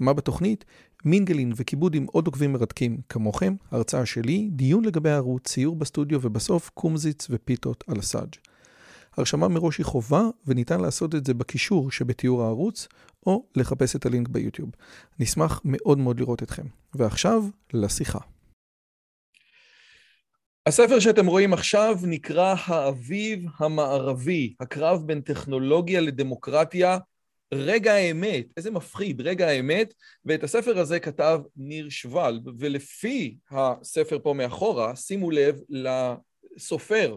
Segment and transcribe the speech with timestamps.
[0.00, 0.64] מה בתוכנית?
[1.04, 6.70] מינגלין וכיבוד עם עוד עוקבים מרתקים כמוכם, הרצאה שלי, דיון לגבי הערוץ, ציור בסטודיו ובסוף
[6.74, 8.34] קומזיץ ופיתות על הסאג'.
[9.16, 12.88] הרשמה מראש היא חובה וניתן לעשות את זה בקישור שבתיאור הערוץ
[13.26, 14.70] או לחפש את הלינק ביוטיוב.
[15.18, 16.66] נשמח מאוד מאוד לראות אתכם.
[16.94, 18.18] ועכשיו, לשיחה.
[20.66, 26.98] הספר שאתם רואים עכשיו נקרא האביב המערבי, הקרב בין טכנולוגיה לדמוקרטיה,
[27.54, 34.32] רגע האמת, איזה מפחיד, רגע האמת, ואת הספר הזה כתב ניר שוולב, ולפי הספר פה
[34.32, 37.16] מאחורה, שימו לב לסופר.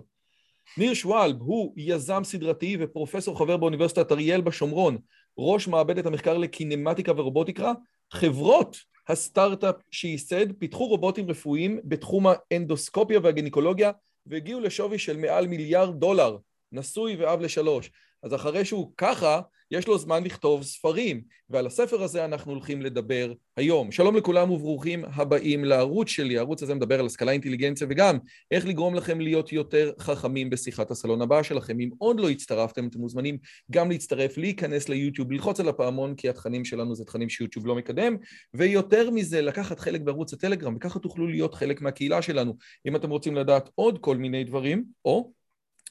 [0.77, 4.97] ניר שוולב הוא יזם סדרתי ופרופסור חבר באוניברסיטת אריאל בשומרון,
[5.37, 7.73] ראש מעבדת המחקר לקינמטיקה ורובוטיקה,
[8.13, 13.91] חברות הסטארט-אפ שייסד פיתחו רובוטים רפואיים בתחום האנדוסקופיה והגניקולוגיה
[14.25, 16.37] והגיעו לשווי של מעל מיליארד דולר,
[16.71, 17.91] נשוי ואב לשלוש.
[18.23, 19.41] אז אחרי שהוא ככה,
[19.73, 23.91] יש לו זמן לכתוב ספרים, ועל הספר הזה אנחנו הולכים לדבר היום.
[23.91, 28.17] שלום לכולם וברוכים הבאים לערוץ שלי, הערוץ הזה מדבר על השכלה אינטליגנציה וגם
[28.51, 31.79] איך לגרום לכם להיות יותר חכמים בשיחת הסלון הבאה שלכם.
[31.79, 33.37] אם עוד לא הצטרפתם, אתם מוזמנים
[33.71, 38.17] גם להצטרף, להיכנס ליוטיוב, ללחוץ על הפעמון, כי התכנים שלנו זה תכנים שיוטיוב לא מקדם,
[38.53, 42.57] ויותר מזה, לקחת חלק בערוץ הטלגרם, וככה תוכלו להיות חלק מהקהילה שלנו.
[42.87, 45.31] אם אתם רוצים לדעת עוד כל מיני דברים, או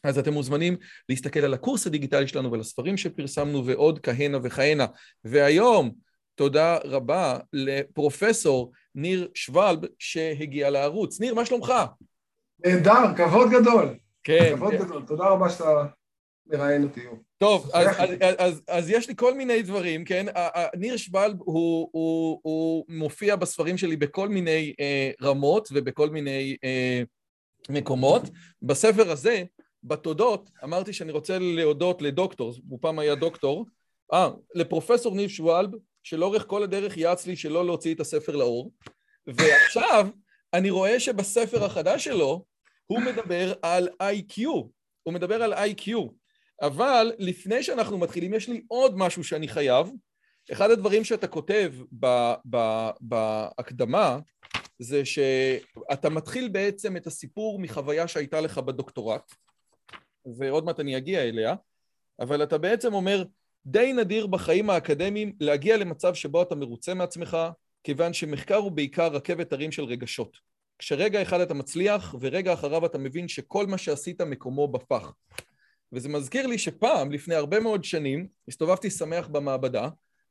[0.05, 0.77] אז אתם מוזמנים
[1.09, 4.87] להסתכל על הקורס הדיגיטלי שלנו ועל הספרים שפרסמנו ועוד כהנה וכהנה.
[5.25, 5.91] והיום,
[6.35, 11.21] תודה רבה לפרופסור ניר שוולב שהגיע לערוץ.
[11.21, 11.73] ניר, מה שלומך?
[12.65, 13.95] נהדר, כבוד גדול.
[14.25, 14.53] כן.
[14.57, 15.85] כבוד גדול, תודה רבה שאתה
[16.47, 17.01] מראיין אותי.
[17.39, 20.27] טוב, אז, אז, אז, אז, אז יש לי כל מיני דברים, כן?
[20.77, 27.03] ניר שוולב הוא, הוא, הוא מופיע בספרים שלי בכל מיני אה, רמות ובכל מיני אה,
[27.69, 28.23] מקומות.
[28.63, 29.43] בספר הזה,
[29.85, 33.67] בתודות אמרתי שאני רוצה להודות לדוקטור, הוא פעם היה דוקטור,
[34.13, 35.71] אה, לפרופסור ניב שוואלב,
[36.03, 38.73] שלאורך כל הדרך יעץ לי שלא להוציא את הספר לאור,
[39.27, 40.09] ועכשיו
[40.55, 42.45] אני רואה שבספר החדש שלו
[42.87, 44.63] הוא מדבר על איי-קיו,
[45.03, 46.07] הוא מדבר על איי-קיו,
[46.63, 49.91] אבל לפני שאנחנו מתחילים יש לי עוד משהו שאני חייב,
[50.53, 51.73] אחד הדברים שאתה כותב
[53.01, 54.19] בהקדמה
[54.79, 59.35] זה שאתה מתחיל בעצם את הסיפור מחוויה שהייתה לך בדוקטורט
[60.39, 61.55] ועוד מעט אני אגיע אליה,
[62.21, 63.25] אבל אתה בעצם אומר,
[63.67, 67.37] די נדיר בחיים האקדמיים להגיע למצב שבו אתה מרוצה מעצמך,
[67.85, 70.37] כיוון שמחקר הוא בעיקר רכבת הרים של רגשות.
[70.79, 75.13] כשרגע אחד אתה מצליח, ורגע אחריו אתה מבין שכל מה שעשית מקומו בפח.
[75.93, 79.89] וזה מזכיר לי שפעם, לפני הרבה מאוד שנים, הסתובבתי שמח במעבדה,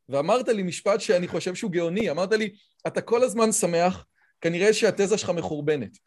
[0.09, 2.50] ואמרת לי משפט שאני חושב שהוא גאוני, אמרת לי,
[2.88, 4.06] אתה כל הזמן שמח,
[4.41, 5.97] כנראה שהתזה שלך מחורבנת.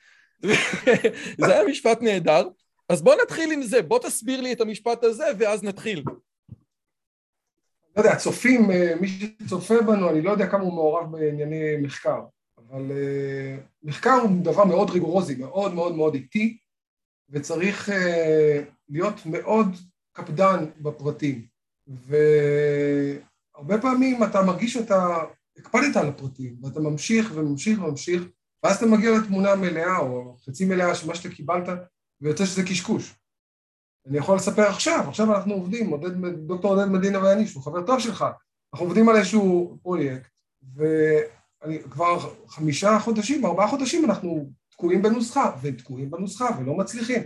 [1.44, 2.48] זה היה משפט נהדר,
[2.88, 6.04] אז בוא נתחיל עם זה, בוא תסביר לי את המשפט הזה ואז נתחיל.
[7.96, 12.20] לא יודע, צופים, אה, מי שצופה בנו, אני לא יודע כמה הוא מעורב בענייני מחקר,
[12.58, 16.58] אבל uh, מחקר הוא דבר מאוד ריגורוזי, מאוד מאוד מאוד איטי,
[17.30, 17.92] וצריך uh,
[18.88, 19.66] להיות מאוד
[20.12, 21.46] קפדן בפרטים.
[21.86, 25.22] והרבה פעמים אתה מרגיש שאתה
[25.56, 28.22] הקפדת על הפרטים, ואתה ממשיך וממשיך וממשיך,
[28.62, 31.68] ואז אתה מגיע לתמונה מלאה, או חצי מלאה של מה שאתה קיבלת,
[32.24, 33.14] ויוצא שזה קשקוש.
[34.06, 38.00] אני יכול לספר עכשיו, עכשיו אנחנו עובדים, עודד, דוקטור עודד מדינה ואני, שהוא חבר טוב
[38.00, 38.24] שלך,
[38.74, 40.28] אנחנו עובדים על איזשהו פרויקט,
[40.76, 47.22] וכבר חמישה חודשים, ארבעה חודשים אנחנו תקועים בנוסחה, ותקועים בנוסחה ולא מצליחים.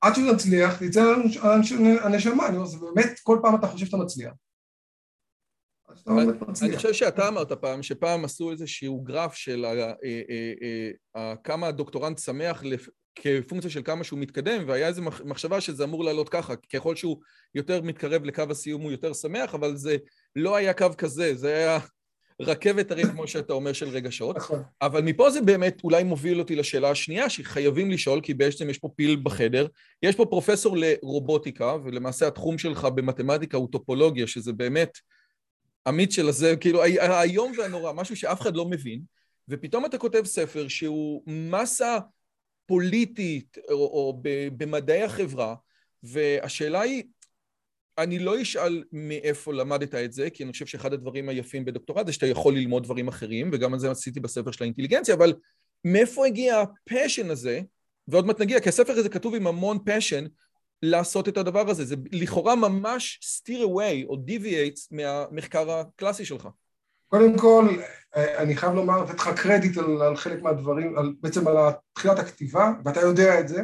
[0.00, 1.24] עד שנצליח, תצא לנו
[2.02, 4.32] הנשמה, אני אומר, זה באמת, כל פעם אתה חושב שאתה מצליח.
[6.62, 12.18] אני חושב שאתה אמרת פעם, שפעם עשו איזשהו גרף של אה, אה, אה, כמה הדוקטורנט
[12.18, 12.62] שמח
[13.16, 17.20] כפונקציה של כמה שהוא מתקדם, והיה איזו מחשבה שזה אמור לעלות ככה, ככל שהוא
[17.54, 19.96] יותר מתקרב לקו הסיום הוא יותר שמח, אבל זה
[20.36, 21.78] לא היה קו כזה, זה היה
[22.40, 24.36] רכבת הרי כמו שאתה אומר של רגשות.
[24.36, 24.62] נכון.
[24.82, 28.88] אבל מפה זה באמת אולי מוביל אותי לשאלה השנייה שחייבים לשאול, כי בעצם יש פה
[28.96, 29.66] פיל בחדר.
[30.02, 34.98] יש פה פרופסור לרובוטיקה, ולמעשה התחום שלך במתמטיקה הוא טופולוגיה, שזה באמת
[35.86, 39.00] המיץ של הזה, כאילו האיום והנורא, משהו שאף אחד לא מבין,
[39.48, 41.98] ופתאום אתה כותב ספר שהוא מסה
[42.66, 44.22] פוליטית או, או
[44.56, 45.54] במדעי החברה,
[46.02, 47.02] והשאלה היא,
[47.98, 52.12] אני לא אשאל מאיפה למדת את זה, כי אני חושב שאחד הדברים היפים בדוקטורט זה
[52.12, 55.34] שאתה יכול ללמוד דברים אחרים, וגם על זה עשיתי בספר של האינטליגנציה, אבל
[55.84, 57.60] מאיפה הגיע ה passion הזה
[58.08, 60.24] ועוד מעט נגיע, כי הספר הזה כתוב עם המון passion
[60.82, 61.84] לעשות את הדבר הזה.
[61.84, 66.48] זה לכאורה ממש steer away או deviates מהמחקר הקלאסי שלך.
[67.08, 67.68] קודם כל,
[68.16, 71.56] אני חייב לומר, לתת לך קרדיט על, על חלק מהדברים, על, בעצם על
[71.92, 73.62] תחילת הכתיבה, ואתה יודע את זה,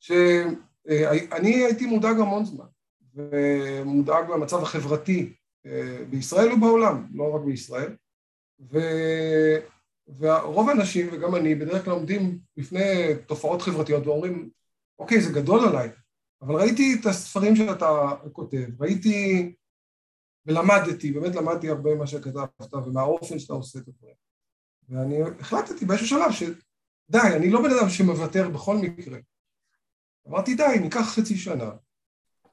[0.00, 2.66] שאני הייתי מודאג המון זמן,
[3.14, 5.32] ומודאג מהמצב החברתי
[5.66, 7.96] אה, בישראל ובעולם, לא רק בישראל,
[8.72, 8.78] ו...
[10.18, 14.50] ורוב האנשים, וגם אני, בדרך כלל עומדים בפני תופעות חברתיות ואומרים,
[14.98, 15.88] אוקיי, זה גדול עליי,
[16.42, 19.52] אבל ראיתי את הספרים שאתה כותב, ראיתי
[20.46, 24.14] ולמדתי, באמת למדתי הרבה ממה שכתבת ומהאופן שאתה עושה את הדברים.
[24.88, 29.18] ואני החלטתי באיזשהו שלב שדי, אני לא בן אדם שמוותר בכל מקרה.
[30.28, 31.70] אמרתי, די, ניקח חצי שנה,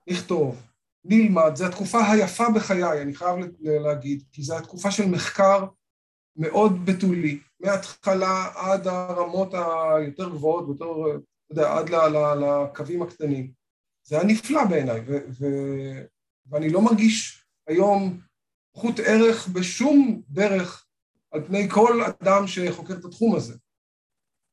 [0.09, 0.61] נכתוב,
[1.05, 5.65] נלמד, זו התקופה היפה בחיי, אני חייב להגיד, כי זו התקופה של מחקר
[6.35, 10.85] מאוד בתולי, מההתחלה עד הרמות היותר גבוהות, יותר,
[11.51, 11.89] אתה יודע, עד
[12.39, 13.51] לקווים הקטנים.
[14.03, 15.01] זה היה נפלא בעיניי,
[16.49, 17.40] ואני לא מרגיש
[17.71, 18.19] היום
[18.75, 20.85] חוט ערך בשום דרך
[21.31, 23.53] על פני כל אדם שחוקר את התחום הזה.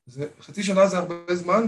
[0.06, 1.66] זה, חצי שנה זה הרבה זמן,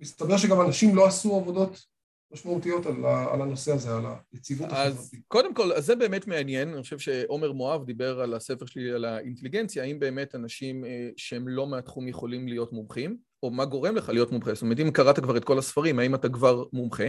[0.00, 1.86] ומסתבר שגם אנשים לא עשו עבודות
[2.32, 4.98] משמעותיות על, על הנושא הזה, על היציבות החברתית.
[4.98, 8.92] אז קודם כל, אז זה באמת מעניין, אני חושב שעומר מואב דיבר על הספר שלי
[8.92, 13.96] על האינטליגנציה, האם באמת אנשים אה, שהם לא מהתחום יכולים להיות מומחים, או מה גורם
[13.96, 14.54] לך להיות מומחה?
[14.54, 17.08] זאת אומרת, אם קראת כבר את כל הספרים, האם אתה כבר מומחה?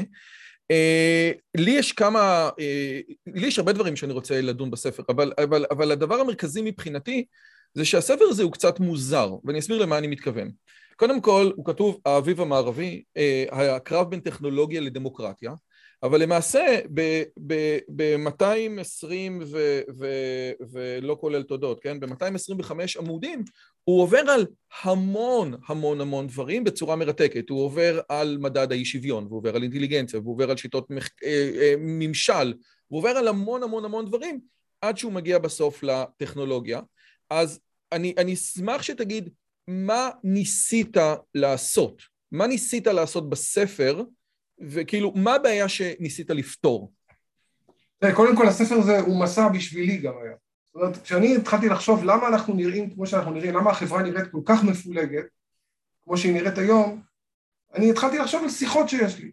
[0.71, 5.65] אה, לי יש כמה, אה, לי יש הרבה דברים שאני רוצה לדון בספר, אבל, אבל,
[5.71, 7.25] אבל הדבר המרכזי מבחינתי
[7.73, 10.51] זה שהספר הזה הוא קצת מוזר, ואני אסביר למה אני מתכוון.
[10.95, 15.53] קודם כל, הוא כתוב האביב המערבי, אה, הקרב בין טכנולוגיה לדמוקרטיה,
[16.03, 19.43] אבל למעשה ב-220
[20.71, 21.99] ולא כולל תודות, כן?
[21.99, 23.43] ב-225 עמודים
[23.89, 24.45] הוא עובר על
[24.83, 27.49] המון המון המון דברים בצורה מרתקת.
[27.49, 31.09] הוא עובר על מדד האי שוויון, והוא עובר על אינטליגנציה, והוא עובר על שיטות מח...
[31.23, 32.53] אה, אה, ממשל,
[32.89, 34.39] והוא עובר על המון המון המון דברים
[34.81, 36.81] עד שהוא מגיע בסוף לטכנולוגיה.
[37.29, 37.59] אז
[37.91, 39.29] אני, אני אשמח שתגיד
[39.67, 40.97] מה ניסית
[41.35, 42.01] לעשות?
[42.31, 44.03] מה ניסית לעשות בספר,
[44.61, 46.91] וכאילו, מה הבעיה שניסית לפתור?
[48.15, 50.48] קודם כל, הספר הזה הוא מסע בשבילי גם היה.
[50.73, 54.41] זאת אומרת, כשאני התחלתי לחשוב למה אנחנו נראים כמו שאנחנו נראים, למה החברה נראית כל
[54.45, 55.25] כך מפולגת,
[56.03, 57.01] כמו שהיא נראית היום,
[57.73, 59.31] אני התחלתי לחשוב על שיחות שיש לי.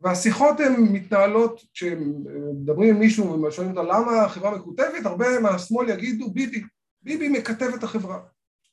[0.00, 6.62] והשיחות הן מתנהלות, כשמדברים עם מישהו ושואלים אותה למה החברה מקוטבת, הרבה מהשמאל יגידו ביבי,
[7.02, 8.20] ביבי מקטב את החברה.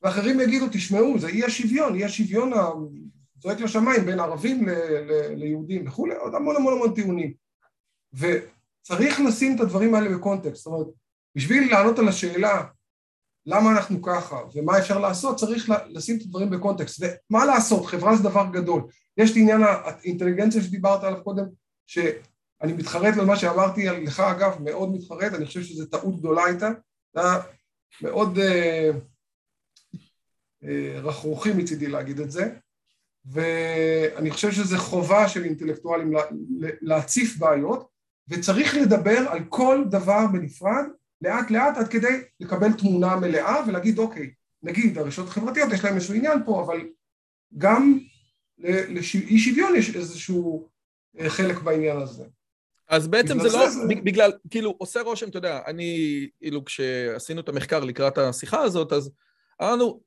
[0.02, 2.52] ואחרים יגידו, תשמעו, זה אי השוויון, אי השוויון
[3.40, 7.34] זועק לשמיים בין ערבים ל- ל- ליהודים וכולי, עוד המון המון המון טיעונים.
[8.14, 10.88] וצריך לשים את הדברים האלה בקונטקסט, זאת אומרת,
[11.36, 12.64] בשביל לענות על השאלה
[13.46, 17.04] למה אנחנו ככה ומה אפשר לעשות, צריך לשים את הדברים בקונטקסט.
[17.32, 18.82] ומה לעשות, חברה זה דבר גדול.
[19.18, 21.46] יש את עניין האינטליגנציה שדיברת עליו קודם,
[21.88, 26.70] שאני מתחרט על מה שאמרתי לך, אגב, מאוד מתחרט, אני חושב שזו טעות גדולה הייתה.
[27.16, 27.40] היה
[28.02, 28.38] מאוד...
[28.38, 28.96] Uh,
[31.04, 32.56] רכרוכי מצידי להגיד את זה,
[33.26, 36.14] ואני חושב שזו חובה של אינטלקטואלים
[36.82, 37.88] להציף בעיות,
[38.28, 40.86] וצריך לדבר על כל דבר בנפרד,
[41.22, 44.32] לאט לאט, עד כדי לקבל תמונה מלאה ולהגיד, אוקיי,
[44.64, 46.80] נגיד הרשתות החברתיות יש להם איזשהו עניין פה, אבל
[47.58, 48.00] גם
[48.58, 50.70] לאי שוויון יש איזשהו
[51.20, 52.24] אה, חלק בעניין הזה.
[52.90, 53.80] אז בעצם זה לא, זה...
[54.04, 59.12] בגלל, כאילו, עושה רושם, אתה יודע, אני, כאילו, כשעשינו את המחקר לקראת השיחה הזאת, אז
[59.62, 60.02] אמרנו,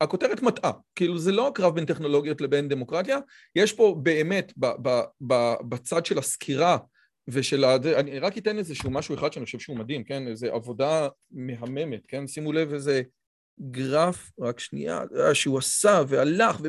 [0.00, 3.18] הכותרת מטעה, כאילו זה לא הקרב בין טכנולוגיות לבין דמוקרטיה,
[3.56, 6.76] יש פה באמת ב, ב, ב, בצד של הסקירה
[7.28, 7.76] ושל ה...
[7.76, 10.28] אני רק אתן איזשהו משהו אחד שאני חושב שהוא מדהים, כן?
[10.28, 12.26] איזו עבודה מהממת, כן?
[12.26, 13.02] שימו לב איזה
[13.60, 15.02] גרף, רק שנייה,
[15.32, 16.60] שהוא עשה והלך,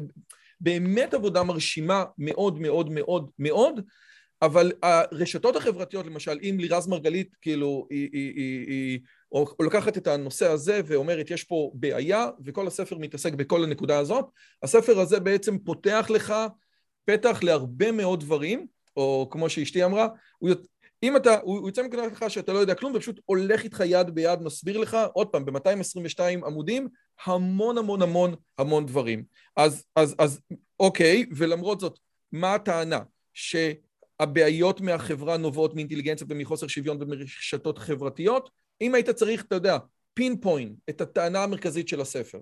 [0.62, 3.82] ובאמת עבודה מרשימה מאוד מאוד מאוד מאוד,
[4.42, 9.00] אבל הרשתות החברתיות, למשל, אם לירז מרגלית, כאילו, היא, היא, היא, היא
[9.32, 13.98] או, או לקחת את הנושא הזה ואומרת, יש פה בעיה, וכל הספר מתעסק בכל הנקודה
[13.98, 14.26] הזאת,
[14.64, 16.34] הספר הזה בעצם פותח לך
[17.06, 18.68] פתח להרבה מאוד דברים,
[18.98, 20.08] או כמו שאשתי אמרה,
[20.38, 20.50] הוא,
[21.04, 24.42] אם אתה, הוא, יוצא מנקודת לך שאתה לא יודע כלום, ופשוט הולך איתך יד ביד,
[24.42, 26.88] מסביר לך, עוד פעם, ב-222 עמודים,
[27.26, 29.24] המון המון המון המון דברים.
[29.58, 30.42] אז, אז, אז
[30.80, 32.00] אוקיי, ולמרות זאת,
[32.32, 33.00] מה הטענה?
[33.34, 33.56] ש...
[34.20, 38.50] הבעיות מהחברה נובעות מאינטליגנציה ומחוסר שוויון ומרשתות חברתיות.
[38.82, 39.78] אם היית צריך, אתה יודע,
[40.14, 40.36] פין
[40.90, 42.40] את הטענה המרכזית של הספר.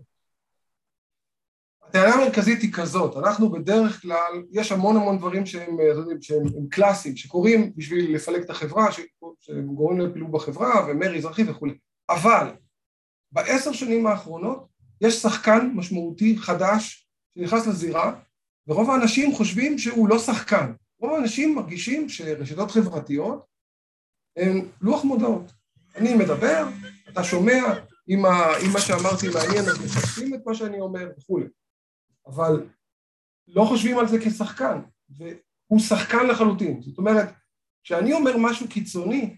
[1.83, 5.77] הטענה המרכזית היא כזאת, אנחנו בדרך כלל, יש המון המון דברים שהם,
[6.21, 8.87] שהם, שהם קלאסיים, שקורים בשביל לפלג את החברה,
[9.39, 11.73] שהם גורמים לפילוג בחברה ומרי אזרחי וכולי,
[12.09, 12.47] אבל
[13.31, 14.67] בעשר שנים האחרונות
[15.01, 18.13] יש שחקן משמעותי חדש שנכנס לזירה
[18.67, 20.73] ורוב האנשים חושבים שהוא לא שחקן.
[20.99, 23.45] רוב האנשים מרגישים שרשתות חברתיות
[24.37, 25.51] הן לוח מודעות.
[25.95, 26.67] אני מדבר,
[27.09, 27.63] אתה שומע,
[28.09, 28.21] אם
[28.73, 31.45] מה שאמרתי מעניין אז מחפשים את מה שאני אומר וכולי.
[32.31, 32.67] אבל
[33.47, 36.81] לא חושבים על זה כשחקן, והוא שחקן לחלוטין.
[36.81, 37.29] זאת אומרת,
[37.83, 39.37] כשאני אומר משהו קיצוני,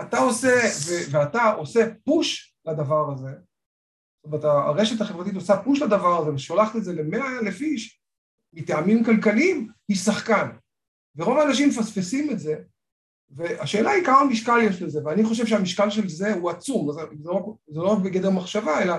[0.00, 0.54] אתה עושה,
[0.86, 6.76] ו- ואתה עושה פוש לדבר הזה, זאת אומרת, הרשת החברתית עושה פוש לדבר הזה ושולחת
[6.76, 8.00] את זה למאה אלף איש,
[8.52, 10.50] מטעמים כלכליים, היא שחקן.
[11.16, 12.54] ורוב האנשים מפספסים את זה,
[13.30, 17.28] והשאלה היא כמה משקל יש לזה, ואני חושב שהמשקל של זה הוא עצום, זה, זה,
[17.28, 18.94] לא, זה לא בגדר מחשבה, אלא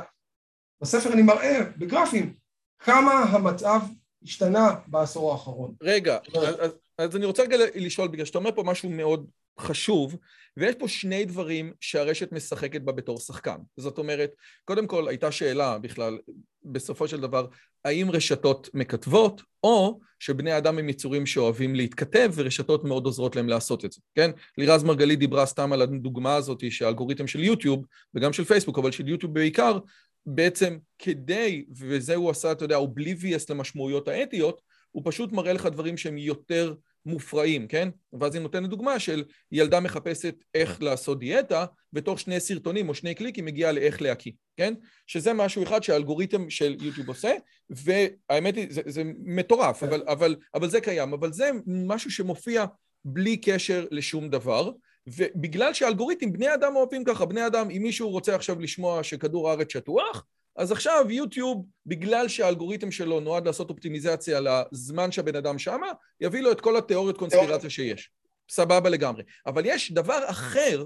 [0.82, 2.40] בספר אני מראה בגרפים
[2.84, 3.80] כמה המצב
[4.24, 5.74] השתנה בעשור האחרון.
[5.82, 9.28] רגע, אז, אז אני רוצה רגע לשאול, בגלל שאתה אומר פה משהו מאוד
[9.60, 10.16] חשוב,
[10.58, 13.58] ויש פה שני דברים שהרשת משחקת בה בתור שחקן.
[13.78, 14.32] זאת אומרת,
[14.66, 16.20] קודם כל הייתה שאלה בכלל,
[16.64, 17.48] בסופו של דבר,
[17.86, 23.86] האם רשתות מקטבות, או שבני אדם הם יצורים שאוהבים להתכתב, ורשתות מאוד עוזרות להם לעשות
[23.86, 24.32] את זה, כן?
[24.58, 29.08] לירז מרגלית דיברה סתם על הדוגמה הזאת שהאלגוריתם של יוטיוב, וגם של פייסבוק, אבל של
[29.08, 29.78] יוטיוב בעיקר,
[30.25, 34.62] בעצם כדי, וזה הוא עשה, אתה יודע, הוא בלי ויאס למשמעויות האתיות,
[34.92, 36.74] הוא פשוט מראה לך דברים שהם יותר
[37.06, 37.90] מופרעים, כן?
[38.13, 43.16] ואז היא נותנת דוגמה של ילדה מחפשת איך לעשות דיאטה, ותוך שני סרטונים או שני
[43.16, 44.74] קליקים מגיעה לאיך להקיא, כן?
[45.08, 47.32] שזה משהו אחד שהאלגוריתם של יוטיוב עושה,
[47.70, 52.66] והאמת היא, זה, זה מטורף, אבל, אבל, אבל זה קיים, אבל זה משהו שמופיע
[53.06, 54.72] בלי קשר לשום דבר,
[55.08, 59.74] ובגלל שהאלגוריתם, בני אדם אוהבים ככה, בני אדם, אם מישהו רוצה עכשיו לשמוע שכדור הארץ
[59.74, 64.39] שטוח, אז עכשיו יוטיוב, בגלל שהאלגוריתם שלו נועד לעשות אופטימיזציה
[64.72, 65.88] לזמן שהבן אדם שמה,
[66.22, 68.12] יביא לו את כל התיאוריות קונספירציה שיש.
[68.50, 69.24] סבבה לגמרי.
[69.46, 70.86] אבל יש דבר אחר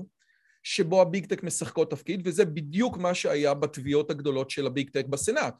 [0.64, 5.54] שבו הביג טק משחקות תפקיד, וזה בדיוק מה שהיה בתביעות הגדולות של הביג טק בסנאט.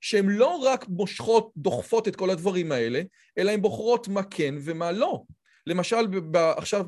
[0.00, 3.02] שהן לא רק מושכות, דוחפות את כל הדברים האלה,
[3.38, 5.22] אלא הן בוחרות מה כן ומה לא.
[5.66, 6.84] למשל, ב- עכשיו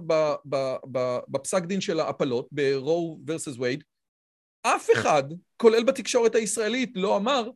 [1.29, 3.59] בפסק דין של ההפלות, ב-Roe vs.
[3.59, 3.83] Wade,
[4.63, 5.25] אף אחד,
[5.57, 7.51] כולל בתקשורת הישראלית, לא אמר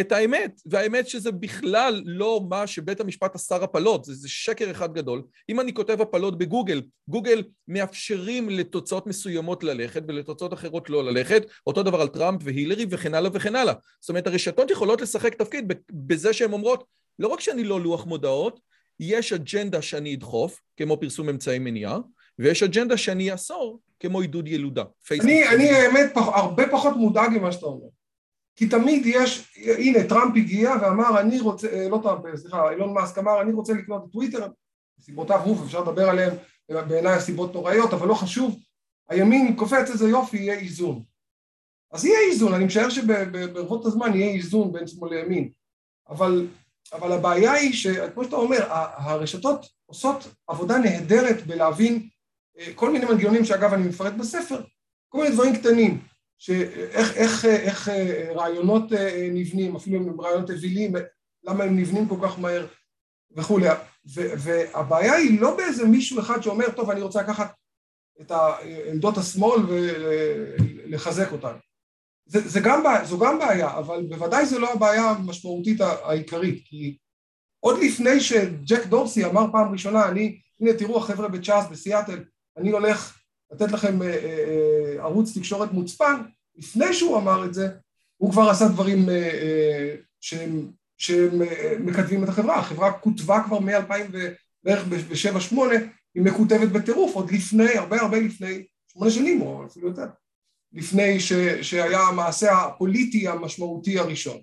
[0.00, 4.94] את האמת, והאמת שזה בכלל לא מה שבית המשפט אסר הפלות, זה, זה שקר אחד
[4.94, 5.22] גדול.
[5.48, 11.82] אם אני כותב הפלות בגוגל, גוגל מאפשרים לתוצאות מסוימות ללכת ולתוצאות אחרות לא ללכת, אותו
[11.82, 13.74] דבר על טראמפ והילרי וכן הלאה וכן הלאה.
[14.00, 16.84] זאת אומרת, הרשתות יכולות לשחק תפקיד בזה שהן אומרות,
[17.18, 18.60] לא רק שאני לא לוח מודעות,
[19.00, 21.98] יש אג'נדה שאני אדחוף, כמו פרסום אמצעי מניעה,
[22.38, 24.84] ויש אג'נדה שאני אאסור, כמו עידוד ילודה.
[25.10, 27.86] אני, אני האמת פח, הרבה פחות מודאג ממה שאתה אומר.
[28.56, 33.18] כי תמיד יש, הנה טראמפ הגיע ואמר אני רוצה, אה, לא טראמפ, סליחה, אילון מאסק
[33.18, 34.46] אמר אני רוצה לקנות את טוויטר,
[35.00, 36.34] סיבותיו הוא, אפשר לדבר עליהן,
[36.68, 38.58] בעיניי הסיבות נוראיות, אבל לא חשוב,
[39.08, 41.02] הימין קופץ איזה יופי, יהיה איזון.
[41.92, 45.50] אז יהיה איזון, אני משער שברבות הזמן יהיה איזון בין שמאל לימין,
[46.08, 46.46] אבל,
[46.94, 52.08] אבל הבעיה היא שכמו שאתה אומר, הרשתות עושות עבודה נהדרת בלהבין
[52.74, 54.60] כל מיני מנגנונים שאגב אני מפרט בספר,
[55.08, 56.04] כל מיני דברים קטנים,
[56.38, 57.88] שאיך איך, איך
[58.34, 58.92] רעיונות
[59.32, 60.92] נבנים, אפילו אם הם רעיונות אווילים,
[61.44, 62.66] למה הם נבנים כל כך מהר
[63.36, 63.68] וכולי,
[64.14, 67.54] והבעיה היא לא באיזה מישהו אחד שאומר, טוב אני רוצה לקחת
[68.20, 68.32] את
[68.90, 71.54] עמדות השמאל ולחזק אותן.
[72.26, 76.96] זה, זה גם, זו גם בעיה, אבל בוודאי זו לא הבעיה המשמעותית העיקרית, כי
[77.60, 82.24] עוד לפני שג'ק דורסי אמר פעם ראשונה, אני, הנה תראו החבר'ה בצ'אס בסיאטל,
[82.56, 83.18] אני הולך
[83.52, 86.22] לתת לכם אה, אה, אה, ערוץ תקשורת מוצפן,
[86.56, 87.68] לפני שהוא אמר את זה,
[88.16, 89.08] הוא כבר עשה דברים
[90.20, 91.42] שהם, שהם
[91.80, 94.16] מקדמים את החברה, החברה כותבה כבר מ-2000
[94.64, 95.56] בערך ב-7-8,
[96.14, 100.06] היא מקוטבת בטירוף, עוד לפני, הרבה הרבה לפני, שמונה שנים או אפילו יותר,
[100.74, 104.40] לפני ש, שהיה המעשה הפוליטי המשמעותי הראשון.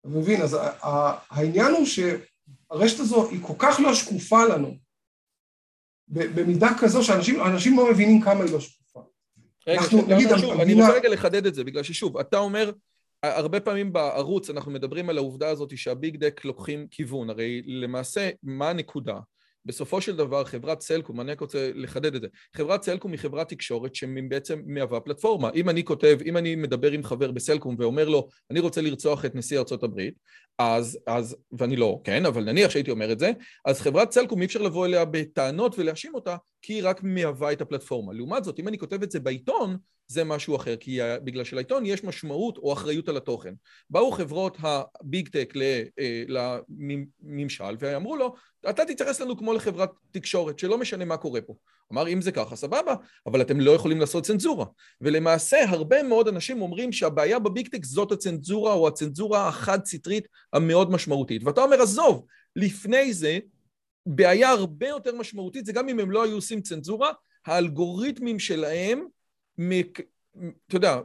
[0.00, 0.42] אתה מבין?
[0.42, 0.56] אז
[1.30, 4.76] העניין הוא שהרשת הזו היא כל כך לא שקופה לנו,
[6.08, 9.00] במידה כזו שאנשים לא מבינים כמה היא לא שקופה.
[9.66, 12.72] רגע, אנחנו, נגיד, שוב, אני רוצה רגע לחדד את זה, בגלל ששוב, אתה אומר,
[13.22, 18.70] הרבה פעמים בערוץ אנחנו מדברים על העובדה הזאת שהביג דק לוקחים כיוון, הרי למעשה, מה
[18.70, 19.18] הנקודה?
[19.64, 23.48] בסופו של דבר חברת סלקום, אני רק רוצה לחדד את זה, חברת סלקום היא חברת
[23.48, 25.50] תקשורת שבעצם מהווה פלטפורמה.
[25.54, 29.34] אם אני כותב, אם אני מדבר עם חבר בסלקום ואומר לו, אני רוצה לרצוח את
[29.34, 30.00] נשיא ארה"ב,
[30.58, 33.30] אז, אז, ואני לא, כן, אבל נניח שהייתי אומר את זה,
[33.64, 37.60] אז חברת סלקום אי אפשר לבוא אליה בטענות ולהאשים אותה, כי היא רק מהווה את
[37.60, 38.12] הפלטפורמה.
[38.12, 39.76] לעומת זאת, אם אני כותב את זה בעיתון,
[40.10, 43.54] זה משהו אחר, כי בגלל שלעיתון יש משמעות או אחריות על התוכן.
[43.90, 48.34] באו חברות הביג טק אה, לממשל ואמרו לו,
[48.70, 51.54] אתה תתייחס לנו כמו לחברת תקשורת, שלא משנה מה קורה פה.
[51.92, 52.94] אמר, אם זה ככה, סבבה,
[53.26, 54.66] אבל אתם לא יכולים לעשות צנזורה.
[55.00, 61.44] ולמעשה, הרבה מאוד אנשים אומרים שהבעיה בביג טק זאת הצנזורה או הצנזורה החד-סטרית המאוד משמעותית.
[61.44, 62.26] ואתה אומר, עזוב,
[62.56, 63.38] לפני זה,
[64.06, 67.10] בעיה הרבה יותר משמעותית, זה גם אם הם לא היו עושים צנזורה,
[67.46, 69.04] האלגוריתמים שלהם
[70.66, 71.00] אתה יודע,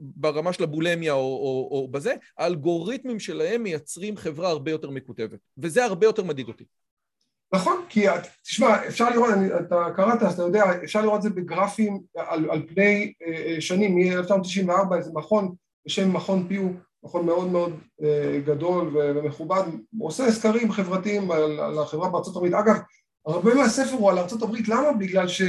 [0.00, 5.84] ברמה של הבולמיה או, או, או בזה, האלגוריתמים שלהם מייצרים חברה הרבה יותר מקוטבת, וזה
[5.84, 6.64] הרבה יותר מדאיג אותי.
[7.52, 8.06] נכון, כי
[8.42, 12.50] תשמע, אפשר לראות, אני, אתה קראת, אז אתה יודע, אפשר לראות את זה בגרפים על,
[12.50, 15.54] על פני אה, אה שנים, מ-1994 איזה מכון
[15.86, 16.68] בשם מכון פיו,
[17.02, 19.62] מכון מאוד מאוד אה, גדול ומכובד,
[20.00, 22.54] עושה סקרים חברתיים על, על החברה בארצות הברית.
[22.54, 22.76] אגב,
[23.26, 24.92] הרבה מהספר הוא על ארצות הברית, למה?
[24.92, 25.42] בגלל ש...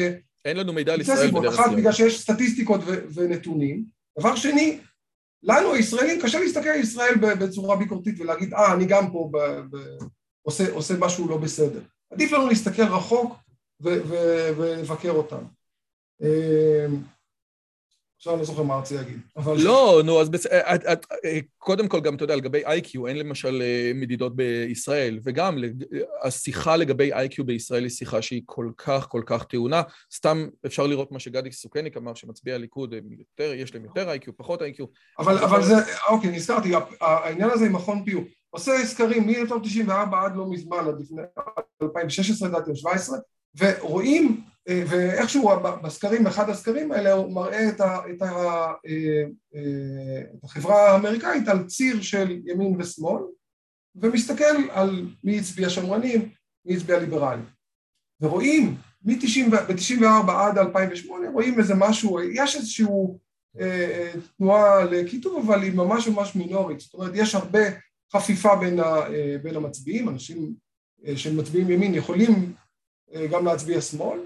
[0.46, 1.66] אין לנו מידע על ישראל בדרך כלל.
[1.66, 3.86] אחת, בגלל שיש סטטיסטיקות ו- ונתונים.
[4.20, 4.80] דבר שני,
[5.44, 9.98] לנו הישראלים קשה להסתכל על ישראל בצורה ביקורתית ולהגיד, אה, אני גם פה ב- ב-
[10.42, 11.80] עושה, עושה משהו לא בסדר.
[12.14, 13.36] עדיף לנו להסתכל רחוק
[13.82, 15.44] ולבקר אותם.
[18.22, 19.56] עכשיו לא זוכר מה רציתי להגיד, אבל...
[19.58, 20.46] לא, נו, אז בצ...
[20.46, 25.20] אה, את, אה, קודם כל גם, אתה יודע, לגבי איי-קיו, אין למשל אה, מדידות בישראל,
[25.24, 25.58] וגם
[26.24, 29.82] השיחה לגבי איי-קיו בישראל היא שיחה שהיא כל כך, כל כך טעונה.
[30.14, 34.62] סתם אפשר לראות מה שגדי סוכניק אמר, שמצביע הליכוד, יותר, יש להם יותר איי-קיו, פחות
[34.62, 34.86] איי-קיו.
[35.20, 35.76] אבל, אבל זה,
[36.10, 41.22] אוקיי, נזכרתי, העניין הזה עם מכון פיו, עושה סקרים מ-1994 עד לא מזמן, עד לפני
[41.82, 43.18] 2016, לדעתי, או 2017,
[43.58, 45.52] ורואים אה, ואיכשהו
[45.84, 48.28] בסקרים, אחד הסקרים האלה הוא מראה את, ה, את, ה,
[48.88, 49.24] אה,
[49.56, 53.22] אה, את החברה האמריקאית על ציר של ימין ושמאל
[53.96, 56.30] ומסתכל על מי הצביע שמרנים,
[56.66, 57.46] מי הצביע ליברלים.
[58.22, 62.86] ורואים ב-94 עד 2008 רואים איזה משהו, יש איזושהי
[64.38, 67.60] תנועה לקיטוב אבל היא ממש ממש מינורית, זאת אומרת יש הרבה
[68.14, 68.94] חפיפה בין, ה,
[69.44, 70.54] בין המצביעים, אנשים
[71.16, 72.54] שמצביעים ימין יכולים
[73.32, 74.20] גם להצביע שמאל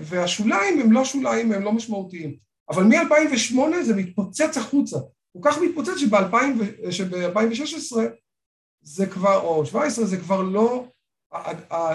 [0.00, 2.36] והשוליים הם לא שוליים, הם לא משמעותיים.
[2.70, 4.98] אבל מ-2008 זה מתפוצץ החוצה.
[5.32, 5.92] הוא כך מתפוצץ
[6.90, 7.96] שב-2016
[8.82, 10.86] זה כבר, או 17 זה כבר לא,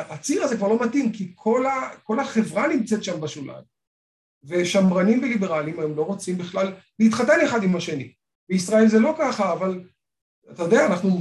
[0.10, 3.64] הציר הזה כבר לא מתאים, כי כל, ה, כל החברה נמצאת שם בשוליים.
[4.44, 8.14] ושמרנים וליברלים הם לא רוצים בכלל להתחתן אחד עם השני.
[8.50, 9.84] בישראל זה לא ככה, אבל
[10.52, 11.20] אתה יודע, אנחנו,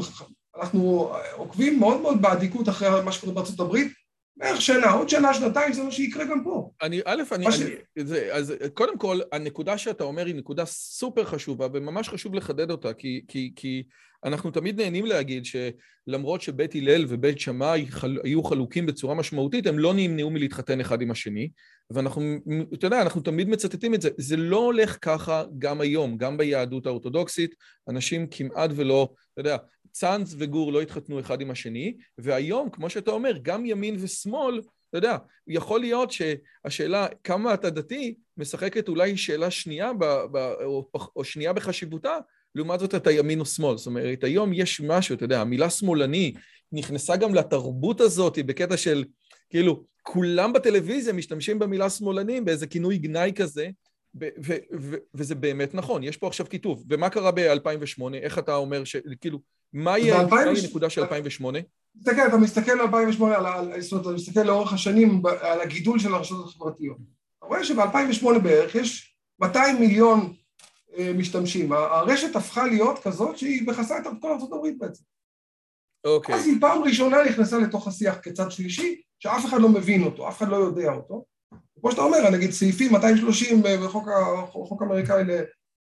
[0.57, 3.93] אנחנו עוקבים מאוד מאוד באדיקות אחרי מה שקורה בארצות הברית,
[4.37, 6.70] בערך שנה, עוד שנה, שנתיים, זה מה שיקרה גם פה.
[6.83, 7.47] אני, א', אני.
[7.47, 12.70] אני זה, אז קודם כל, הנקודה שאתה אומר היא נקודה סופר חשובה, וממש חשוב לחדד
[12.70, 13.83] אותה, כי, כי, כי
[14.25, 19.79] אנחנו תמיד נהנים להגיד שלמרות שבית הלל ובית שמאי חל, היו חלוקים בצורה משמעותית, הם
[19.79, 21.49] לא נמנעו מלהתחתן אחד עם השני,
[21.90, 22.37] ואנחנו,
[22.75, 24.11] אתה יודע, אנחנו תמיד מצטטים את זה.
[24.16, 27.55] זה לא הולך ככה גם היום, גם ביהדות האורתודוקסית,
[27.88, 29.57] אנשים כמעט ולא, אתה יודע,
[29.92, 34.99] צאנז וגור לא התחתנו אחד עם השני, והיום, כמו שאתה אומר, גם ימין ושמאל, אתה
[34.99, 35.16] יודע,
[35.47, 41.53] יכול להיות שהשאלה כמה אתה דתי משחקת אולי שאלה שנייה ב, ב, או, או שנייה
[41.53, 42.18] בחשיבותה,
[42.55, 43.77] לעומת זאת אתה ימין או שמאל.
[43.77, 46.35] זאת אומרת, היום יש משהו, אתה יודע, המילה שמאלני
[46.73, 49.05] נכנסה גם לתרבות הזאת בקטע של,
[49.51, 53.69] כאילו, כולם בטלוויזיה משתמשים במילה שמאלנים באיזה כינוי גנאי כזה,
[55.15, 56.85] וזה באמת נכון, יש פה עכשיו כיתוב.
[56.89, 58.15] ומה קרה ב-2008?
[58.15, 58.97] איך אתה אומר ש...
[59.21, 59.39] כאילו,
[59.73, 61.59] מה יהיה הנקודה של 2008?
[61.99, 66.45] תסתכל, אתה מסתכל על 2008, זאת אומרת, אתה מסתכל לאורך השנים על הגידול של הרשתות
[66.49, 66.97] החברתיות.
[67.39, 70.35] אתה רואה שב-2008 בערך יש 200 מיליון
[70.99, 71.73] אה, משתמשים.
[71.73, 75.03] הרשת הפכה להיות כזאת שהיא מכסה את כל ארצות הברית בעצם.
[76.05, 76.35] אוקיי.
[76.35, 80.38] אז היא פעם ראשונה נכנסה לתוך השיח כצד שלישי, שאף אחד לא מבין אותו, אף
[80.38, 81.24] אחד לא יודע אותו.
[81.81, 85.35] כמו שאתה אומר, נגיד סעיפים 230 בחוק האמריקאי, לא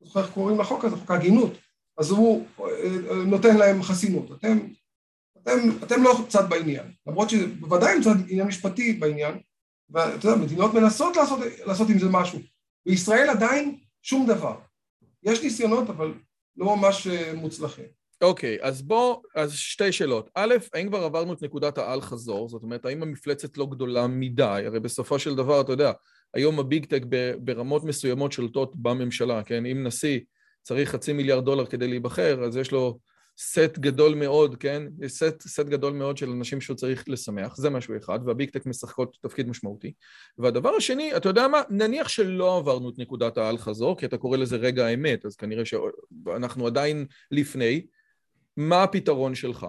[0.07, 1.53] זוכר איך קוראים לחוק הזה, חוק ההגינות,
[1.99, 4.33] אז הוא אה, נותן להם חסינות.
[4.33, 4.59] אתם,
[5.43, 9.39] אתם, אתם לא צד בעניין, למרות שבוודאי הם צד עניין משפטי בעניין,
[9.91, 12.39] ואתה יודע, מדינות מנסות לעשות, לעשות עם זה משהו.
[12.87, 14.59] בישראל עדיין שום דבר.
[15.23, 16.15] יש ניסיונות, אבל
[16.57, 18.02] לא ממש אה, מוצלחים.
[18.23, 20.31] אוקיי, אז בוא, אז שתי שאלות.
[20.35, 22.49] א', האם כבר עברנו את נקודת האל-חזור?
[22.49, 24.63] זאת אומרת, האם המפלצת לא גדולה מדי?
[24.67, 25.93] הרי בסופו של דבר, אתה יודע,
[26.35, 27.03] היום הביג טק
[27.39, 29.67] ברמות מסוימות שולטות בממשלה, כן?
[29.67, 30.21] אם נשיא
[30.63, 32.99] צריך חצי מיליארד דולר כדי להיבחר, אז יש לו
[33.39, 34.83] סט גדול מאוד, כן?
[35.07, 39.17] סט, סט גדול מאוד של אנשים שהוא צריך לשמח, זה משהו אחד, והביג טק משחקות
[39.23, 39.93] תפקיד משמעותי.
[40.39, 41.63] והדבר השני, אתה יודע מה?
[41.71, 46.67] נניח שלא עברנו את נקודת האל-חזור, כי אתה קורא לזה רגע האמת, אז כנראה שאנחנו
[46.67, 47.87] עדיין לפני.
[48.57, 49.67] מה הפתרון שלך?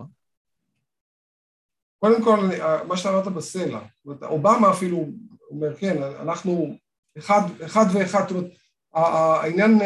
[2.00, 2.40] קודם כל,
[2.88, 3.80] מה שאמרת בסלע,
[4.22, 5.06] אובמה אפילו
[5.50, 6.78] אומר, כן, אנחנו
[7.18, 8.52] אחד, אחד ואחד, זאת אומרת,
[8.94, 9.80] העניין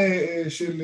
[0.49, 0.81] של,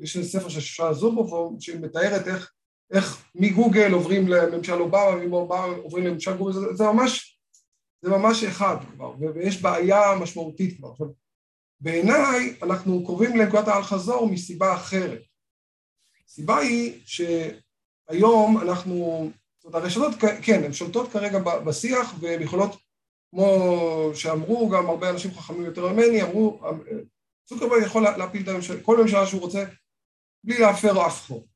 [0.00, 2.52] יש ספר של שושנה זובוב שמתארת איך,
[2.90, 7.40] איך מגוגל עוברים לממשל אובמה, ומאובמה עוברים לממשל גוגל, זה, זה ממש,
[8.02, 10.92] זה ממש אחד כבר, ויש בעיה משמעותית כבר.
[11.80, 15.22] בעיניי אנחנו קרובים לנקודת האל-חזור מסיבה אחרת.
[16.30, 22.76] הסיבה היא שהיום אנחנו, זאת אומרת הרשתות, כן, הן שולטות כרגע בשיח והן יכולות,
[23.30, 23.46] כמו
[24.14, 26.60] שאמרו גם הרבה אנשים חכמים יותר ממני, אמרו,
[27.44, 29.64] צוקרברג יכול להפיל את הממשלה, כל ממשלה שהוא רוצה,
[30.44, 31.46] בלי להפר אף חוק.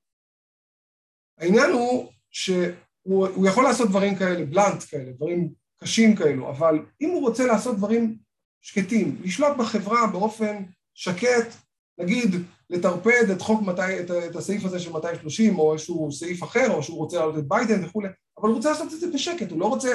[1.39, 7.21] העניין הוא שהוא יכול לעשות דברים כאלה, בלאנט כאלה, דברים קשים כאלו, אבל אם הוא
[7.21, 8.19] רוצה לעשות דברים
[8.61, 11.64] שקטים, לשלוט בחברה באופן שקט,
[11.99, 12.31] נגיד
[12.71, 16.83] לטרפד את חוק 200, את, את הסעיף הזה של 230 או איזשהו סעיף אחר, או
[16.83, 19.67] שהוא רוצה לעלות את ביידן וכולי, אבל הוא רוצה לעשות את זה בשקט, הוא לא
[19.67, 19.93] רוצה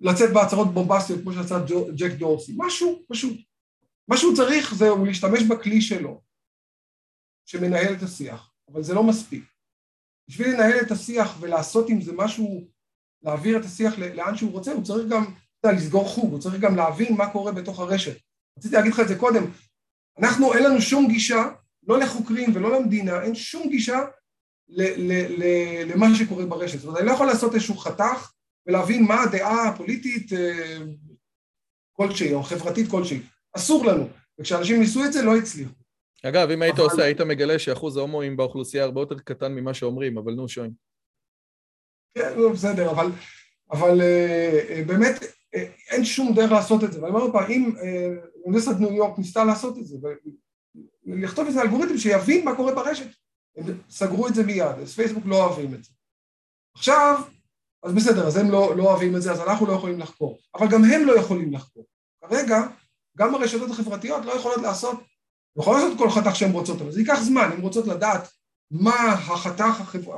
[0.00, 1.58] לצאת בהצהרות בומבסטיות כמו שעשה
[1.96, 3.36] ג'ק דורסי, משהו פשוט.
[4.08, 6.22] מה שהוא צריך זה הוא להשתמש בכלי שלו,
[7.46, 9.44] שמנהל את השיח, אבל זה לא מספיק.
[10.28, 12.68] בשביל לנהל את השיח ולעשות עם זה משהו,
[13.22, 15.24] להעביר את השיח לאן שהוא רוצה, הוא צריך גם
[15.64, 18.16] יודע, לסגור חוג, הוא צריך גם להבין מה קורה בתוך הרשת.
[18.58, 19.42] רציתי להגיד לך את זה קודם,
[20.18, 21.44] אנחנו, אין לנו שום גישה,
[21.86, 24.00] לא לחוקרים ולא למדינה, אין שום גישה
[24.68, 26.78] ל- ל- ל- למה שקורה ברשת.
[26.78, 28.32] זאת אומרת, אני לא יכול לעשות איזשהו חתך
[28.66, 30.78] ולהבין מה הדעה הפוליטית אה,
[31.92, 33.20] כלשהי או חברתית כלשהי.
[33.52, 35.72] אסור לנו, וכשאנשים ניסו את זה לא הצליחו.
[36.22, 36.84] אגב, אם היית אבל...
[36.84, 40.72] עושה, היית מגלה שאחוז ההומואים באוכלוסייה הרבה יותר קטן ממה שאומרים, אבל נו, שוין.
[42.18, 43.06] כן, נו, בסדר, אבל,
[43.70, 45.24] אבל אה, אה, באמת
[45.90, 47.02] אין שום דרך לעשות את זה.
[47.02, 47.72] ואני אומר פעם, אם
[48.44, 49.96] אוניברסיטת ניו יורק ניסתה לעשות את זה,
[51.06, 53.06] ולכתוב איזה אלגוריתם שיבין מה קורה ברשת,
[53.56, 55.90] הם סגרו את זה מיד, אז פייסבוק לא אוהבים את זה.
[56.76, 57.22] עכשיו,
[57.82, 60.38] אז בסדר, אז הם לא, לא אוהבים את זה, אז אנחנו לא יכולים לחקור.
[60.54, 61.86] אבל גם הם לא יכולים לחקור.
[62.20, 62.62] כרגע,
[63.18, 65.00] גם הרשתות החברתיות לא יכולות לעשות,
[65.58, 68.28] יכולות לעשות כל חתך שהן רוצות, אבל זה ייקח זמן, הן רוצות לדעת
[68.70, 70.14] מה החתך החבר...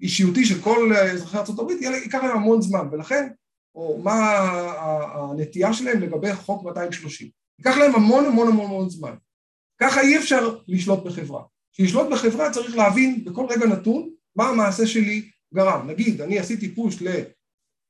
[0.00, 3.28] האישיותי של כל אזרחי ארה"ב, ייקח להם המון זמן, ולכן
[3.74, 4.38] או מה
[5.14, 7.39] הנטייה שלהם לגבי חוק 230.
[7.60, 9.14] ייקח להם המון המון המון המון זמן.
[9.80, 11.42] ככה אי אפשר לשלוט בחברה.
[11.72, 15.90] כשלשלוט בחברה צריך להבין בכל רגע נתון מה המעשה שלי גרם.
[15.90, 16.96] נגיד, אני עשיתי פוש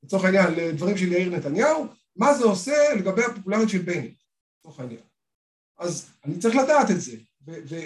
[0.03, 4.13] לצורך העניין לדברים של יאיר נתניהו, מה זה עושה לגבי הפופולריות של בני,
[4.59, 5.01] לצורך העניין.
[5.79, 7.17] אז אני צריך לדעת את זה,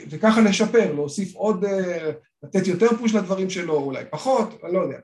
[0.10, 2.12] וככה לשפר, להוסיף עוד, אה,
[2.44, 5.00] לתת יותר פוש לדברים שלו, אולי פחות, אני לא יודע.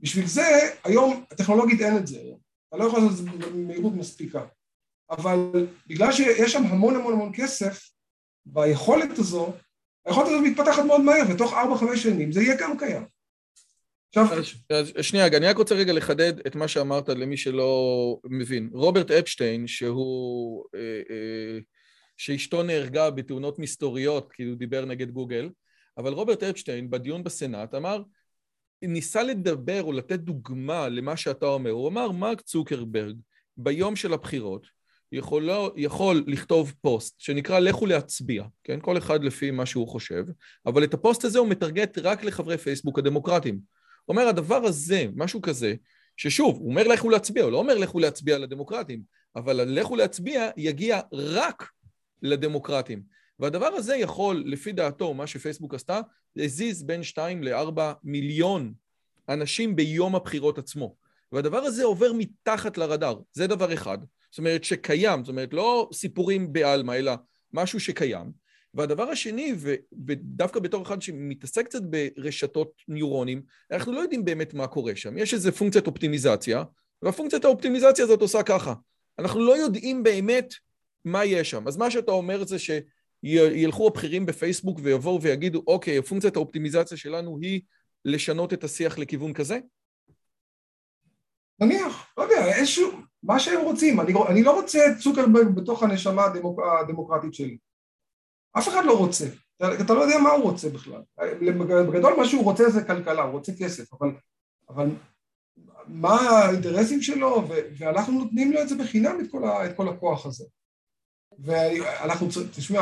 [0.00, 2.20] בשביל זה, היום, הטכנולוגית אין את זה.
[2.68, 4.46] אתה לא יכול לעשות את זה במהירות מספיקה.
[5.10, 7.90] אבל בגלל שיש שם המון המון המון כסף,
[8.46, 9.52] ביכולת הזו,
[10.06, 13.06] היכולת הזו מתפתחת מאוד מהר, ותוך 4-5 שנים זה יהיה גם קיים.
[14.16, 15.02] עכשיו...
[15.02, 18.70] שנייה, אני רק רוצה רגע לחדד את מה שאמרת למי שלא מבין.
[18.72, 20.64] רוברט אפשטיין, שהוא...
[20.74, 21.58] אה, אה,
[22.16, 25.50] שאשתו נהרגה בתאונות מסתוריות, כי הוא דיבר נגד גוגל,
[25.98, 28.02] אבל רוברט אפשטיין בדיון בסנאט אמר
[28.82, 31.70] ניסה לדבר או לתת דוגמה למה שאתה אומר.
[31.70, 33.16] הוא אמר, מרק צוקרברג,
[33.56, 34.66] ביום של הבחירות,
[35.12, 38.78] יכול, יכול לכתוב פוסט שנקרא לכו להצביע, כן?
[38.80, 40.24] כל אחד לפי מה שהוא חושב,
[40.66, 43.60] אבל את הפוסט הזה הוא מטרגט רק לחברי פייסבוק הדמוקרטיים.
[44.04, 45.74] הוא אומר, הדבר הזה, משהו כזה,
[46.16, 49.02] ששוב, הוא אומר לכו להצביע, הוא לא אומר לכו להצביע לדמוקרטים,
[49.36, 51.70] אבל לכו להצביע יגיע רק
[52.22, 53.02] לדמוקרטים.
[53.38, 56.00] והדבר הזה יכול, לפי דעתו, מה שפייסבוק עשתה,
[56.36, 58.72] להזיז בין 2 ל-4 מיליון
[59.28, 60.94] אנשים ביום הבחירות עצמו.
[61.32, 63.98] והדבר הזה עובר מתחת לרדאר, זה דבר אחד.
[64.30, 67.12] זאת אומרת שקיים, זאת אומרת לא סיפורים בעלמא, אלא
[67.52, 68.32] משהו שקיים.
[68.74, 69.54] והדבר השני,
[70.06, 75.18] ודווקא בתור אחד שמתעסק קצת ברשתות ניורונים, אנחנו לא יודעים באמת מה קורה שם.
[75.18, 76.64] יש איזה פונקציית אופטימיזציה,
[77.02, 78.74] והפונקציית האופטימיזציה הזאת עושה ככה.
[79.18, 80.54] אנחנו לא יודעים באמת
[81.04, 81.68] מה יש שם.
[81.68, 82.70] אז מה שאתה אומר זה ש...
[83.22, 87.60] ילכו הבכירים בפייסבוק ויבואו ויגידו, אוקיי, פונקציית האופטימיזציה שלנו היא
[88.04, 89.58] לשנות את השיח לכיוון כזה?
[91.60, 92.90] נניח, לא יודע, איזשהו,
[93.22, 94.00] מה שהם רוצים.
[94.00, 97.58] אני, אני לא רוצה את צוקרברג בתוך הנשמה הדמוק, הדמוקרטית שלי.
[98.58, 99.26] אף אחד לא רוצה.
[99.56, 101.02] אתה, אתה לא יודע מה הוא רוצה בכלל.
[101.88, 104.10] בגדול מה שהוא רוצה זה כלכלה, הוא רוצה כסף, אבל,
[104.68, 104.88] אבל
[105.86, 109.88] מה האינטרסים שלו, ו, ואנחנו נותנים לו את זה בחינם, את כל, ה, את כל
[109.88, 110.44] הכוח הזה.
[111.38, 112.80] ואנחנו, תשמע,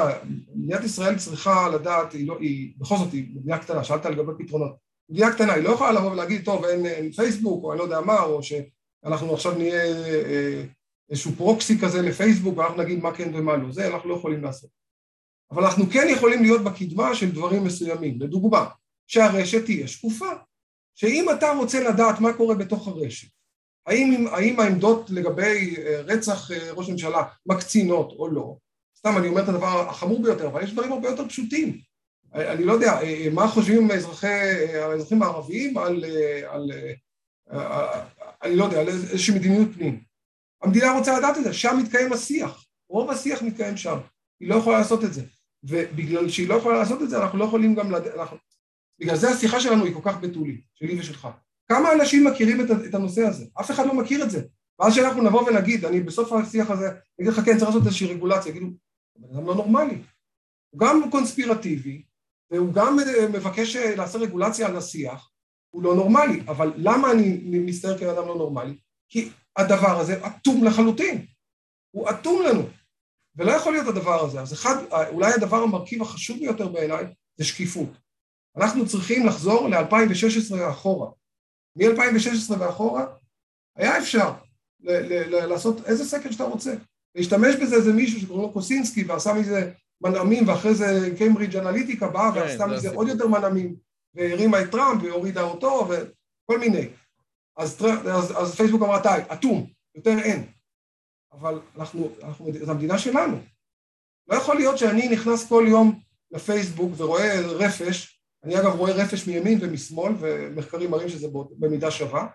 [0.55, 4.77] מדינת ישראל צריכה לדעת, היא, לא, היא בכל זאת היא מדינה קטנה, שאלת לגבי פתרונות.
[5.11, 8.01] מדינה קטנה, היא לא יכולה לבוא ולהגיד, טוב, אין, אין פייסבוק, או אני לא יודע
[8.01, 8.43] מה, או
[9.05, 10.63] שאנחנו עכשיו נהיה אה,
[11.11, 14.71] איזשהו פרוקסי כזה לפייסבוק, ואנחנו נגיד מה כן ומה לא, זה אנחנו לא יכולים לעשות.
[15.51, 18.21] אבל אנחנו כן יכולים להיות בקדמה של דברים מסוימים.
[18.21, 18.67] לדוגמה,
[19.07, 20.31] שהרשת תהיה שקופה.
[20.95, 23.29] שאם אתה רוצה לדעת מה קורה בתוך הרשת,
[23.87, 28.57] האם, האם העמדות לגבי אה, רצח אה, ראש ממשלה מקצינות או לא,
[28.99, 31.79] סתם אני אומר את הדבר החמור ביותר, אבל יש דברים הרבה יותר פשוטים.
[32.35, 33.01] אני לא יודע,
[33.33, 34.27] מה חושבים האזרחי,
[34.75, 36.05] האזרחים הערביים על,
[36.47, 36.71] על,
[38.43, 40.01] אני לא יודע, על איזושהי מדיניות פנים.
[40.63, 43.99] המדינה רוצה לדעת את זה, שם מתקיים השיח, רוב השיח מתקיים שם,
[44.41, 45.23] היא לא יכולה לעשות את זה.
[45.63, 48.37] ובגלל שהיא לא יכולה לעשות את זה, אנחנו לא יכולים גם לדעת, אנחנו...
[49.01, 51.29] בגלל זה השיחה שלנו היא כל כך בתולית, שלי ושלך.
[51.69, 53.45] כמה אנשים מכירים את הנושא הזה?
[53.61, 54.43] אף אחד לא מכיר את זה.
[54.79, 58.07] ואז שאנחנו נבוא ונגיד, אני בסוף השיח הזה, אני אגיד לך, כן, צריך לעשות איזושהי
[58.07, 58.67] רגולציה, יגידו,
[59.17, 60.03] בן אדם לא נורמלי.
[60.71, 62.05] הוא גם קונספירטיבי,
[62.51, 62.97] והוא גם
[63.33, 65.31] מבקש לעשות רגולציה על השיח,
[65.71, 66.43] הוא לא נורמלי.
[66.49, 68.75] אבל למה אני מסתער כאדם לא נורמלי?
[69.09, 71.27] כי הדבר הזה אטום לחלוטין.
[71.91, 72.63] הוא אטום לנו.
[73.37, 74.41] ולא יכול להיות הדבר הזה.
[74.41, 74.75] אז אחד,
[75.09, 77.05] אולי הדבר המרכיב החשוב ביותר בעיניי
[77.37, 77.89] זה שקיפות.
[78.57, 81.11] אנחנו צריכים לחזור ל-2016 אחורה.
[81.77, 83.07] מ-2016 ואחורה
[83.77, 84.33] היה אפשר
[84.81, 86.75] לעשות איזה סקר שאתה רוצה.
[87.15, 92.33] להשתמש בזה איזה מישהו שקוראים לו קוסינסקי ועשה מזה מנעמים ואחרי זה קיימברידג' אנליטיקה באה
[92.35, 93.77] כן, ועשתה מזה עוד יותר מנעמים
[94.15, 96.89] והרימה את טראמפ והורידה אותו וכל מיני.
[97.57, 100.47] אז, אז, אז פייסבוק אמרה די, אטום, יותר אין.
[101.33, 103.39] אבל אנחנו, אנחנו, זו המדינה שלנו.
[104.29, 109.59] לא יכול להיות שאני נכנס כל יום לפייסבוק ורואה רפש, אני אגב רואה רפש מימין
[109.63, 112.27] ומשמאל, ומחקרים מראים שזה במידה שווה,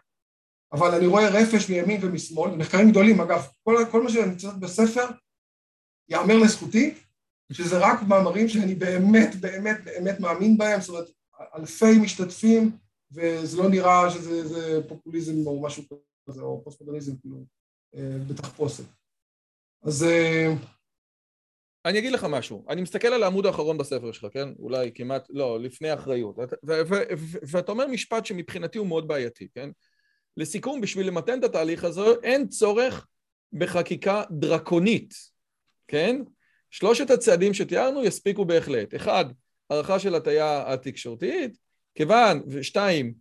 [0.73, 5.05] אבל אני רואה רפש מימין ומשמאל, מחקרים גדולים אגב, כל, כל מה שאני מצטט בספר
[6.09, 6.95] יאמר לזכותי,
[7.51, 11.09] שזה רק מאמרים שאני באמת באמת באמת מאמין בהם, זאת אומרת
[11.55, 12.77] אלפי משתתפים
[13.11, 15.83] וזה לא נראה שזה פופוליזם או משהו
[16.29, 17.45] כזה, או פוסט-מודרניזם כאילו,
[17.95, 18.83] אה, בתחפושת.
[19.83, 20.03] אז...
[20.03, 20.53] אה,
[21.85, 24.49] אני אגיד לך משהו, אני מסתכל על העמוד האחרון בספר שלך, כן?
[24.59, 26.35] אולי כמעט, לא, לפני אחריות.
[27.51, 29.69] ואתה אומר משפט שמבחינתי הוא מאוד בעייתי, כן?
[30.37, 33.07] לסיכום, בשביל למתן את התהליך הזה, אין צורך
[33.53, 35.13] בחקיקה דרקונית,
[35.87, 36.21] כן?
[36.71, 38.95] שלושת הצעדים שתיארנו יספיקו בהחלט.
[38.95, 39.25] אחד,
[39.73, 41.57] הערכה של הטיה התקשורתית,
[41.95, 43.13] כיוון, ושתיים,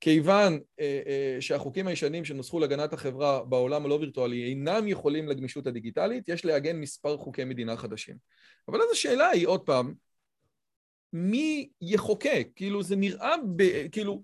[0.00, 6.28] כיוון אה, אה, שהחוקים הישנים שנוסחו להגנת החברה בעולם הלא וירטואלי אינם יכולים לגמישות הדיגיטלית,
[6.28, 8.16] יש לעגן מספר חוקי מדינה חדשים.
[8.68, 9.94] אבל אז השאלה היא, עוד פעם,
[11.12, 12.48] מי יחוקק?
[12.56, 14.22] כאילו, זה נראה, ב, כאילו,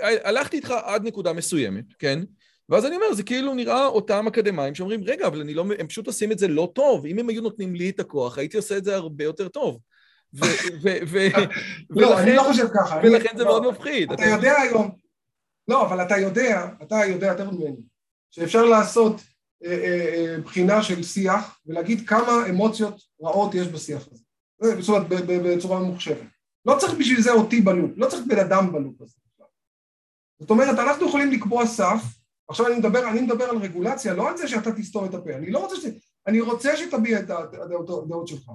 [0.00, 2.20] הלכתי איתך עד נקודה מסוימת, כן?
[2.68, 6.06] ואז אני אומר, זה כאילו נראה אותם אקדמאים שאומרים, רגע, אבל אני לא, הם פשוט
[6.06, 7.06] עושים את זה לא טוב.
[7.06, 9.78] אם הם היו נותנים לי את הכוח, הייתי עושה את זה הרבה יותר טוב.
[11.90, 13.00] לא, אני לא חושב ככה.
[13.02, 13.50] ולכן זה לא.
[13.50, 14.12] מאוד מפחיד.
[14.12, 14.90] אתה יודע היום,
[15.68, 17.82] לא, אבל אתה יודע, אתה יודע יותר ממני,
[18.30, 19.20] שאפשר לעשות
[19.64, 24.22] אה, אה, אה, בחינה של שיח ולהגיד כמה אמוציות רעות יש בשיח הזה.
[24.80, 26.26] זאת אומרת, בצורה ממוחשבת.
[26.66, 29.14] לא צריך בשביל זה אותי בלופ, לא צריך בן אדם בלופ הזה.
[30.40, 32.02] זאת אומרת, אנחנו יכולים לקבוע סף,
[32.48, 35.50] עכשיו אני מדבר, אני מדבר על רגולציה, לא על זה שאתה תסתור את הפה, אני
[35.50, 35.84] לא רוצה ש...
[36.26, 38.50] אני רוצה שתביע את הדעות שלך.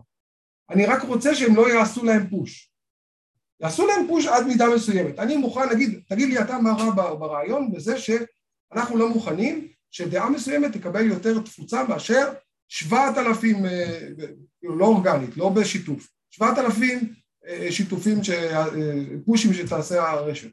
[0.69, 2.71] אני רק רוצה שהם לא יעשו להם פוש.
[3.61, 5.19] יעשו להם פוש עד מידה מסוימת.
[5.19, 10.73] אני מוכן להגיד, תגיד לי אתה מה רע ברעיון בזה שאנחנו לא מוכנים שדעה מסוימת
[10.73, 12.33] תקבל יותר תפוצה מאשר
[12.67, 14.07] שבעת אלפים, אה,
[14.63, 17.13] לא אורגנית, לא בשיתוף, שבעת אלפים
[17.47, 18.65] אה, שיתופים, אה,
[19.25, 20.49] פושים שתעשה הרשת.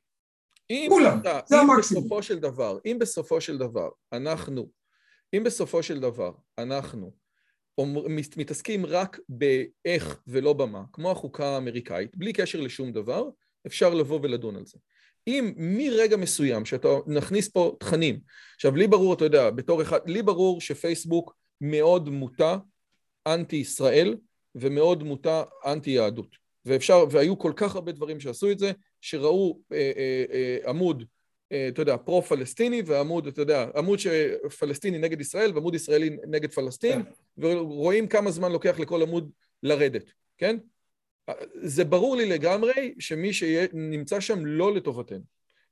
[0.71, 2.05] אם כולם, אתה, זה אם המקסימום.
[2.05, 4.69] בסופו של דבר, אם בסופו של דבר אנחנו,
[5.37, 7.26] אם בסופו של דבר אנחנו
[8.37, 13.29] מתעסקים רק באיך ולא במה, כמו החוקה האמריקאית, בלי קשר לשום דבר,
[13.67, 14.79] אפשר לבוא ולדון על זה.
[15.27, 18.21] אם מרגע מסוים שאתה נכניס פה תכנים,
[18.55, 22.59] עכשיו לי ברור, אתה יודע, בתור אחד, לי ברור שפייסבוק מאוד מוטה
[23.27, 24.17] אנטי ישראל
[24.55, 26.37] ומאוד מוטה אנטי יהדות.
[26.65, 31.05] ואפשר, והיו כל כך הרבה דברים שעשו את זה, שראו אה, אה, אה, עמוד
[31.49, 33.99] אתה יודע, פרו-פלסטיני ועמוד, אתה יודע, עמוד
[34.59, 37.03] פלסטיני נגד ישראל ועמוד ישראלי נגד פלסטין,
[37.39, 39.31] ורואים כמה זמן לוקח לכל עמוד
[39.63, 40.57] לרדת, כן?
[41.55, 45.25] זה ברור לי לגמרי שמי שנמצא שם לא לטובתנו.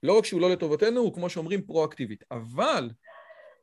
[0.02, 2.24] לא רק שהוא לא לטובתנו, הוא כמו שאומרים פרו-אקטיבית.
[2.30, 2.90] אבל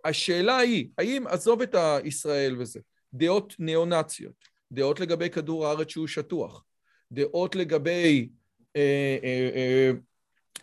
[0.05, 2.79] השאלה היא, האם, עזוב את הישראל וזה,
[3.13, 4.33] דעות ניאו-נאציות,
[4.71, 6.63] דעות לגבי כדור הארץ שהוא שטוח,
[7.11, 8.29] דעות לגבי
[8.75, 9.91] אה, אה, אה,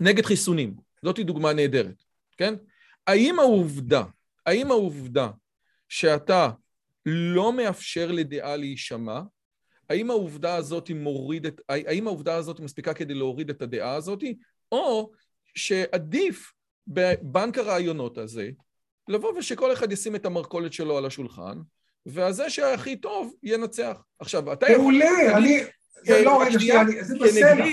[0.01, 2.03] נגד חיסונים, זאתי דוגמה נהדרת,
[2.37, 2.55] כן?
[3.07, 4.03] האם העובדה,
[4.47, 5.31] האם העובדה
[5.89, 6.51] שאתה
[7.07, 9.21] לא מאפשר לדעה להישמע,
[9.91, 14.25] האם העובדה הזאת מוריד את, האם העובדה הזאת מספיקה כדי להוריד את הדעה הזאת,
[14.73, 15.11] או
[15.55, 16.53] שעדיף
[16.87, 18.51] בבנק הרעיונות הזה,
[19.09, 21.59] לבוא ושכל אחד ישים את המרכולת שלו על השולחן,
[22.07, 24.03] והזה שהכי טוב ינצח.
[24.19, 24.81] עכשיו, אתה יכול...
[24.81, 25.61] מעולה, אני...
[26.05, 27.65] זה לא, רגע, שנייה, זה בסלע.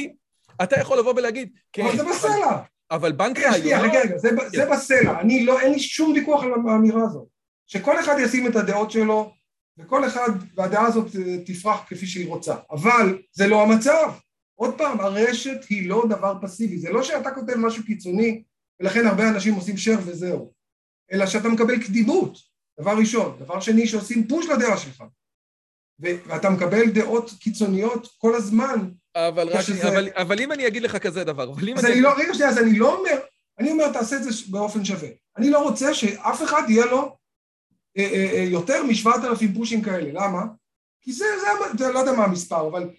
[0.64, 1.58] אתה יכול לבוא ולהגיד...
[1.82, 2.62] אבל זה בסלע.
[2.92, 3.38] אבל בנק.
[3.58, 5.20] שנייה, רגע, רגע, זה, זה בסלע.
[5.20, 7.28] אני לא, אין לי שום ויכוח על האמירה הזאת.
[7.68, 9.34] שכל אחד ישים את הדעות שלו
[9.78, 11.08] וכל אחד, והדעה הזאת
[11.46, 12.56] תפרח כפי שהיא רוצה.
[12.72, 14.12] אבל זה לא המצב.
[14.56, 16.78] עוד פעם, הרשת היא לא דבר פסיבי.
[16.78, 18.44] זה לא שאתה כותב משהו קיצוני,
[18.80, 20.54] ולכן הרבה אנשים עושים share וזהו.
[21.12, 22.38] אלא שאתה מקבל קדימות,
[22.80, 23.38] דבר ראשון.
[23.40, 25.04] דבר שני, שעושים פוש לדעה שלך.
[26.00, 28.90] ואתה מקבל דעות קיצוניות כל הזמן.
[29.16, 29.90] אבל, רק, שזה...
[29.90, 31.94] אבל, אבל אם אני אגיד לך כזה דבר, אבל אם אז אני...
[31.94, 33.20] אני לא, רגע שנייה, אז אני לא אומר,
[33.60, 35.10] אני אומר, תעשה את זה באופן שווה.
[35.38, 37.18] אני לא רוצה שאף אחד יהיה לו
[37.98, 40.12] אה, אה, אה, יותר משבעת אלפים פושים כאלה.
[40.14, 40.42] למה?
[41.02, 42.90] כי זה, זה, זה, לא יודע מה המספר, אבל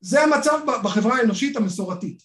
[0.00, 2.22] זה המצב בחברה האנושית המסורתית.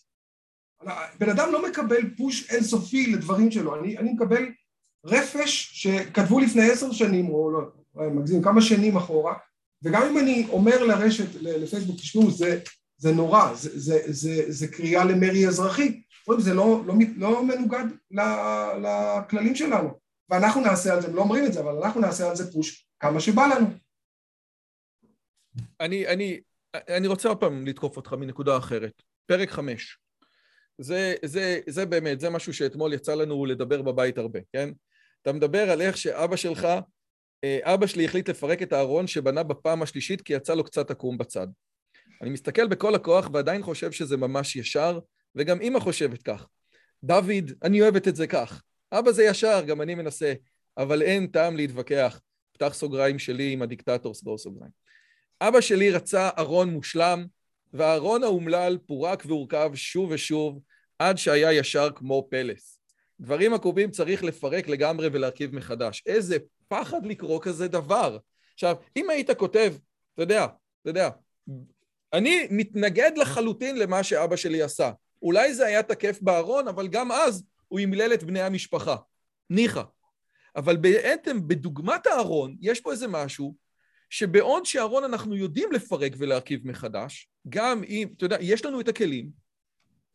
[1.20, 4.46] בן אדם לא מקבל פוש אינסופי לדברים שלו, אני, אני מקבל
[5.06, 7.62] רפש שכתבו לפני עשר שנים, או לא,
[7.96, 9.34] מגזים, כמה שנים אחורה,
[9.84, 12.60] וגם אם אני אומר לרשת, לפייסבוק, תשמעו, זה,
[12.98, 16.02] זה נורא, זה, זה, זה, זה קריאה למרי אזרחי,
[16.38, 17.86] זה לא, לא, לא מנוגד
[18.82, 19.90] לכללים שלנו,
[20.30, 22.88] ואנחנו נעשה על זה, הם לא אומרים את זה, אבל אנחנו נעשה על זה פוש
[23.00, 23.68] כמה שבא לנו.
[25.80, 26.40] אני, אני,
[26.76, 29.04] אני רוצה עוד פעם לתקוף אותך מנקודה אחרת.
[29.26, 29.98] פרק חמש.
[30.78, 34.70] זה, זה, זה באמת, זה משהו שאתמול יצא לנו לדבר בבית הרבה, כן?
[35.22, 36.68] אתה מדבר על איך שאבא שלך
[37.44, 41.18] אה, אבא שלי החליט לפרק את הארון שבנה בפעם השלישית כי יצא לו קצת עקום
[41.18, 41.48] בצד.
[42.22, 45.00] אני מסתכל בכל הכוח ועדיין חושב שזה ממש ישר,
[45.36, 46.48] וגם אימא חושבת כך.
[47.04, 48.64] דוד, אני אוהבת את זה כך.
[48.92, 50.34] אבא זה ישר, גם אני מנסה,
[50.78, 52.22] אבל אין טעם להתווכח.
[52.54, 54.72] פתח סוגריים שלי עם הדיקטטור, סגור סוגריים.
[55.42, 57.26] אבא שלי רצה ארון מושלם,
[57.74, 60.60] והארון האומלל פורק והורכב שוב ושוב,
[61.00, 62.80] עד שהיה ישר כמו פלס.
[63.20, 66.04] דברים עקובים צריך לפרק לגמרי ולהרכיב מחדש.
[66.06, 66.38] איזה
[66.68, 68.18] פחד לקרוא כזה דבר.
[68.54, 69.74] עכשיו, אם היית כותב,
[70.14, 70.46] אתה יודע,
[70.82, 71.10] אתה יודע,
[72.14, 74.92] אני מתנגד לחלוטין למה שאבא שלי עשה.
[75.22, 78.96] אולי זה היה תקף בארון, אבל גם אז הוא ימלל את בני המשפחה.
[79.50, 79.84] ניחא.
[80.56, 83.56] אבל בעצם, בדוגמת הארון, יש פה איזה משהו
[84.10, 89.30] שבעוד שארון אנחנו יודעים לפרק ולהרכיב מחדש, גם אם, אתה יודע, יש לנו את הכלים,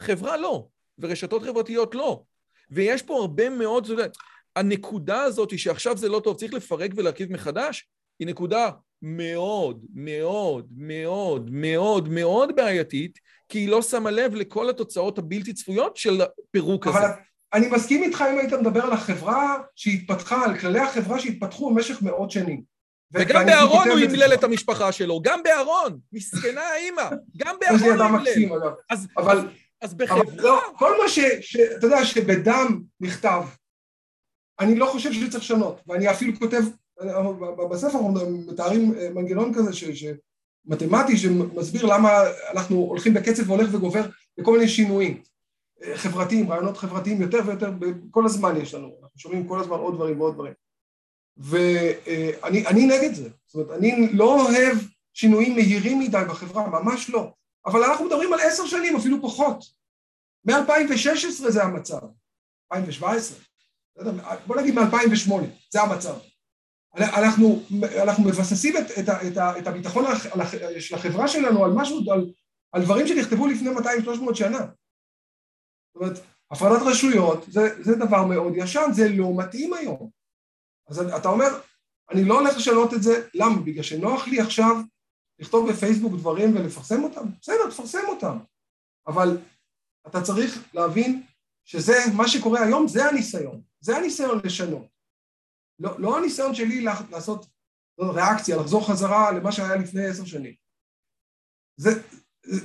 [0.02, 2.22] חברה לא, ורשתות חברתיות לא.
[2.70, 4.06] ויש פה הרבה מאוד, אתה יודע,
[4.56, 8.70] הנקודה הזאת שעכשיו זה לא טוב, צריך לפרק ולהרכיב מחדש, היא נקודה
[9.02, 15.96] מאוד, מאוד, מאוד, מאוד, מאוד בעייתית, כי היא לא שמה לב לכל התוצאות הבלתי צפויות
[15.96, 16.98] של פירוק הזה.
[16.98, 17.10] אבל
[17.54, 22.30] אני מסכים איתך אם היית מדבר על החברה שהתפתחה, על כללי החברה שהתפתחו במשך מאות
[22.30, 22.62] שנים.
[23.12, 28.58] וגם בארון הוא ימלל את המשפחה שלו, גם בארון, מסכנה האימא, גם בארון הוא ימלל.
[29.16, 29.48] אבל...
[29.82, 30.22] אז בחברה...
[30.36, 31.18] לא, כל מה ש...
[31.78, 33.42] אתה יודע שבדם נכתב
[34.60, 36.62] אני לא חושב שצריך לשנות, ואני אפילו כותב,
[37.70, 38.14] בספר אנחנו
[38.46, 40.04] מתארים אה, מנגנון כזה ש,
[40.64, 42.10] מתמטי שמסביר למה
[42.52, 44.02] אנחנו הולכים בקצב והולך וגובר
[44.38, 45.22] בכל מיני שינויים
[45.82, 47.70] אה, חברתיים, רעיונות חברתיים יותר ויותר,
[48.10, 50.52] כל הזמן יש לנו, אנחנו שומעים כל הזמן עוד דברים ועוד דברים.
[51.36, 54.78] ואני אה, נגד זה, זאת אומרת, אני לא אוהב
[55.12, 57.30] שינויים מהירים מדי בחברה, ממש לא,
[57.66, 59.64] אבל אנחנו מדברים על עשר שנים, אפילו פחות.
[60.44, 62.00] מ-2016 זה המצב,
[62.72, 63.38] 2017.
[64.46, 65.32] בוא נגיד מ-2008,
[65.70, 66.14] זה המצב.
[66.96, 67.62] אנחנו,
[68.02, 70.04] אנחנו מבססים את, את, את, את הביטחון
[70.78, 72.32] של החברה שלנו על משהו, על,
[72.72, 74.58] על דברים שנכתבו לפני 200-300 שנה.
[74.58, 76.20] זאת אומרת,
[76.50, 80.10] הפרדת רשויות זה, זה דבר מאוד ישן, זה לא מתאים היום.
[80.88, 81.48] אז אתה אומר,
[82.10, 83.60] אני לא הולך לשנות את זה, למה?
[83.60, 84.76] בגלל שנוח לי עכשיו
[85.38, 87.26] לכתוב בפייסבוק דברים ולפרסם אותם?
[87.40, 88.38] בסדר, תפרסם אותם.
[89.06, 89.38] אבל
[90.06, 91.22] אתה צריך להבין
[91.64, 93.62] שזה, מה שקורה היום, זה הניסיון.
[93.80, 94.97] זה הניסיון לשנות.
[95.78, 97.46] לא, לא הניסיון שלי לעשות
[98.00, 100.54] ריאקציה, לחזור חזרה למה שהיה לפני עשר שנים.
[101.76, 101.90] זה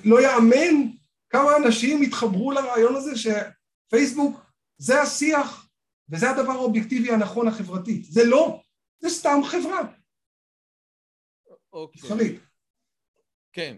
[0.05, 0.91] לא יאמן
[1.29, 4.39] כמה אנשים התחברו לרעיון הזה שפייסבוק
[4.77, 5.69] זה השיח
[6.09, 8.03] וזה הדבר האובייקטיבי הנכון החברתי.
[8.03, 8.61] זה לא,
[8.99, 9.81] זה סתם חברה.
[11.73, 12.39] אוקיי.
[13.53, 13.77] כן.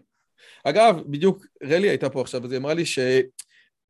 [0.63, 2.99] אגב, בדיוק רלי הייתה פה עכשיו, אז היא אמרה לי ש...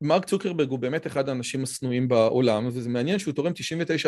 [0.00, 3.52] מרק צוקרברג הוא באמת אחד האנשים השנואים בעולם, וזה מעניין שהוא תורם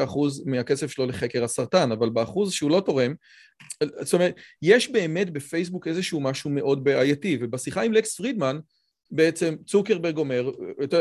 [0.06, 3.14] 99% מהכסף שלו לחקר הסרטן, אבל באחוז שהוא לא תורם,
[4.00, 8.58] זאת אומרת, יש באמת בפייסבוק איזשהו משהו מאוד בעייתי, ובשיחה עם לקס פרידמן,
[9.10, 10.50] בעצם צוקרברג אומר,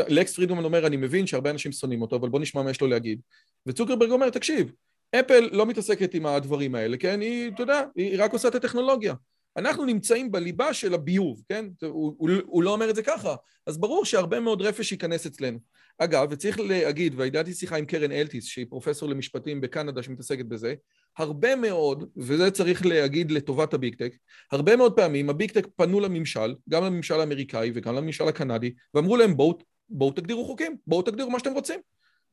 [0.08, 2.86] לקס פרידמן אומר, אני מבין שהרבה אנשים שונאים אותו, אבל בוא נשמע מה יש לו
[2.86, 3.20] להגיד.
[3.66, 4.72] וצוקרברג אומר, תקשיב,
[5.14, 7.20] אפל לא מתעסקת עם הדברים האלה, כן?
[7.20, 9.14] היא, אתה יודע, היא רק עושה את הטכנולוגיה.
[9.58, 11.64] אנחנו נמצאים בליבה של הביוב, כן?
[11.82, 13.34] הוא, הוא, הוא לא אומר את זה ככה,
[13.66, 15.58] אז ברור שהרבה מאוד רפש ייכנס אצלנו.
[15.98, 20.74] אגב, וצריך להגיד, והייתה שיחה עם קרן אלטיס, שהיא פרופסור למשפטים בקנדה שמתעסקת בזה,
[21.18, 24.12] הרבה מאוד, וזה צריך להגיד לטובת ה big tech,
[24.52, 29.16] הרבה מאוד פעמים ה big tech פנו לממשל, גם לממשל האמריקאי וגם לממשל הקנדי, ואמרו
[29.16, 31.80] להם בואו בוא תגדירו חוקים, בואו תגדירו מה שאתם רוצים.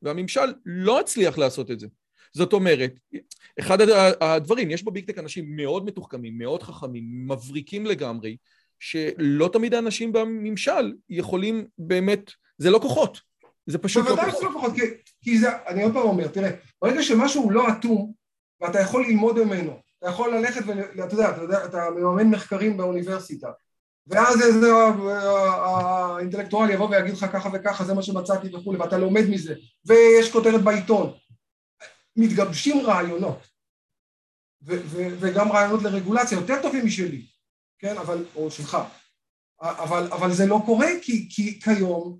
[0.02, 1.86] והממשל לא הצליח לעשות את זה.
[2.32, 2.92] זאת אומרת,
[3.58, 3.78] אחד
[4.20, 8.36] הדברים, יש בביג טק אנשים מאוד מתוחכמים, מאוד חכמים, מבריקים לגמרי,
[8.80, 13.20] שלא תמיד האנשים בממשל יכולים באמת, זה לא כוחות,
[13.66, 14.24] זה פשוט לא כוחות.
[14.24, 14.80] בוודאי שזה לא כוחות, כי,
[15.22, 16.50] כי זה, אני עוד פעם אומר, תראה,
[16.82, 18.12] ברגע שמשהו לא אטום,
[18.60, 23.48] ואתה יכול ללמוד ממנו, אתה יכול ללכת ואתה יודע, אתה יודע, אתה מממן מחקרים באוניברסיטה,
[24.06, 24.72] ואז איזה
[25.64, 29.54] האינטלקטואל יבוא ויגיד לך ככה וככה, זה מה שמצאתי וכולי, ואתה לומד מזה,
[29.86, 31.12] ויש כותרת בעיתון.
[32.16, 33.46] מתגבשים רעיונות,
[35.20, 37.26] וגם רעיונות לרגולציה יותר טובים משלי,
[37.78, 38.78] כן, אבל, או שלך,
[39.60, 42.18] אבל, אבל זה לא קורה כי, כי כיום,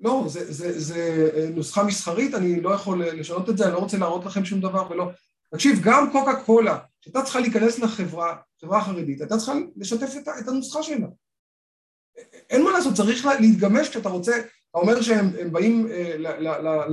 [0.00, 3.98] לא, זה, זה, זה נוסחה מסחרית, אני לא יכול לשנות את זה, אני לא רוצה
[3.98, 5.10] להראות לכם שום דבר ולא,
[5.50, 10.48] תקשיב, גם קוקה קולה, שהייתה צריכה להיכנס לחברה, חברה חרדית, הייתה צריכה לשתף את, את
[10.48, 11.06] הנוסחה שלה.
[12.50, 14.32] אין מה לעשות, צריך להתגמש כשאתה רוצה,
[14.72, 16.86] אתה אומר שהם באים אה, אה,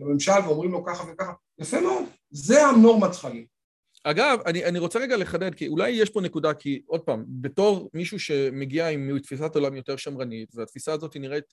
[0.00, 3.56] לממשל ואומרים לו ככה וככה, יפה מאוד, זה הנורמה צריכה להיות.
[4.04, 7.90] אגב, אני, אני רוצה רגע לחדד, כי אולי יש פה נקודה, כי עוד פעם, בתור
[7.94, 11.44] מישהו שמגיע עם תפיסת עולם יותר שמרנית, והתפיסה הזאת נראית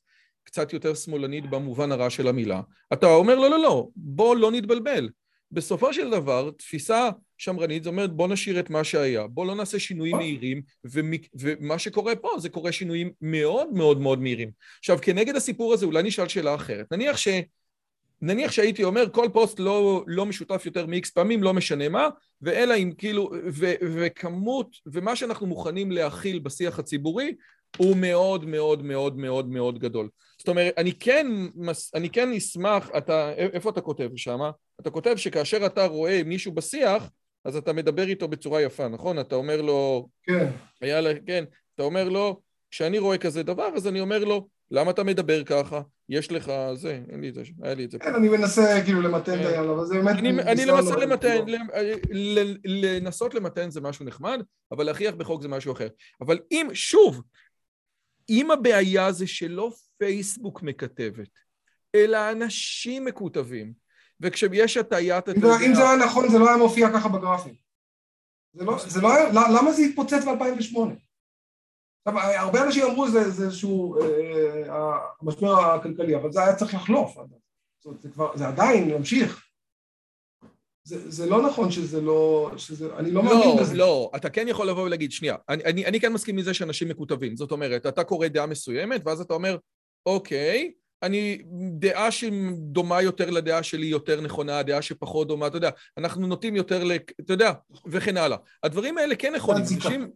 [0.44, 2.62] קצת יותר שמאלנית במובן הרע של המילה,
[2.94, 5.10] אתה אומר לא, לא, לא, בוא לא נתבלבל.
[5.54, 9.80] בסופו של דבר, תפיסה שמרנית, זאת אומרת בוא נשאיר את מה שהיה, בוא לא נעשה
[9.80, 10.62] שינויים מהירים,
[11.34, 14.52] ומה שקורה פה זה קורה שינויים מאוד מאוד מאוד מהירים.
[14.80, 16.86] עכשיו, כנגד הסיפור הזה אולי נשאל שאלה אחרת.
[16.92, 17.28] נניח ש...
[18.22, 22.10] נניח שהייתי אומר כל פוסט לא, לא משותף יותר מאיקס פעמים, לא משנה מה,
[22.42, 27.36] ואלא אם כאילו, ו, וכמות, ומה שאנחנו מוכנים להכיל בשיח הציבורי
[27.78, 30.10] הוא מאוד מאוד מאוד מאוד מאוד גדול.
[30.38, 31.28] זאת אומרת, אני כן,
[31.96, 34.40] אני כן אשמח, אתה, איפה אתה כותב שם?
[34.82, 37.10] אתה כותב שכאשר אתה רואה מישהו בשיח,
[37.46, 39.20] אז אתה מדבר איתו בצורה יפה, נכון?
[39.20, 40.10] אתה אומר לו...
[40.24, 40.48] כן.
[40.82, 41.44] היה לה, כן,
[41.76, 45.82] אתה אומר לו, כשאני רואה כזה דבר, אז אני אומר לו, למה אתה מדבר ככה?
[46.10, 48.00] יש לך זה, אין לי את זה, היה לי את זה.
[48.00, 49.46] כן, אני מנסה כאילו למתן את.
[49.46, 50.16] העניין, אבל זה באמת...
[50.48, 51.46] אני למנסה למתן,
[52.66, 55.88] לנסות למתן זה משהו נחמד, אבל להכריח בחוק זה משהו אחר.
[56.22, 57.22] אבל אם, שוב,
[58.30, 61.30] אם הבעיה זה שלא פייסבוק מקטבת,
[61.96, 63.74] אלא אנשים מקוטבים,
[64.24, 65.30] וכשיש הטיית...
[65.30, 67.54] אם זה היה נכון, זה לא היה מופיע ככה בגרפים.
[68.54, 70.78] זה לא, זה לא היה, למה זה התפוצץ ב-2008?
[72.08, 74.06] עכשיו, הרבה אנשים אמרו זה איזשהו אה,
[74.70, 77.14] אה, המשבר הכלכלי, אבל זה היה צריך לחלוף.
[77.14, 79.46] זאת אומרת, זה כבר, זה עדיין ממשיך.
[80.84, 83.74] זה, זה לא נכון שזה לא, שזה, אני לא, לא מאמין בזה.
[83.76, 86.90] לא, לא, אתה כן יכול לבוא ולהגיד, שנייה, אני, אני, אני כן מסכים מזה שאנשים
[86.90, 89.58] מקוטבים, זאת אומרת, אתה קורא דעה מסוימת, ואז אתה אומר,
[90.06, 90.72] אוקיי,
[91.04, 91.42] אני,
[91.80, 96.84] דעה שדומה יותר לדעה שלי יותר נכונה, דעה שפחות דומה, אתה יודע, אנחנו נוטים יותר,
[96.84, 96.92] ל...
[96.96, 97.52] אתה יודע,
[97.88, 98.38] וכן הלאה.
[98.64, 100.10] הדברים האלה כן נכונים, אנשים...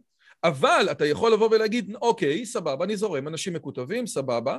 [0.44, 4.58] אבל אתה יכול לבוא ולהגיד, אוקיי, סבבה, אני זורם, אנשים מקוטבים, סבבה,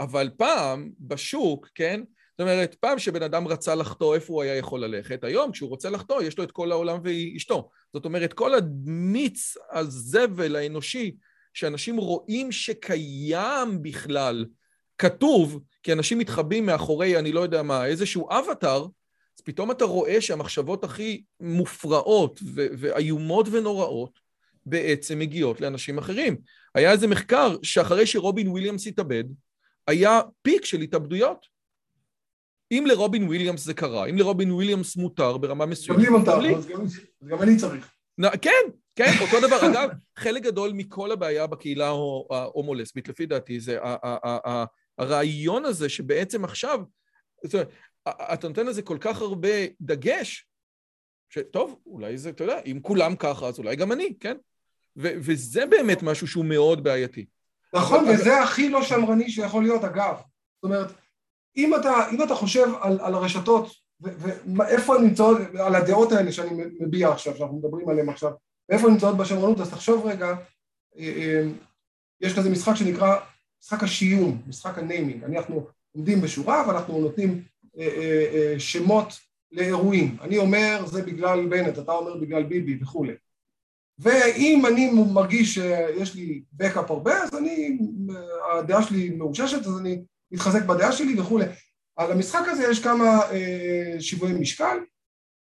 [0.00, 2.00] אבל פעם, בשוק, כן,
[2.30, 5.24] זאת אומרת, פעם שבן אדם רצה לחטוא, איפה הוא היה יכול ללכת?
[5.24, 7.70] היום, כשהוא רוצה לחטוא, יש לו את כל העולם ואשתו.
[7.92, 11.16] זאת אומרת, כל המיץ, הזבל האנושי,
[11.54, 14.44] שאנשים רואים שקיים בכלל,
[15.02, 18.86] כתוב, כי אנשים מתחבאים מאחורי, אני לא יודע מה, איזשהו אבטאר,
[19.36, 24.18] אז פתאום אתה רואה שהמחשבות הכי מופרעות ואיומות ונוראות
[24.66, 26.36] בעצם מגיעות לאנשים אחרים.
[26.74, 29.24] היה איזה מחקר שאחרי שרובין וויליאמס התאבד,
[29.86, 31.46] היה peak של התאבדויות.
[32.72, 35.98] אם לרובין וויליאמס זה קרה, אם לרובין וויליאמס מותר ברמה מסוימת...
[35.98, 36.66] גם לי מותר, אז
[37.28, 37.90] גם אני צריך.
[38.42, 38.50] כן,
[38.96, 39.70] כן, אותו דבר.
[39.70, 39.88] אגב,
[40.18, 41.86] חלק גדול מכל הבעיה בקהילה
[42.30, 43.78] ההומו-לסבית, לפי דעתי, זה
[44.98, 46.80] הרעיון הזה שבעצם עכשיו,
[47.44, 47.68] זאת אומרת,
[48.08, 49.48] אתה נותן לזה כל כך הרבה
[49.80, 50.46] דגש,
[51.30, 54.36] שטוב, אולי זה, אתה יודע, אם כולם ככה, אז אולי גם אני, כן?
[54.96, 57.26] ו- וזה באמת משהו שהוא מאוד בעייתי.
[57.74, 58.14] נכון, אבל...
[58.14, 60.14] וזה הכי לא שמרני שיכול להיות, אגב.
[60.16, 60.92] זאת אומרת,
[61.56, 66.50] אם אתה, אם אתה חושב על, על הרשתות, ואיפה הן נמצאות, על הדעות האלה שאני
[66.80, 68.32] מביע עכשיו, שאנחנו מדברים עליהן עכשיו,
[68.68, 70.34] ואיפה הן נמצאות בשמרנות, אז תחשוב רגע, אה,
[70.98, 71.42] אה,
[72.20, 73.16] יש כזה משחק שנקרא
[73.62, 75.24] משחק השיום, משחק הניימינג.
[75.24, 77.42] אנחנו עומדים בשורה ואנחנו נותנים
[77.78, 79.18] אה, שמות
[79.52, 80.16] לאירועים.
[80.20, 83.12] אני אומר זה בגלל בנט, אתה אומר בגלל ביבי וכולי.
[83.98, 87.78] ואם אני מרגיש שיש לי בקאפ הרבה, אז אני,
[88.58, 91.44] הדעה שלי מאוששת, אז אני מתחזק בדעה שלי וכולי.
[91.96, 94.78] על המשחק הזה יש כמה אה, שיווי משקל,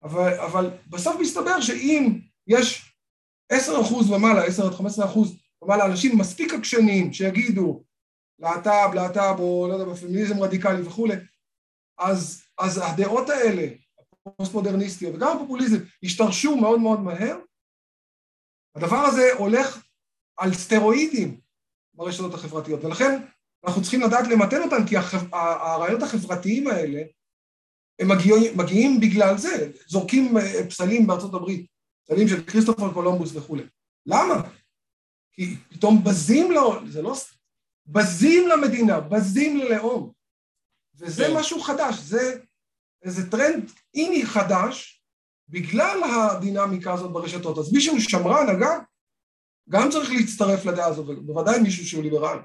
[0.03, 2.93] אבל, אבל בסוף מסתבר שאם יש
[3.53, 3.57] 10%
[4.11, 4.83] ומעלה, 10 עד 15%
[5.63, 7.85] ומעלה, אנשים מספיק עקשנים שיגידו
[8.39, 11.15] להט"ב, להט"ב, או לא יודע, בפמיניזם רדיקלי וכולי,
[11.99, 13.67] אז, אז הדעות האלה,
[14.27, 17.39] הפוסט-מודרניסטיות וגם הפופוליזם, השתרשו מאוד מאוד מהר,
[18.77, 19.87] הדבר הזה הולך
[20.37, 21.41] על סטרואידים
[21.95, 23.23] ברשתות החברתיות, ולכן
[23.67, 24.97] אנחנו צריכים לדעת למתן אותן, כי
[25.33, 27.03] הרעיונות החברתיים האלה
[27.99, 31.67] הם מגיעים, מגיעים בגלל זה, זורקים אה, פסלים בארצות הברית,
[32.05, 33.63] פסלים של כריסטופר קולומבוס וכולי.
[34.07, 34.49] למה?
[35.33, 37.15] כי פתאום בזים לו, זה לא...
[37.87, 40.13] בזים למדינה, בזים ללאום.
[40.99, 41.37] וזה כן.
[41.37, 42.41] משהו חדש, זה
[43.03, 45.03] איזה טרנד איני חדש,
[45.49, 47.59] בגלל הדינמיקה הזאת ברשתות.
[47.59, 48.81] אז מישהו שמרן, אגב,
[49.69, 52.39] גם צריך להצטרף לדעה הזאת, בוודאי מישהו שהוא ליברל.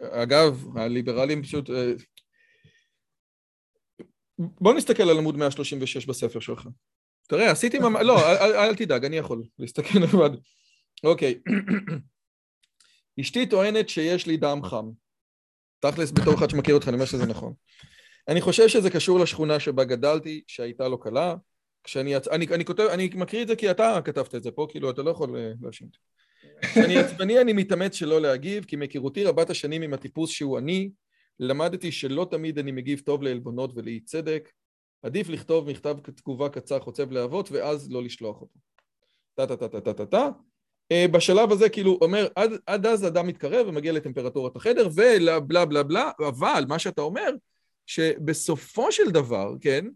[0.00, 1.70] אגב, הליברלים פשוט...
[1.70, 1.92] אה,
[4.38, 6.68] בוא נסתכל על עמוד 136 בספר שלך.
[7.28, 8.02] תראה, עשיתי ממש...
[8.04, 10.30] לא, אל, אל תדאג, אני יכול להסתכל לבד.
[11.04, 11.40] אוקיי.
[13.20, 14.90] אשתי טוענת שיש לי דם חם.
[15.80, 17.52] תכלס, בתור אחד שמכיר אותך, אני אומר שזה נכון.
[18.28, 21.34] אני חושב שזה קשור לשכונה שבה גדלתי, שהייתה לו קלה.
[21.84, 22.28] כשאני יצ...
[22.28, 25.02] אני, אני כותב, אני מקריא את זה כי אתה כתבת את זה פה, כאילו, אתה
[25.02, 25.98] לא יכול אה, להאשים אותי.
[26.60, 30.90] כשאני עצבני אני מתאמץ שלא להגיב, כי מהיכרותי רבת השנים עם הטיפוס שהוא אני,
[31.40, 34.48] למדתי שלא תמיד אני מגיב טוב לעלבונות ולאי צדק.
[35.02, 38.58] עדיף לכתוב מכתב תגובה קצר חוצב להבות, ואז לא לשלוח אותו.
[39.34, 40.16] טה-טה-טה-טה-טה-טה.
[40.16, 40.30] אה,
[40.92, 45.82] בשלב הזה כאילו אומר, עד, עד אז אדם מתקרב ומגיע לטמפרטורת החדר ובלה בלה בלה
[45.82, 47.30] בלה, אבל מה שאתה אומר,
[47.86, 49.86] שבסופו של דבר, כן,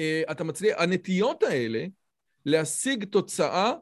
[0.00, 1.84] אה, אתה מצליח, הנטיות האלה
[2.46, 3.72] להשיג תוצאה,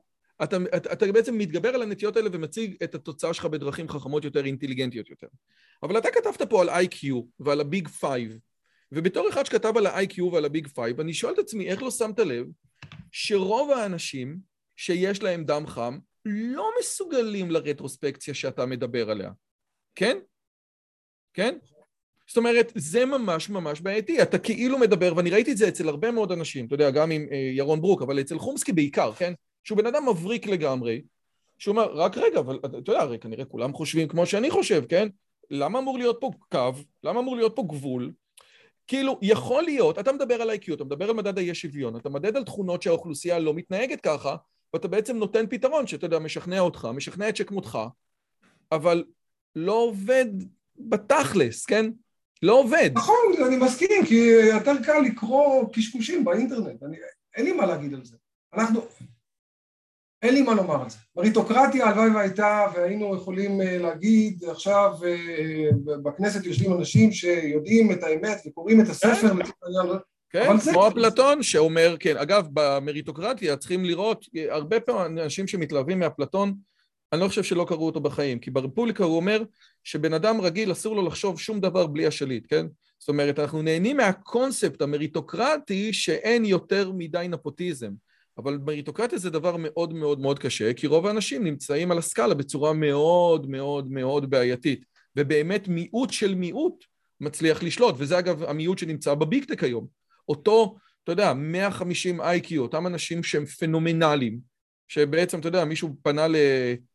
[0.42, 4.44] אתה, אתה, אתה בעצם מתגבר על הנטיות האלה ומציג את התוצאה שלך בדרכים חכמות יותר,
[4.44, 5.26] אינטליגנטיות יותר.
[5.82, 8.38] אבל אתה כתבת פה על IQ ועל ה Big Five,
[8.92, 11.90] ובתור אחד שכתב על ה-IQ ועל ה Big Five, אני שואל את עצמי, איך לא
[11.90, 12.46] שמת לב
[13.12, 14.38] שרוב האנשים
[14.76, 19.30] שיש להם דם חם לא מסוגלים לרטרוספקציה שאתה מדבר עליה,
[19.94, 20.18] כן?
[21.34, 21.58] כן?
[22.26, 24.22] זאת אומרת, זה ממש ממש בעייתי.
[24.22, 27.26] אתה כאילו מדבר, ואני ראיתי את זה אצל הרבה מאוד אנשים, אתה יודע, גם עם
[27.30, 29.32] אה, ירון ברוק, אבל אצל חומסקי בעיקר, כן?
[29.64, 31.02] שהוא בן אדם מבריק לגמרי,
[31.58, 35.08] שהוא אומר, רק רגע, אבל אתה יודע, הרי כנראה כולם חושבים כמו שאני חושב, כן?
[35.50, 36.72] למה אמור להיות פה קו?
[37.02, 38.12] למה אמור להיות פה גבול?
[38.86, 42.36] כאילו, יכול להיות, אתה מדבר על IQ, אתה מדבר על מדד האי שוויון, אתה מדד
[42.36, 44.36] על תכונות שהאוכלוסייה לא מתנהגת ככה,
[44.76, 47.78] ואתה בעצם נותן פתרון שאתה יודע, משכנע אותך, משכנע את שכמותך,
[48.72, 49.04] אבל
[49.56, 50.26] לא עובד
[50.78, 51.90] בתכלס, כן?
[52.42, 52.90] לא עובד.
[52.94, 53.16] נכון,
[53.46, 54.14] אני מסכים, כי
[54.54, 56.96] יותר קל לקרוא קשקושים באינטרנט, אני,
[57.36, 58.16] אין לי מה להגיד על זה.
[58.54, 58.80] אנחנו,
[60.22, 60.98] אין לי מה לומר על זה.
[61.16, 68.38] מריטוקרטיה הלוואי והייתה, והיינו יכולים אה, להגיד עכשיו אה, בכנסת יושבים אנשים שיודעים את האמת
[68.46, 69.32] וקוראים את הספר.
[70.44, 76.54] כן, כמו אפלטון שאומר, כן, אגב, במריטוקרטיה צריכים לראות הרבה פעמים אנשים שמתלהבים מאפלטון,
[77.12, 79.42] אני לא חושב שלא קראו אותו בחיים, כי ברפובליקה הוא אומר
[79.84, 82.66] שבן אדם רגיל אסור לו לחשוב שום דבר בלי השליט, כן?
[82.98, 87.90] זאת אומרת, אנחנו נהנים מהקונספט המריטוקרטי שאין יותר מדי נפוטיזם.
[88.38, 92.72] אבל מריטוקרטיה זה דבר מאוד מאוד מאוד קשה, כי רוב האנשים נמצאים על הסקאלה בצורה
[92.72, 94.84] מאוד מאוד מאוד בעייתית,
[95.16, 96.84] ובאמת מיעוט של מיעוט
[97.20, 99.86] מצליח לשלוט, וזה אגב המיעוט שנמצא בביגטק היום.
[100.28, 104.38] אותו, אתה יודע, 150 איי-קיו, אותם אנשים שהם פנומנליים,
[104.88, 106.26] שבעצם, אתה יודע, מישהו פנה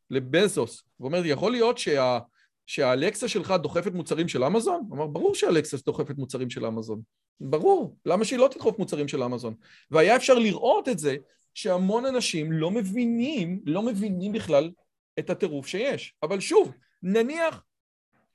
[0.10, 2.20] לבזוס, ואומר, יכול להיות שה...
[2.66, 4.86] שהאלקסה שלך דוחפת מוצרים של אמזון?
[4.90, 7.02] הוא אמר, ברור שהאלקסה דוחפת מוצרים של אמזון.
[7.42, 9.54] ברור, למה שהיא לא תדחוף מוצרים של אמזון?
[9.92, 11.16] והיה אפשר לראות את זה
[11.54, 14.72] שהמון אנשים לא מבינים, לא מבינים בכלל
[15.20, 16.14] את הטירוף שיש.
[16.24, 16.72] אבל שוב,
[17.04, 17.64] נניח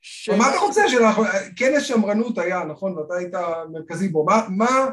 [0.01, 0.29] ש...
[0.29, 0.89] מה אתה רוצה?
[0.89, 1.23] שאנחנו...
[1.55, 2.97] כנס שמרנות היה, נכון?
[2.97, 3.33] ואתה היית
[3.71, 4.25] מרכזי בו.
[4.25, 4.89] מה, מה,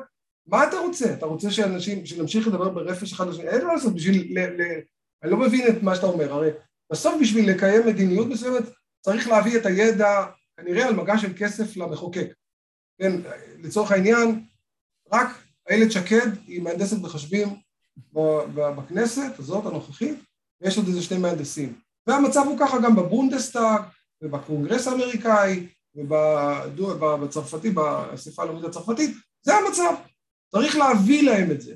[0.46, 1.12] מה אתה רוצה?
[1.12, 3.48] אתה רוצה שאנשים, שנמשיך לדבר ברפש אחד לשני?
[3.48, 4.38] אין מה לעשות בשביל...
[4.38, 4.80] ל, ל...
[5.22, 6.32] אני לא מבין את מה שאתה אומר.
[6.32, 6.50] הרי
[6.92, 8.62] בסוף בשביל לקיים מדיניות מסוימת
[9.00, 10.24] צריך להביא את הידע,
[10.56, 12.26] כנראה על מגע של כסף למחוקק.
[12.98, 13.12] כן,
[13.58, 14.44] לצורך העניין,
[15.12, 15.28] רק
[15.68, 17.48] איילת שקד היא מהנדסת מחשבים
[18.54, 20.18] בכנסת הזאת הנוכחית,
[20.60, 21.78] ויש עוד איזה שני מהנדסים.
[22.06, 23.82] והמצב הוא ככה גם בבונדסטאג,
[24.24, 29.94] ובקונגרס האמריקאי, ובצרפתי, באספה הלאומית הצרפתית, זה המצב.
[30.52, 31.74] צריך להביא להם את זה.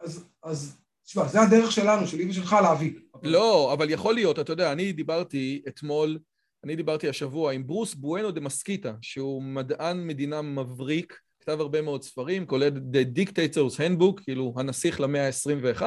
[0.00, 2.92] אז, אז תשמע, זה הדרך שלנו, שלי ושלך להביא.
[3.22, 6.18] לא, אבל יכול להיות, אתה יודע, אני דיברתי אתמול
[6.64, 12.02] אני דיברתי השבוע עם ברוס בואנו דה מסקיטה, שהוא מדען מדינה מבריק, כתב הרבה מאוד
[12.02, 15.82] ספרים, כולל The Dictator's Handbook, כאילו הנסיך למאה ה-21,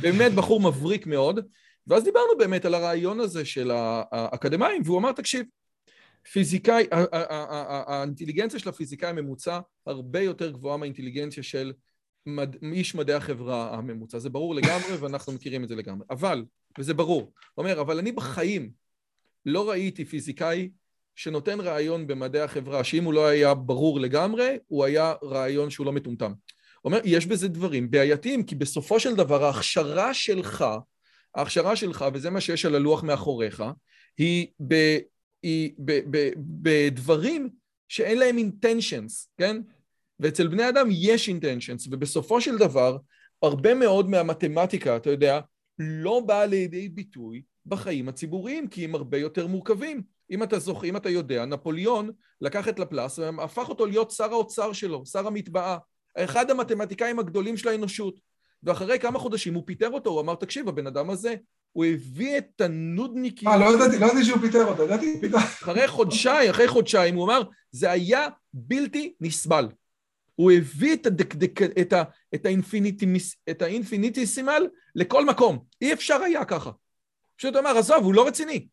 [0.00, 1.40] באמת בחור מבריק מאוד,
[1.86, 5.46] ואז דיברנו באמת על הרעיון הזה של האקדמאים, והוא אמר, תקשיב,
[6.32, 11.72] פיזיקאי, האינטליגנציה של הפיזיקאי הממוצע הרבה יותר גבוהה מהאינטליגנציה של
[12.26, 16.44] מד, איש מדעי החברה הממוצע, זה ברור לגמרי ואנחנו מכירים את זה לגמרי, אבל,
[16.78, 18.70] וזה ברור, הוא אומר, אבל אני בחיים
[19.46, 20.70] לא ראיתי פיזיקאי
[21.14, 25.92] שנותן רעיון במדעי החברה, שאם הוא לא היה ברור לגמרי, הוא היה רעיון שהוא לא
[25.92, 26.32] מטומטם.
[26.80, 30.64] הוא אומר, יש בזה דברים בעייתיים, כי בסופו של דבר ההכשרה שלך,
[31.34, 33.64] ההכשרה שלך, וזה מה שיש על הלוח מאחוריך,
[34.18, 34.98] היא, ב,
[35.42, 37.50] היא ב, ב, בדברים
[37.88, 39.56] שאין להם אינטנשנס, כן?
[40.20, 42.96] ואצל בני אדם יש אינטנשנס, ובסופו של דבר,
[43.42, 45.40] הרבה מאוד מהמתמטיקה, אתה יודע,
[45.78, 50.02] לא באה לידי ביטוי בחיים הציבוריים, כי הם הרבה יותר מורכבים.
[50.30, 52.10] אם אתה זוכר, אם אתה יודע, נפוליאון
[52.40, 55.78] לקח את לפלס והפך אותו להיות שר האוצר שלו, שר המטבעה,
[56.16, 58.20] אחד המתמטיקאים הגדולים של האנושות.
[58.62, 61.34] ואחרי כמה חודשים הוא פיטר אותו, הוא אמר, תקשיב, הבן אדם הזה,
[61.72, 63.48] הוא הביא את הנודניקים...
[63.48, 65.36] אה, לא ידעתי, לא ידעתי שהוא פיטר אותו, ידעתי, פיטר.
[65.38, 69.68] אחרי חודשיים, אחרי חודשיים, הוא אמר, זה היה בלתי נסבל.
[70.34, 71.34] הוא הביא את, הדק,
[71.80, 72.02] את, ה,
[72.34, 75.64] את, ה infinitimis, את ה infinitesimal לכל מקום.
[75.82, 76.70] אי אפשר היה ככה.
[77.36, 78.68] פשוט אומר, עזוב, הוא לא רציני.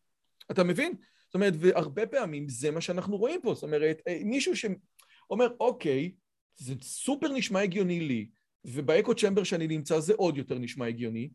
[0.50, 0.94] אתה מבין?
[1.26, 3.54] זאת אומרת, והרבה פעמים זה מה שאנחנו רואים פה.
[3.54, 6.12] זאת אומרת, אה, מישהו שאומר, אוקיי,
[6.56, 8.28] זה סופר נשמע הגיוני לי,
[8.72, 11.28] ובאקו צ'מבר שאני נמצא זה עוד יותר נשמע הגיוני,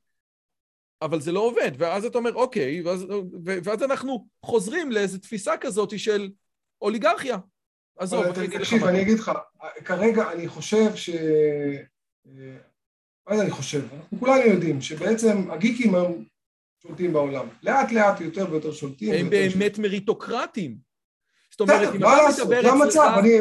[1.02, 3.06] אבל זה לא עובד, ואז אתה אומר, אוקיי, ואז,
[3.44, 6.32] ואז אנחנו חוזרים לאיזו תפיסה כזאת של
[6.82, 7.38] אוליגרכיה.
[7.98, 9.32] עזוב, אני אגיד לך תקשיב, אני אגיד לך,
[9.86, 11.10] כרגע אני חושב ש...
[13.28, 13.82] מה זה אני חושב?
[13.94, 16.24] אנחנו כולנו יודעים שבעצם הגיקים הם
[16.82, 17.48] שולטים בעולם.
[17.64, 19.14] לאט לאט יותר ויותר שולטים.
[19.14, 20.78] הם באמת מריטוקרטים.
[21.52, 22.48] זאת אומרת, אם אתה מדבר אצלך...
[22.62, 23.38] זה המצב, אני...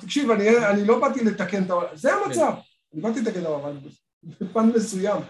[0.00, 2.52] תקשיב, אני לא באתי לתקן את העולם, זה המצב.
[2.94, 3.76] אני באתי את העולם,
[4.24, 5.22] בפן מסוים.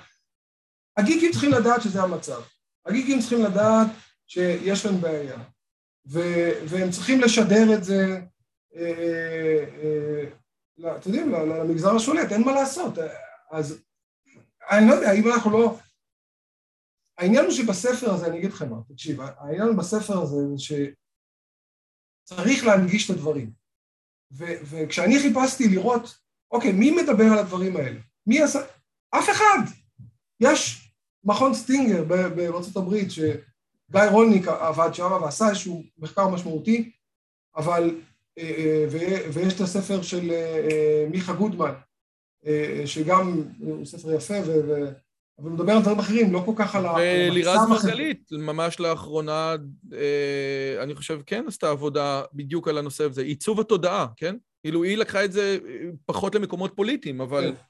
[0.96, 2.42] הגיקים צריכים לדעת שזה המצב.
[2.86, 3.86] הגיקים צריכים לדעת
[4.26, 5.38] שיש להם בעיה.
[6.68, 8.20] והם צריכים לשדר את זה
[8.76, 12.98] אה, אה, אתם יודעים, למגזר השולט, אין מה לעשות.
[13.50, 13.84] אז
[14.70, 15.78] אני לא יודע, אם אנחנו לא...
[17.18, 20.58] העניין הוא שבספר הזה, אני אגיד לכם מה, תקשיב, העניין בספר הזה זה
[22.26, 23.52] שצריך להנגיש את הדברים.
[24.32, 26.24] ו- וכשאני חיפשתי לראות,
[26.55, 28.00] אוקיי, מי מדבר על הדברים האלה?
[28.26, 28.61] מי עשה...
[29.11, 29.59] אף אחד!
[30.40, 30.90] יש
[31.24, 36.90] מכון סטינגר בארצות הברית, שגיא רולניק עבד שם ועשה איזשהו מחקר משמעותי,
[37.57, 37.96] אבל
[38.38, 38.84] אה, אה,
[39.32, 41.72] ויש את הספר של אה, מיכה גודמן,
[42.86, 44.38] שגם הוא ספר יפה,
[45.38, 46.94] אבל הוא מדבר על דברים אחרים, לא כל כך על ה...
[47.30, 49.55] ולירז מרגלית, ממש לאחרונה,
[50.82, 54.36] אני חושב, כן עשתה עבודה בדיוק על הנושא הזה, עיצוב התודעה, כן?
[54.64, 55.58] כאילו, היא לקחה את זה
[56.06, 57.52] פחות למקומות פוליטיים, אבל...
[57.52, 57.62] כן.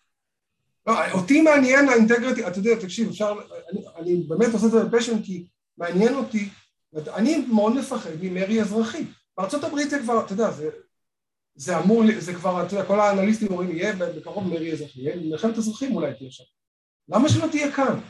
[0.86, 3.34] לא, אותי מעניין האינטגריטי, אתה יודע, תקשיב, אפשר,
[3.72, 5.46] אני, אני באמת עושה את זה בפשן כי
[5.78, 6.48] מעניין אותי,
[7.14, 9.04] אני מאוד מפחד ממרי אזרחי.
[9.36, 10.70] בארצות הברית זה כבר, אתה יודע, זה,
[11.54, 15.58] זה אמור, זה כבר, אתה יודע, כל האנליסטים אומרים, יהיה בקרוב מרי אזרחי, יהיה מלחמת
[15.58, 16.44] אזרחים אולי תהיה שם.
[17.08, 18.00] למה שלא תהיה כאן?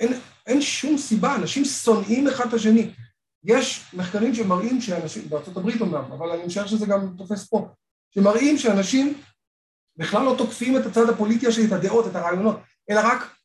[0.00, 0.12] אין,
[0.46, 2.90] אין שום סיבה, אנשים שונאים אחד את השני.
[3.44, 7.68] יש מחקרים שמראים שאנשים, בארצות הברית אומנם, אבל אני משער שזה גם תופס פה,
[8.14, 9.20] שמראים שאנשים
[9.96, 12.56] בכלל לא תוקפים את הצד הפוליטי השני, את הדעות, את הרעיונות,
[12.90, 13.36] אלא רק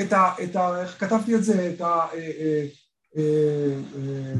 [0.00, 0.34] את ה...
[0.42, 1.72] את ה איך כתבתי את זה?
[1.74, 2.06] את ה...
[2.14, 2.66] אה, אה,
[3.16, 4.34] אה,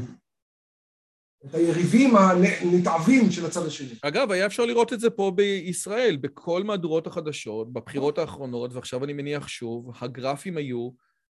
[1.45, 3.95] את היריבים הנתעבים של הצד השני.
[4.01, 9.13] אגב, היה אפשר לראות את זה פה בישראל, בכל מהדורות החדשות, בבחירות האחרונות, ועכשיו אני
[9.13, 10.89] מניח שוב, הגרפים היו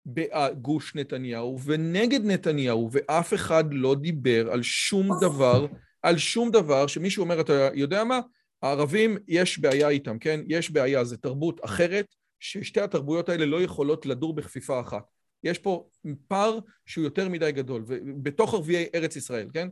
[0.05, 5.65] בגוש נתניהו ונגד נתניהו, ואף אחד לא דיבר על שום דבר,
[6.01, 8.19] על שום דבר שמישהו אומר, אתה יודע מה?
[8.61, 10.39] הערבים, יש בעיה איתם, כן?
[10.47, 12.05] יש בעיה, זה תרבות אחרת,
[12.39, 15.03] ששתי התרבויות האלה לא יכולות לדור בכפיפה אחת.
[15.43, 15.87] יש פה
[16.27, 17.83] פער שהוא יותר מדי גדול,
[18.21, 19.67] בתוך ערביי ארץ ישראל, כן?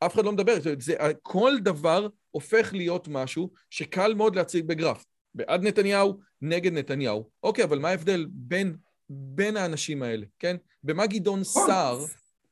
[0.00, 5.04] אף אחד לא מדבר, זה, כל דבר הופך להיות משהו שקל מאוד להציג בגרף.
[5.34, 7.30] בעד נתניהו, נגד נתניהו.
[7.42, 8.76] אוקיי, אבל מה ההבדל בין,
[9.10, 10.56] בין האנשים האלה, כן?
[10.84, 11.66] במה גדעון נכון.
[11.66, 12.04] סער...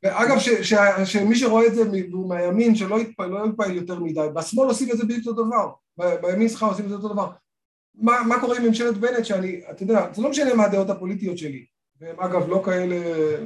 [0.04, 0.36] אגב,
[1.04, 1.82] שמי שרואה את זה
[2.28, 6.48] מהימין, שלא יתפעל, לא יתפעל יותר מדי, בשמאל עושים את זה בדיוק אותו דבר, בימין
[6.48, 7.30] שלך עושים את זה אותו דבר.
[7.94, 11.38] מה, מה קורה עם ממשלת בנט שאני, אתה יודע, זה לא משנה מה הדעות הפוליטיות
[11.38, 11.66] שלי,
[12.00, 12.96] והן אגב לא כאלה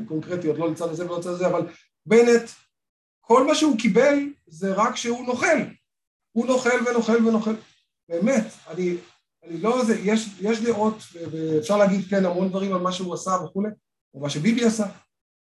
[0.09, 1.67] קונקרטיות, לא לצד הזה ולא לצד הזה, אבל
[2.07, 2.51] בנט
[3.21, 5.57] כל מה שהוא קיבל זה רק שהוא נוכל.
[6.33, 7.55] הוא נוכל ונוכל ונוכל.
[8.09, 8.95] באמת, אני
[9.51, 9.85] לא...
[9.85, 10.99] זה, יש, יש דעות,
[11.31, 13.69] ואפשר להגיד כן המון דברים על מה שהוא עשה וכולי,
[14.15, 14.87] או מה שביבי עשה,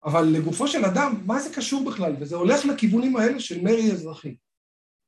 [0.04, 2.16] אבל לגופו של אדם, מה זה קשור בכלל?
[2.20, 4.36] וזה הולך לכיוונים האלה של מרי אזרחי.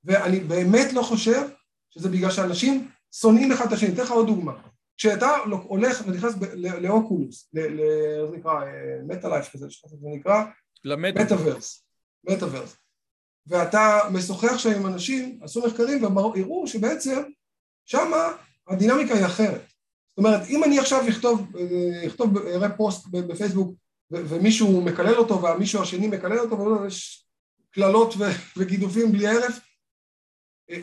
[0.04, 1.48] ואני באמת לא חושב
[1.90, 3.94] שזה בגלל שאנשים שונאים אחד את השני.
[3.94, 4.52] אתן לך עוד דוגמה.
[4.96, 7.72] כשאתה הולך ונכנס לאוקולוס, איך
[8.32, 8.60] נקרא,
[9.06, 9.66] מטה לייף כזה,
[10.00, 10.44] זה נקרא,
[10.84, 11.84] למטאוורס.
[12.24, 12.76] מטאוורס.
[13.46, 17.22] ואתה משוחח שם עם אנשים, עשו מחקרים והראו שבעצם
[17.84, 18.32] שמה
[18.70, 19.60] הדינמיקה היא אחרת.
[19.60, 21.46] זאת אומרת, אם אני עכשיו אכתוב,
[22.06, 23.74] אכתוב, אראה פוסט בפייסבוק
[24.10, 27.26] ומישהו מקלל אותו והמישהו השני מקלל אותו ויש
[27.70, 28.14] קללות
[28.56, 29.58] וגידופים בלי הרף,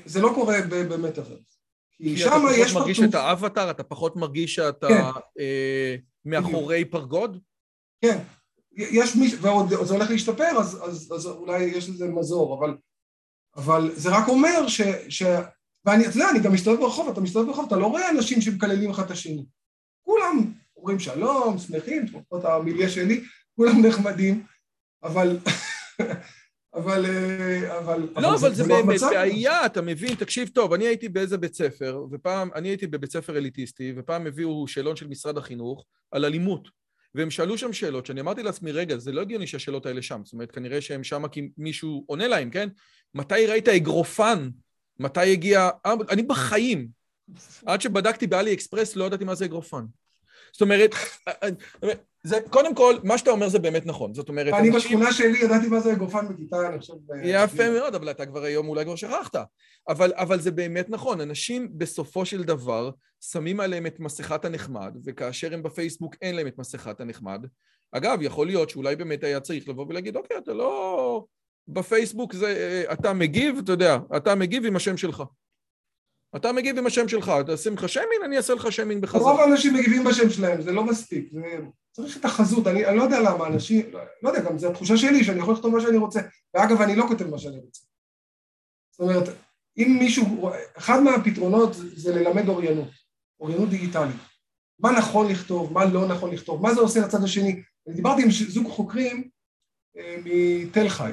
[0.05, 1.59] זה לא קורה במטאוורס.
[1.97, 2.71] כי שם יש...
[2.71, 5.01] אתה פחות מרגיש את האבטר, אתה פחות מרגיש שאתה כן.
[5.39, 7.39] אה, מאחורי פרגוד?
[8.01, 8.23] כן,
[8.71, 12.77] יש מי, ועוד זה הולך להשתפר, אז, אז, אז אולי יש לזה מזור, אבל,
[13.55, 14.81] אבל זה רק אומר ש...
[15.09, 15.23] ש...
[15.87, 18.89] ואני, אתה יודע, אני גם מסתובב ברחוב, אתה מסתובב ברחוב, אתה לא רואה אנשים שמקללים
[18.89, 19.45] אחד את השני.
[20.01, 23.23] כולם אומרים שלום, שמחים, לפחות המיליה שלי,
[23.55, 24.45] כולם נחמדים,
[25.03, 25.37] אבל...
[26.75, 27.05] אבל...
[27.05, 28.09] אה, אבל...
[28.15, 30.15] לא, אבל זה לא באמת בעיה, אתה מבין?
[30.15, 34.67] תקשיב טוב, אני הייתי באיזה בית ספר, ופעם, אני הייתי בבית ספר אליטיסטי, ופעם הביאו
[34.67, 36.69] שאלון של משרד החינוך על אלימות.
[37.15, 40.21] והם שאלו שם שאלות, שאני אמרתי לעצמי, רגע, זה לא הגיוני שהשאלות האלה שם.
[40.23, 42.69] זאת אומרת, כנראה שהם שם כי מישהו עונה להם, כן?
[43.15, 44.49] מתי ראית אגרופן?
[44.99, 45.69] מתי הגיע...
[45.85, 46.87] אני בחיים,
[47.65, 49.85] עד שבדקתי באלי אקספרס, לא ידעתי מה זה אגרופן.
[50.51, 50.91] זאת אומרת,
[52.23, 54.13] זה, קודם כל, מה שאתה אומר זה באמת נכון.
[54.13, 54.53] זאת אומרת...
[54.53, 54.71] אני.
[54.71, 56.93] בשכונה שלי ידעתי מה זה אגרופן בכיתה, אני חושב...
[57.23, 59.35] יפה מאוד, אבל אתה כבר היום אולי כבר שכחת.
[59.89, 62.91] אבל, אבל זה באמת נכון, אנשים בסופו של דבר
[63.21, 67.45] שמים עליהם את מסכת הנחמד, וכאשר הם בפייסבוק אין להם את מסכת הנחמד.
[67.91, 71.25] אגב, יכול להיות שאולי באמת היה צריך לבוא ולהגיד, אוקיי, אתה לא...
[71.67, 72.47] בפייסבוק זה...
[72.47, 75.23] אה, אתה מגיב, אתה יודע, אתה מגיב עם השם שלך.
[76.35, 79.21] אתה מגיב עם השם שלך, אתה שים לך שמין, אני אעשה לך שמין בחזרה.
[79.21, 81.29] רוב האנשים מגיבים בשם שלהם, זה לא מספיק.
[81.31, 81.57] זה...
[81.91, 84.97] צריך את החזות, אני, אני לא יודע למה אנשים, לא, לא יודע, גם זו התחושה
[84.97, 86.21] שלי שאני יכול לכתוב מה שאני רוצה.
[86.53, 87.81] ואגב, אני לא כותב מה שאני רוצה.
[88.91, 89.29] זאת אומרת,
[89.77, 92.89] אם מישהו, אחד מהפתרונות זה ללמד אוריינות,
[93.39, 94.15] אוריינות דיגיטלית.
[94.79, 97.63] מה נכון לכתוב, מה לא נכון לכתוב, מה זה עושה לצד השני.
[97.87, 99.29] אני דיברתי עם זוג חוקרים
[99.97, 101.11] אה, מתל חי,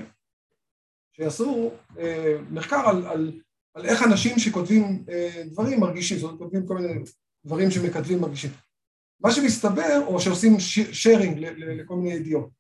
[1.17, 3.41] שעשו אה, מחקר על, על,
[3.75, 7.05] על איך אנשים שכותבים אה, דברים מרגישים, זאת אומרת, כותבים כל מיני
[7.45, 8.51] דברים שמכתבים מרגישים.
[9.21, 10.61] מה שמסתבר, או שעושים
[10.93, 12.51] שיירינג לכל מיני ידיעות.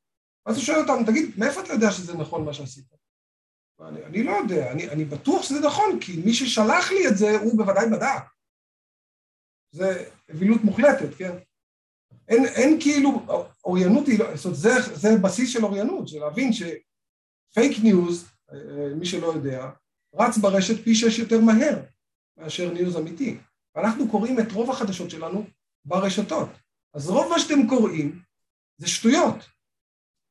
[0.47, 2.85] אז הוא שואל אותם, תגיד, מאיפה אתה יודע שזה נכון מה שעשית?
[3.81, 7.39] אני, אני לא יודע, אני, אני בטוח שזה נכון, כי מי ששלח לי את זה,
[7.39, 8.25] הוא בוודאי בדק.
[9.73, 11.33] זה אווילות מוחלטת, כן?
[12.29, 13.27] אין, אין כאילו,
[13.65, 18.34] אוריינות היא לא, זאת אומרת, זה, זה בסיס של אוריינות, של להבין שפייק ניוז,
[18.97, 19.71] מי שלא יודע,
[20.15, 21.81] רץ ברשת פי שש יותר מהר
[22.37, 23.39] מאשר news אמיתי.
[23.75, 25.47] ואנחנו קוראים את רוב החדשות שלנו
[25.85, 26.49] ברשתות.
[26.95, 28.21] אז רוב מה שאתם קוראים
[28.79, 29.37] זה שטויות.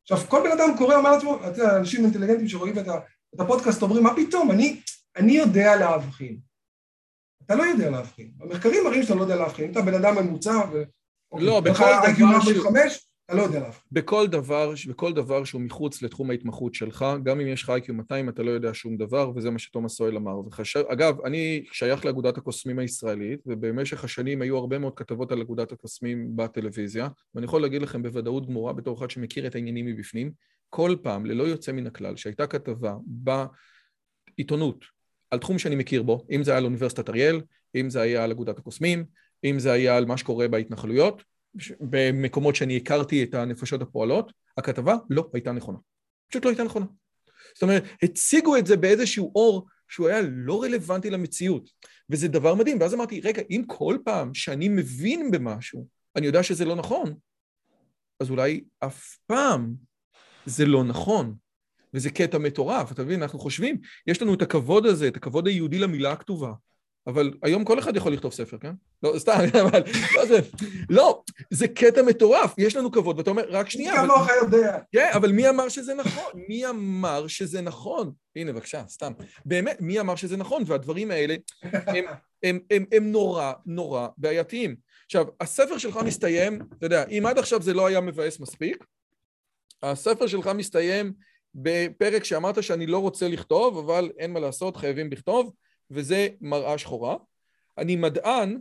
[0.01, 2.99] עכשיו, כל בן אדם קורא, אומר לעצמו, אתה יודע, אנשים אינטליגנטים שרואים את, ה,
[3.35, 4.81] את הפודקאסט אומרים, מה פתאום, אני,
[5.15, 6.39] אני יודע להבחין.
[7.45, 8.31] אתה לא יודע להבחין.
[8.41, 9.71] המחקרים מראים שאתה לא יודע להבחין.
[9.71, 10.83] אתה בן אדם ממוצע, ו...
[11.39, 11.85] לא, בכל
[12.19, 12.71] דבר שהוא...
[13.35, 13.47] לא.
[13.91, 18.29] בכל דבר, בכל דבר שהוא מחוץ לתחום ההתמחות שלך, גם אם יש לך איי-קיו 200
[18.29, 20.39] אתה לא יודע שום דבר, וזה מה שתומאס סואל אמר.
[20.47, 20.77] וחש...
[20.77, 26.35] אגב, אני שייך לאגודת הקוסמים הישראלית, ובמשך השנים היו הרבה מאוד כתבות על אגודת הקוסמים
[26.35, 30.31] בטלוויזיה, ואני יכול להגיד לכם בוודאות גמורה, בתור אחד שמכיר את העניינים מבפנים,
[30.69, 32.95] כל פעם, ללא יוצא מן הכלל, שהייתה כתבה
[34.37, 34.85] בעיתונות
[35.31, 37.41] על תחום שאני מכיר בו, אם זה היה על אוניברסיטת אריאל,
[37.75, 39.05] אם זה היה על אגודת הקוסמים,
[39.43, 41.23] אם זה היה על מה שקורה בהתנחלויות,
[41.79, 45.77] במקומות שאני הכרתי את הנפשות הפועלות, הכתבה לא הייתה נכונה.
[46.29, 46.85] פשוט לא הייתה נכונה.
[47.53, 51.69] זאת אומרת, הציגו את זה באיזשהו אור שהוא היה לא רלוונטי למציאות,
[52.09, 52.77] וזה דבר מדהים.
[52.81, 57.13] ואז אמרתי, רגע, אם כל פעם שאני מבין במשהו, אני יודע שזה לא נכון,
[58.19, 59.73] אז אולי אף פעם
[60.45, 61.35] זה לא נכון.
[61.93, 63.21] וזה קטע מטורף, אתה מבין?
[63.21, 63.77] אנחנו חושבים,
[64.07, 66.53] יש לנו את הכבוד הזה, את הכבוד היהודי למילה הכתובה.
[67.07, 68.71] אבל היום כל אחד יכול לכתוב ספר, כן?
[69.03, 69.83] לא, סתם, אבל...
[70.15, 70.39] לא, זה,
[70.89, 74.01] לא, זה קטע מטורף, יש לנו כבוד, ואתה אומר, רק שנייה...
[74.01, 74.79] מי כמוך יודע.
[74.91, 76.31] כן, אבל מי אמר שזה נכון?
[76.49, 78.11] מי אמר שזה נכון?
[78.35, 79.13] הנה, בבקשה, סתם.
[79.45, 80.63] באמת, מי אמר שזה נכון?
[80.65, 82.05] והדברים האלה הם, הם,
[82.43, 84.75] הם, הם, הם נורא נורא בעייתיים.
[85.05, 88.85] עכשיו, הספר שלך מסתיים, אתה יודע, אם עד עכשיו זה לא היה מבאס מספיק,
[89.83, 91.13] הספר שלך מסתיים
[91.55, 95.53] בפרק שאמרת שאני לא רוצה לכתוב, אבל אין מה לעשות, חייבים לכתוב.
[95.93, 97.15] וזה מראה שחורה.
[97.77, 98.57] אני מדען,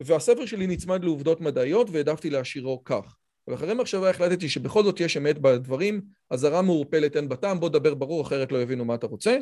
[0.00, 3.16] והספר שלי נצמד לעובדות מדעיות והעדפתי להשאירו כך.
[3.48, 6.00] ואחרי מחשבה החלטתי שבכל זאת יש אמת בדברים,
[6.30, 9.38] אזהרה מעורפלת אין בטעם, בוא דבר ברור אחרת לא יבינו מה אתה רוצה.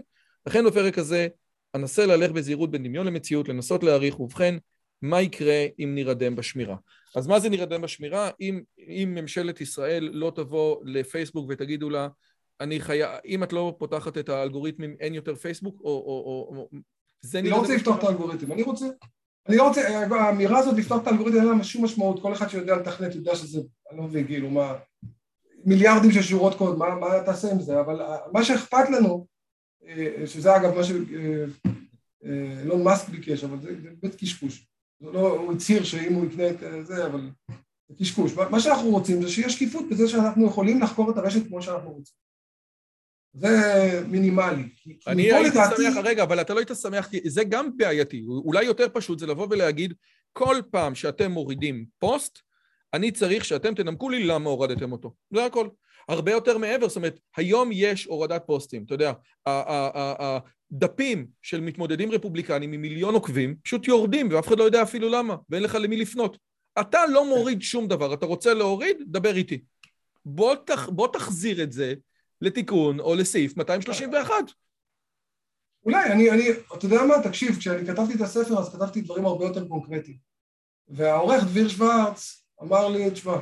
[0.46, 1.28] לכן בפרק הזה
[1.74, 4.54] אנסה ללך בזהירות בין דמיון למציאות, לנסות להעריך, ובכן,
[5.02, 6.76] מה יקרה אם נירדם בשמירה?
[7.16, 8.30] אז מה זה נירדם בשמירה?
[8.40, 12.08] אם, אם ממשלת ישראל לא תבוא לפייסבוק ותגידו לה,
[12.60, 13.00] אני חי...
[13.24, 16.68] אם את לא פותחת את האלגוריתמים אין יותר פייסבוק, או, או, או
[17.34, 18.86] אני לא רוצה לפתוח את האלגוריתם, אני רוצה,
[19.48, 22.76] אני לא רוצה, האמירה הזאת לפתוח את האלגוריתם אין לה שום משמעות, כל אחד שיודע
[22.76, 23.60] לתכנת יודע שזה,
[23.90, 24.74] אני לא מבין, כאילו מה,
[25.64, 28.02] מיליארדים של שורות קוד, מה, מה תעשה עם זה, אבל
[28.32, 29.26] מה שאכפת לנו,
[29.86, 30.82] אה, שזה אגב מה
[32.24, 33.70] שאילון מאסק ביקש, אבל זה
[34.02, 34.66] בית קשקוש,
[35.00, 37.30] זה לא, הוא הצהיר שאם הוא יקנה את אה, זה, אבל
[37.88, 41.62] זה קשקוש, מה שאנחנו רוצים זה שיהיה שקיפות בזה שאנחנו יכולים לחקור את הרשת כמו
[41.62, 42.14] שאנחנו רוצים
[43.32, 44.62] זה מינימלי.
[45.06, 45.82] אני הייתי לדעתי...
[45.82, 48.24] שמח, רגע, אבל אתה לא היית שמח, זה גם בעייתי.
[48.26, 49.94] אולי יותר פשוט זה לבוא ולהגיד,
[50.32, 52.38] כל פעם שאתם מורידים פוסט,
[52.94, 55.14] אני צריך שאתם תנמקו לי למה הורדתם אותו.
[55.34, 55.68] זה הכל.
[56.08, 59.12] הרבה יותר מעבר, זאת אומרת, היום יש הורדת פוסטים, אתה יודע,
[60.72, 65.36] דפים של מתמודדים רפובליקנים עם מיליון עוקבים פשוט יורדים ואף אחד לא יודע אפילו למה,
[65.48, 66.38] ואין לך למי לפנות.
[66.80, 68.96] אתה לא מוריד שום דבר, אתה רוצה להוריד?
[69.06, 69.60] דבר איתי.
[70.24, 71.94] בוא, תח, בוא תחזיר את זה
[72.40, 74.34] לתיקון או לסעיף 231.
[75.84, 76.42] אולי, אני, אני,
[76.76, 77.14] אתה יודע מה?
[77.22, 80.16] תקשיב, כשאני כתבתי את הספר אז כתבתי דברים הרבה יותר קונקרטיים.
[80.88, 83.36] והעורך דביר שוורץ אמר לי, תשמע,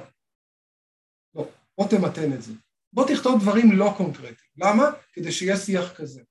[1.34, 1.46] בוא,
[1.78, 2.52] בוא תמתן את זה.
[2.92, 4.50] בוא תכתוב דברים לא קונקרטיים.
[4.56, 4.90] למה?
[5.12, 6.22] כדי שיהיה שיח כזה.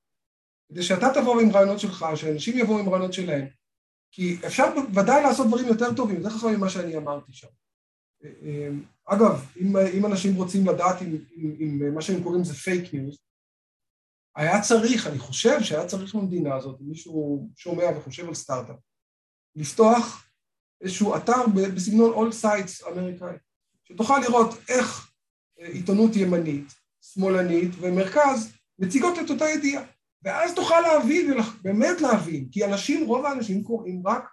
[0.69, 3.47] כדי שאתה תבוא עם רעיונות שלך, שאנשים יבואו עם רעיונות שלהם.
[4.11, 4.63] כי אפשר
[4.93, 7.47] ודאי לעשות דברים יותר טובים, יותר חכמים ממה שאני אמרתי שם.
[9.05, 13.17] אגב, אם, אם אנשים רוצים לדעת אם, אם, אם מה שהם קוראים זה פייק ניוז,
[14.35, 18.75] היה צריך, אני חושב שהיה צריך במדינה הזאת, אם מישהו שומע וחושב על סטארט-אפ,
[19.55, 20.27] לפתוח
[20.81, 23.35] איזשהו אתר בסגנון AllSides אמריקאי,
[23.83, 25.11] שתוכל לראות איך
[25.59, 29.83] אה, עיתונות ימנית, שמאלנית ומרכז מציגות את אותה ידיעה.
[30.23, 34.23] ואז תוכל להבין, באמת להבין, כי אנשים, רוב האנשים קוראים רק,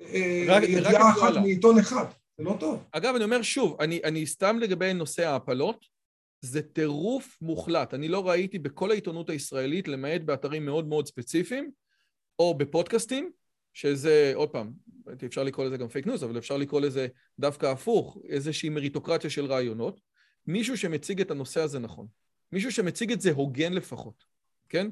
[0.00, 2.04] אה, רק ידיעה אחת מעיתון אחד,
[2.40, 2.84] זה לא טוב.
[2.92, 5.84] אגב, אני אומר שוב, אני, אני סתם לגבי נושא ההפלות,
[6.40, 7.94] זה טירוף מוחלט.
[7.94, 11.70] אני לא ראיתי בכל העיתונות הישראלית, למעט באתרים מאוד מאוד ספציפיים,
[12.38, 13.30] או בפודקאסטים,
[13.74, 14.72] שזה, עוד פעם,
[15.26, 19.44] אפשר לקרוא לזה גם פייק ניוז, אבל אפשר לקרוא לזה דווקא הפוך, איזושהי מריטוקרטיה של
[19.44, 20.00] רעיונות,
[20.46, 22.06] מישהו שמציג את הנושא הזה נכון.
[22.52, 24.24] מישהו שמציג את זה הוגן לפחות,
[24.68, 24.88] כן?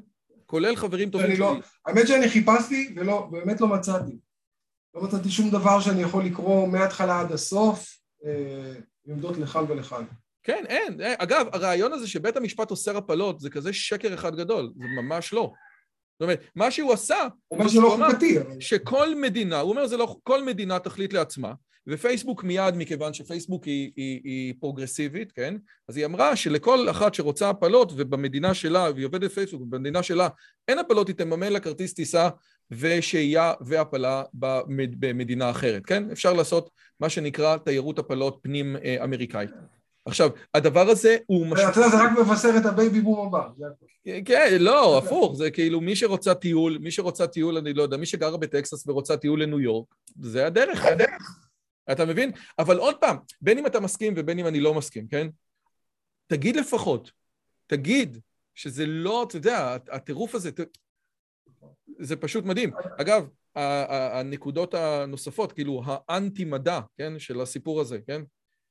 [0.46, 1.38] כולל חברים טובים שלי.
[1.38, 4.18] לא, האמת שאני חיפשתי ולא, באמת לא מצאתי.
[4.94, 8.74] לא מצאתי שום דבר שאני יכול לקרוא מההתחלה עד הסוף, אה,
[9.08, 10.04] עמדות לכאן ולכאן.
[10.42, 11.00] כן, אין.
[11.18, 15.52] אגב, הרעיון הזה שבית המשפט אוסר הפלות זה כזה שקר אחד גדול, זה ממש לא.
[16.12, 17.16] זאת אומרת, מה שהוא עשה...
[17.48, 18.38] הוא אומר שזה לא חוקתי.
[18.60, 21.52] שכל מדינה, הוא אומר זה לא, כל מדינה תחליט לעצמה,
[21.88, 25.54] ופייסבוק מיד, מכיוון שפייסבוק היא, היא, היא פרוגרסיבית, כן?
[25.88, 30.28] אז היא אמרה שלכל אחת שרוצה הפלות, ובמדינה שלה, והיא עובדת פייסבוק, ובמדינה שלה
[30.68, 32.28] אין הפלות, היא תממן לה כרטיס טיסה
[32.70, 36.10] ושהייה והפלה במדינה אחרת, כן?
[36.10, 39.50] אפשר לעשות מה שנקרא תיירות הפלות פנים אה, אמריקאית.
[40.04, 41.46] עכשיו, הדבר הזה הוא.
[41.52, 43.48] אתה יודע, זה רק מבשר את הבייבי בום הבא.
[44.24, 48.06] כן, לא, הפוך, זה כאילו מי שרוצה טיול, מי שרוצה טיול, אני לא יודע, מי
[48.06, 51.48] שגרה בטקסס ורוצה טיול לניו יורק, זה הדרך, זה הדרך.
[51.92, 52.30] אתה מבין?
[52.58, 55.28] אבל עוד פעם, בין אם אתה מסכים ובין אם אני לא מסכים, כן?
[56.26, 57.10] תגיד לפחות,
[57.66, 58.18] תגיד
[58.54, 60.50] שזה לא, אתה יודע, הטירוף הזה,
[61.98, 62.70] זה פשוט מדהים.
[63.00, 68.22] אגב, הנקודות הנוספות, כאילו האנטי-מדע, כן, של הסיפור הזה, כן?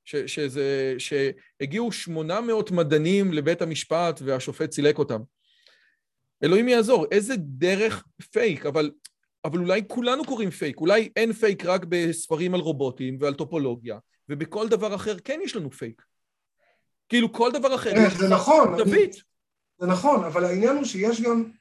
[0.05, 5.21] ש, שזה, שהגיעו 800 מדענים לבית המשפט והשופט סילק אותם.
[6.43, 8.91] אלוהים יעזור, איזה דרך פייק, אבל,
[9.45, 13.97] אבל אולי כולנו קוראים פייק, אולי אין פייק רק בספרים על רובוטים ועל טופולוגיה,
[14.29, 16.01] ובכל דבר אחר כן יש לנו פייק.
[17.09, 17.91] כאילו כל דבר אחר.
[17.91, 18.77] כן, זה נכון.
[18.77, 19.15] תווית.
[19.79, 21.51] זה נכון, אבל העניין הוא שיש גם,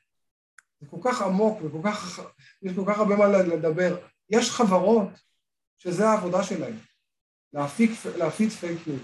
[0.80, 2.20] זה כל כך עמוק וכל כך,
[2.62, 3.96] יש כל כך הרבה מה לדבר.
[4.30, 5.08] יש חברות
[5.78, 6.76] שזה העבודה שלהן.
[7.52, 9.00] להפיק, להפיץ פייק ניוז.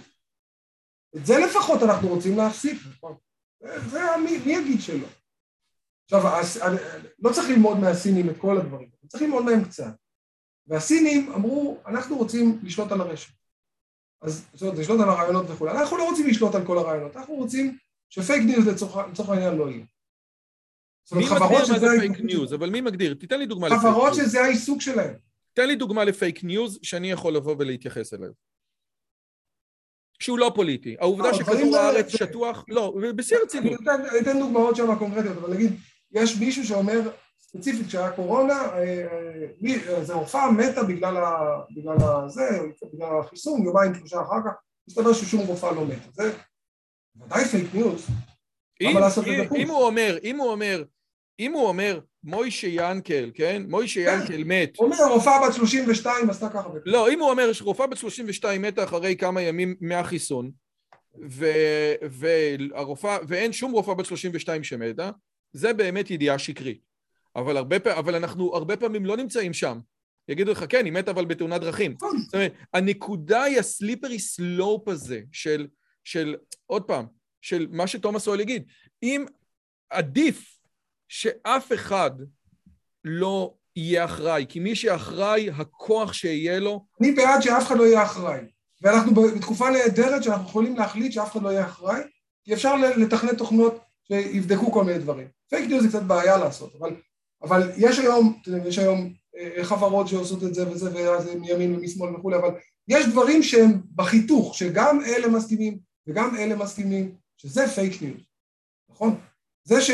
[1.17, 3.17] את זה לפחות אנחנו רוצים להפסיק, נכון?
[3.91, 5.07] זה, מי, מי יגיד שלא?
[6.05, 6.23] עכשיו,
[7.19, 9.93] לא צריך ללמוד מהסינים את כל הדברים, צריך ללמוד מהם קצת.
[10.67, 13.33] והסינים אמרו, אנחנו רוצים לשלוט על הרשת.
[14.23, 15.73] אז זאת אומרת, לשלוט על הרעיונות וכולי.
[15.73, 19.85] אנחנו לא רוצים לשלוט על כל הרעיונות, אנחנו רוצים שפייק ניוז לצורך העניין לא יהיה.
[21.13, 22.55] מי מגדיר מה זה פייק ניוז?
[22.55, 23.15] אבל מי מגדיר?
[23.15, 23.95] תיתן לי דוגמה לפייק ניוז.
[23.95, 25.15] חברות שזה העיסוק שלהם.
[25.53, 28.31] תן לי דוגמה לפייק ניוז שאני יכול לבוא ולהתייחס אליו.
[30.23, 30.97] שהוא לא פוליטי.
[31.01, 33.81] העובדה לא, שכדור הארץ שטוח, לא, בשיא הרצינות.
[33.89, 35.73] אני אתן דוגמאות שם קונקרטיות, אבל נגיד,
[36.13, 37.01] יש מישהו שאומר,
[37.39, 39.07] ספציפית כשהיה קורונה, אה,
[39.65, 41.17] אה, איזה רופאה מתה בגלל
[42.25, 42.49] הזה,
[42.95, 44.53] בגלל החיסון, יומיים שלושה אחר כך,
[44.89, 46.09] מסתבר ששום רופאה לא מתה.
[46.13, 46.33] זה
[47.17, 48.07] ודאי פייק ניוז.
[49.57, 50.85] אם הוא אומר, אם הוא אומר,
[51.39, 53.63] אם הוא אומר, מוישה ינקל, כן?
[53.69, 54.77] מוישה ינקל מת.
[54.77, 56.69] הוא אומר, רופאה בת 32 עשתה ככה.
[56.87, 60.51] לא, אם הוא אומר שרופאה בת 32 מתה אחרי כמה ימים מהחיסון,
[62.11, 65.11] והרופאה, ואין שום רופאה בת 32 שמתה,
[65.53, 66.81] זה באמת ידיעה שקרית.
[67.37, 69.79] אבל, הרבה, אבל אנחנו הרבה פעמים לא נמצאים שם.
[70.29, 71.93] יגידו לך, כן, היא מתה אבל בתאונת דרכים.
[71.93, 72.19] נכון.
[72.19, 75.67] זאת אומרת, הנקודה היא ה slippery slope הזה של,
[76.05, 77.07] של, עוד פעם,
[77.43, 78.65] של מה שתומאס סואל יגיד.
[79.03, 79.25] אם
[79.91, 80.59] עדיף
[81.09, 82.11] שאף אחד
[83.05, 86.87] לא יהיה אחראי, כי מי שאחראי, הכוח שיהיה לו...
[87.01, 88.41] אני בעד שאף אחד לא יהיה אחראי.
[88.83, 92.01] ואנחנו בתקופה נהדרת שאנחנו יכולים להחליט שאף אחד לא יהיה אחראי,
[92.45, 93.79] כי אפשר לתכנן תוכנות
[94.09, 95.29] שיבדקו כל מיני דברים.
[95.51, 96.97] פייק ניוז זה קצת בעיה לעשות, אבל,
[97.43, 102.37] אבל יש היום, יש היום אה, חברות שעושות את זה וזה, ואז מימין ומשמאל וכולי,
[102.37, 102.51] אבל
[102.89, 108.21] יש דברים שהם בחיתוך, שגם אלה מסכימים וגם אלה מסכימים, שזה פייק ניוז,
[108.91, 109.21] נכון?
[109.65, 109.91] זה ש...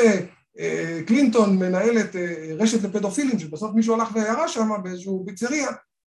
[1.07, 2.17] קלינטון מנהלת
[2.59, 5.69] רשת לפדופילים, שבסוף מישהו הלך וירה שם באיזשהו פיצריה,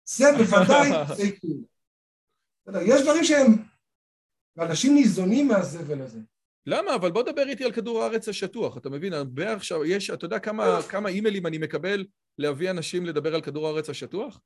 [0.08, 1.64] זה בוודאי פייק ניוז.
[2.86, 3.54] יש דברים שהם,
[4.56, 6.18] ואנשים ניזונים מהזבל הזה.
[6.66, 6.94] למה?
[6.94, 9.12] אבל בוא דבר איתי על כדור הארץ השטוח, אתה מבין?
[9.12, 12.06] הרבה עכשיו, יש, אתה יודע כמה, כמה אימיילים אני מקבל
[12.38, 14.40] להביא אנשים לדבר על כדור הארץ השטוח?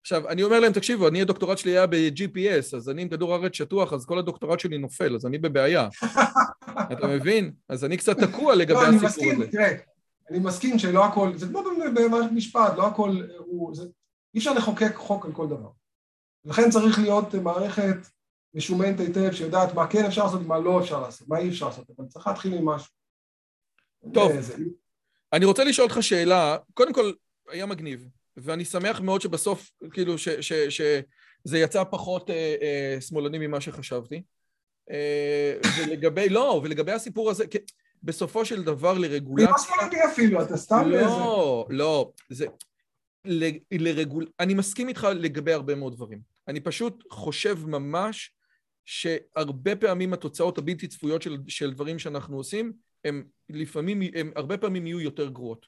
[0.00, 3.54] עכשיו, אני אומר להם, תקשיבו, אני הדוקטורט שלי היה ב-GPS, אז אני עם כדור הארץ
[3.54, 5.88] שטוח, אז כל הדוקטורט שלי נופל, אז אני בבעיה.
[6.92, 7.52] אתה מבין?
[7.68, 9.50] אז אני קצת תקוע לגבי לא, הסיפור מסכים, הזה.
[9.50, 9.72] תראה,
[10.30, 11.62] אני מסכים שלא הכל, זה כמו
[11.94, 13.74] במערכת משפט, לא הכל הוא...
[13.74, 13.82] זה,
[14.34, 15.70] אי אפשר לחוקק חוק על כל דבר.
[16.44, 17.96] לכן צריך להיות מערכת
[18.54, 21.90] משומנת היטב, שיודעת מה כן אפשר לעשות ומה לא אפשר לעשות, מה אי אפשר לעשות,
[21.98, 22.92] אבל צריך להתחיל עם משהו.
[24.14, 24.56] טוב, זה...
[25.32, 27.12] אני רוצה לשאול אותך שאלה, קודם כל,
[27.48, 28.08] היה מגניב,
[28.42, 34.22] ואני שמח מאוד שבסוף, כאילו, שזה יצא פחות אה, אה, שמאלני ממה שחשבתי.
[34.90, 37.44] אה, ולגבי, לא, ולגבי הסיפור הזה,
[38.02, 39.50] בסופו של דבר לרגולציה...
[39.50, 40.88] לא שמאלני אפילו, אתה סתם...
[40.88, 42.46] לא, לא, זה...
[43.70, 44.26] לרגול...
[44.40, 46.20] אני מסכים איתך לגבי הרבה מאוד דברים.
[46.48, 48.32] אני פשוט חושב ממש
[48.84, 52.72] שהרבה פעמים התוצאות הבלתי צפויות של, של דברים שאנחנו עושים,
[53.04, 55.66] הם לפעמים, הם הרבה פעמים יהיו יותר גרועות.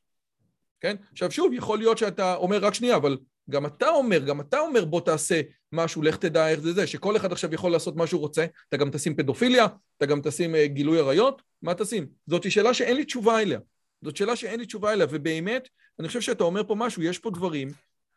[0.80, 0.96] כן?
[1.12, 3.18] עכשיו שוב, יכול להיות שאתה אומר רק שנייה, אבל
[3.50, 5.40] גם אתה אומר, גם אתה אומר בוא תעשה
[5.72, 8.76] משהו, לך תדע איך זה זה, שכל אחד עכשיו יכול לעשות מה שהוא רוצה, אתה
[8.76, 9.66] גם תשים פדופיליה,
[9.96, 12.06] אתה גם תשים uh, גילוי עריות, מה תשים?
[12.26, 13.60] זאת שאלה שאין לי תשובה אליה.
[14.02, 15.68] זאת שאלה שאין לי תשובה אליה, ובאמת,
[15.98, 17.68] אני חושב שאתה אומר פה משהו, יש פה דברים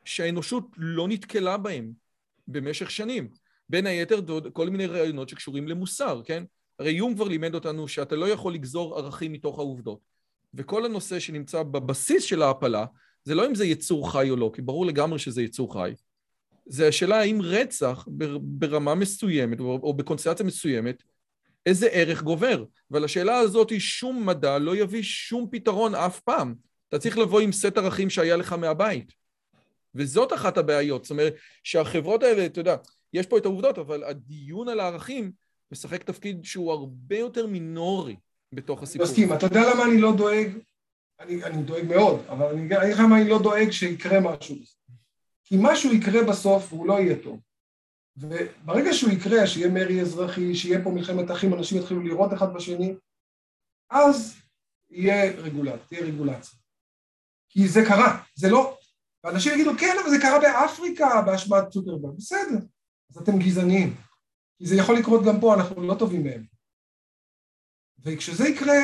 [0.06, 1.92] שהאנושות לא נתקלה בהם
[2.48, 3.30] במשך שנים.
[3.70, 4.20] בין היתר
[4.54, 6.44] כל מיני רעיונות שקשורים למוסר, כן?
[6.80, 10.13] הרי יום כבר לימד אותנו שאתה לא יכול לגזור ערכים מתוך העובדות.
[10.54, 12.86] וכל הנושא שנמצא בבסיס של ההעפלה,
[13.24, 15.94] זה לא אם זה יצור חי או לא, כי ברור לגמרי שזה יצור חי.
[16.66, 18.08] זה השאלה האם רצח
[18.42, 21.04] ברמה מסוימת או בקונסטרציה מסוימת,
[21.66, 22.64] איזה ערך גובר.
[22.92, 26.56] ועל השאלה הזאת שום מדע לא יביא שום פתרון אף פעם.
[26.90, 29.14] אתה צריך לבוא עם סט ערכים שהיה לך מהבית.
[29.96, 31.04] וזאת אחת הבעיות.
[31.04, 32.76] זאת אומרת, שהחברות האלה, אתה יודע,
[33.14, 35.32] יש פה את העובדות, אבל הדיון על הערכים
[35.72, 38.16] משחק תפקיד שהוא הרבה יותר מינורי
[38.56, 39.08] בתוך הסיפור.
[39.08, 39.34] מסכים.
[39.34, 40.48] אתה יודע למה אני לא דואג?
[41.20, 44.56] אני, אני דואג מאוד, אבל אני אגיד לך למה אני לא דואג שיקרה משהו.
[45.44, 47.40] כי משהו יקרה בסוף והוא לא יהיה טוב.
[48.18, 52.96] וברגע שהוא יקרה, שיהיה מרי אזרחי, שיהיה פה מלחמת אחים, אנשים יתחילו לראות אחד בשני,
[53.90, 54.36] אז
[54.90, 56.60] יהיה רגולציה, תהיה רגולציה.
[57.50, 58.78] כי זה קרה, זה לא...
[59.24, 62.58] ואנשים יגידו, כן, אבל זה קרה באפריקה בהשפעת צוקרברג, בסדר,
[63.12, 63.96] אז אתם גזעניים.
[64.58, 66.53] כי זה יכול לקרות גם פה, אנחנו לא טובים מהם.
[68.06, 68.80] וכשזה יקרה,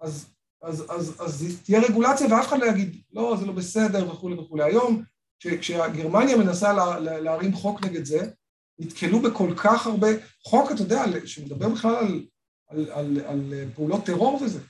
[0.00, 4.34] אז, אז, אז, אז תהיה רגולציה ואף אחד לא יגיד, לא, זה לא בסדר וכולי
[4.34, 4.64] וכולי.
[4.64, 5.02] היום,
[5.38, 8.30] כשגרמניה מנסה לה, לה, להרים חוק נגד זה,
[8.78, 10.08] נתקלו בכל כך הרבה,
[10.42, 12.26] חוק, אתה יודע, שמדבר בכלל על,
[12.68, 14.60] על, על, על פעולות טרור וזה,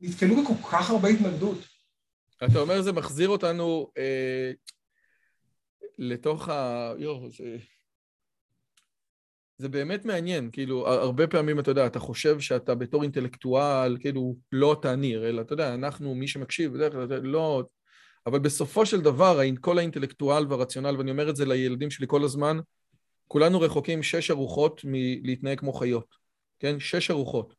[0.00, 1.58] נתקלו בכל כך הרבה התנגדות.
[2.44, 4.50] אתה אומר זה מחזיר אותנו אה,
[5.98, 6.92] לתוך ה...
[6.98, 7.56] יו, זה...
[9.58, 14.72] זה באמת מעניין, כאילו, הרבה פעמים, אתה יודע, אתה חושב שאתה בתור אינטלקטואל, כאילו, לא
[14.72, 17.64] אתה ניר, אלא, אתה יודע, אנחנו, מי שמקשיב, בדרך כלל, לא...
[18.26, 22.58] אבל בסופו של דבר, כל האינטלקטואל והרציונל, ואני אומר את זה לילדים שלי כל הזמן,
[23.28, 26.14] כולנו רחוקים שש ארוחות מלהתנהג כמו חיות,
[26.58, 26.80] כן?
[26.80, 27.54] שש ארוחות.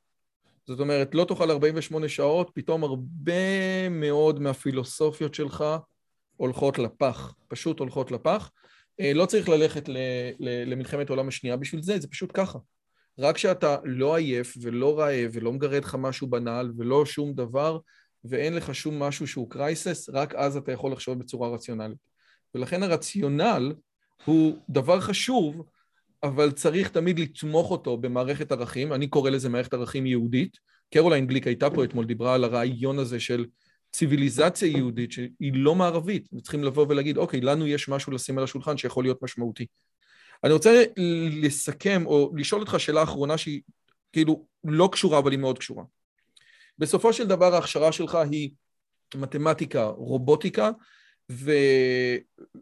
[0.67, 5.65] זאת אומרת, לא תאכל 48 שעות, פתאום הרבה מאוד מהפילוסופיות שלך
[6.37, 8.51] הולכות לפח, פשוט הולכות לפח.
[8.99, 9.89] אה, לא צריך ללכת
[10.39, 12.59] למלחמת העולם השנייה בשביל זה, זה פשוט ככה.
[13.19, 17.79] רק כשאתה לא עייף ולא רעב ולא מגרד לך משהו בנעל ולא שום דבר
[18.25, 21.97] ואין לך שום משהו שהוא קרייסס, רק אז אתה יכול לחשוב בצורה רציונלית.
[22.55, 23.73] ולכן הרציונל
[24.25, 25.63] הוא דבר חשוב,
[26.23, 30.57] אבל צריך תמיד לתמוך אותו במערכת ערכים, אני קורא לזה מערכת ערכים יהודית.
[30.93, 33.45] קרוליין גליק הייתה פה אתמול, דיברה על הרעיון הזה של
[33.91, 38.77] ציוויליזציה יהודית שהיא לא מערבית, וצריכים לבוא ולהגיד, אוקיי, לנו יש משהו לשים על השולחן
[38.77, 39.65] שיכול להיות משמעותי.
[40.43, 40.83] אני רוצה
[41.41, 43.61] לסכם או לשאול אותך שאלה אחרונה שהיא
[44.13, 45.83] כאילו לא קשורה, אבל היא מאוד קשורה.
[46.77, 48.51] בסופו של דבר ההכשרה שלך היא
[49.15, 50.71] מתמטיקה, רובוטיקה,
[51.31, 51.51] ו...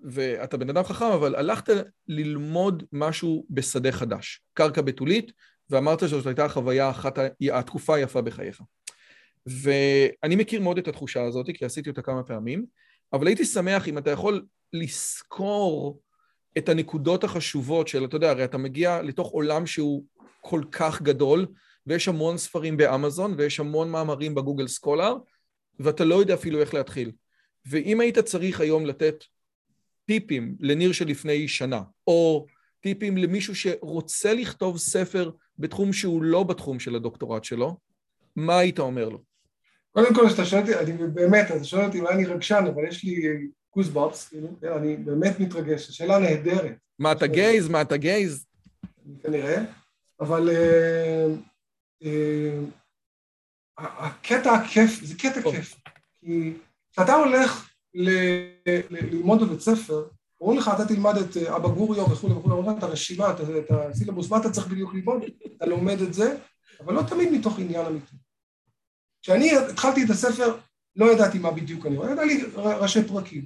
[0.04, 1.70] ואתה בן אדם חכם, אבל הלכת
[2.08, 5.32] ללמוד משהו בשדה חדש, קרקע בתולית,
[5.70, 7.20] ואמרת שזאת הייתה החוויה אחת,
[7.54, 8.62] התקופה היפה בחייך.
[9.48, 12.66] ואני מכיר מאוד את התחושה הזאת, כי עשיתי אותה כמה פעמים,
[13.14, 16.00] אבל הייתי שמח אם אתה יכול לזכור
[16.58, 20.04] את הנקודות החשובות של, אתה יודע, הרי אתה מגיע לתוך עולם שהוא
[20.42, 21.46] כל כך גדול,
[21.88, 25.16] ויש המון ספרים באמזון, ויש המון מאמרים בגוגל סקולר,
[25.80, 27.12] ואתה לא יודע אפילו איך להתחיל.
[27.66, 29.24] ואם היית צריך היום לתת
[30.06, 32.46] טיפים לניר שלפני שנה, או
[32.82, 37.78] טיפים למישהו שרוצה לכתוב ספר בתחום שהוא לא בתחום של הדוקטורט שלו,
[38.36, 39.27] מה היית אומר לו?
[39.98, 43.04] קודם כל, כשאתה שואל אותי, אני באמת, אתה שואל אותי אולי אני רגשן, אבל יש
[43.04, 46.76] לי גוסבאפס, כאילו, אני באמת מתרגש, שאלה נהדרת.
[47.00, 47.70] מה אתה גייז?
[47.70, 48.46] מה אתה גייז?
[49.24, 49.64] כנראה,
[50.20, 51.26] אבל אה,
[52.04, 52.60] אה,
[53.78, 55.76] הקטע הכיף, זה קטע כיף,
[56.20, 56.54] כי
[56.92, 60.08] כשאתה הולך ללמוד בבית ספר,
[60.42, 63.72] אומרים לך, אתה תלמד את אה, אבא גוריו וכולי וכולי, אומרים לך את הרשימה, את
[63.72, 65.24] הסילבוס, מה אתה צריך בדיוק ללמוד,
[65.58, 66.38] אתה לומד את זה,
[66.80, 68.16] אבל לא תמיד מתוך עניין אמיתי.
[69.28, 70.58] כשאני התחלתי את הספר,
[70.96, 73.46] לא ידעתי מה בדיוק אני רואה, ידע לי ראשי פרקים.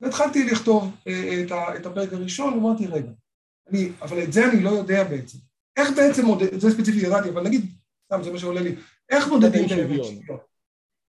[0.00, 1.44] והתחלתי לכתוב אה,
[1.76, 3.10] את הפרק הראשון, ואמרתי, רגע,
[3.68, 5.38] אני, אבל את זה אני לא יודע בעצם.
[5.76, 6.22] איך בעצם,
[6.54, 7.66] את זה ספציפית ידעתי, אבל נגיד,
[8.04, 8.74] סתם, זה מה שעולה לי,
[9.08, 10.38] איך מודדים באמת שוויון?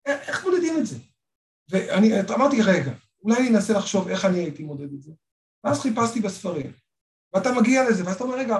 [0.07, 0.97] איך מודדים את זה?
[1.71, 2.93] ואני אמרתי, רגע,
[3.23, 5.13] אולי אני אנסה לחשוב איך אני הייתי מודד את זה.
[5.65, 6.73] ואז חיפשתי בספרים,
[7.35, 8.57] ואתה מגיע לזה, ואז אתה אומר, רגע,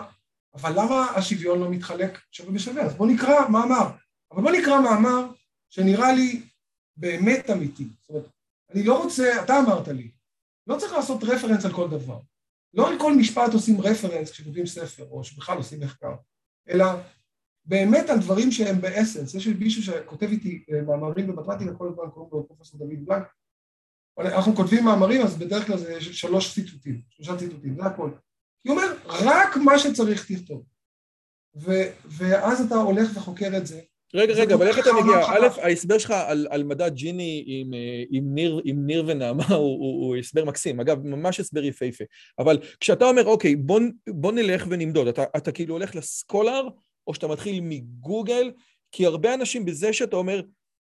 [0.55, 2.83] אבל למה השוויון לא מתחלק שווה בשווה?
[2.83, 3.91] אז בוא נקרא מאמר.
[4.33, 5.27] אבל בוא נקרא מאמר
[5.71, 6.43] שנראה לי
[6.97, 7.85] באמת אמיתי.
[8.01, 8.31] זאת אומרת,
[8.71, 10.11] אני לא רוצה, אתה אמרת לי,
[10.67, 12.21] לא צריך לעשות רפרנס על כל דבר.
[12.75, 16.15] לא על כל משפט עושים רפרנס כשכותבים ספר, או שבכלל עושים מחקר,
[16.69, 16.85] אלא
[17.65, 19.35] באמת על דברים שהם באסנס.
[19.35, 23.27] יש מישהו שכותב איתי אה, מאמרים במתמטיקה, כל הזמן קוראים לו פרופסור דוד בלנק,
[24.19, 28.11] אנחנו כותבים מאמרים, אז בדרך כלל זה שלוש ציטוטים, שלושה ציטוטים, זה הכל.
[28.61, 30.65] כי הוא אומר, רק מה שצריך תכתוב.
[32.05, 33.81] ואז אתה הולך וחוקר את זה,
[34.17, 35.27] רגע, רגע, אבל איך אתה מגיע?
[35.27, 39.59] א', ההסבר שלך על, על מדע ג'יני עם, אה, עם, ניר, עם ניר ונעמה הוא,
[39.59, 40.81] הוא, הוא הסבר מקסים.
[40.81, 42.05] אגב, ממש הסבר יפהפה.
[42.39, 46.69] אבל כשאתה אומר, אוקיי, בוא, בוא נלך ונמדוד, אתה, אתה כאילו הולך לסקולר,
[47.07, 48.51] או שאתה מתחיל מגוגל,
[48.93, 50.41] כי הרבה אנשים בזה שאתה אומר,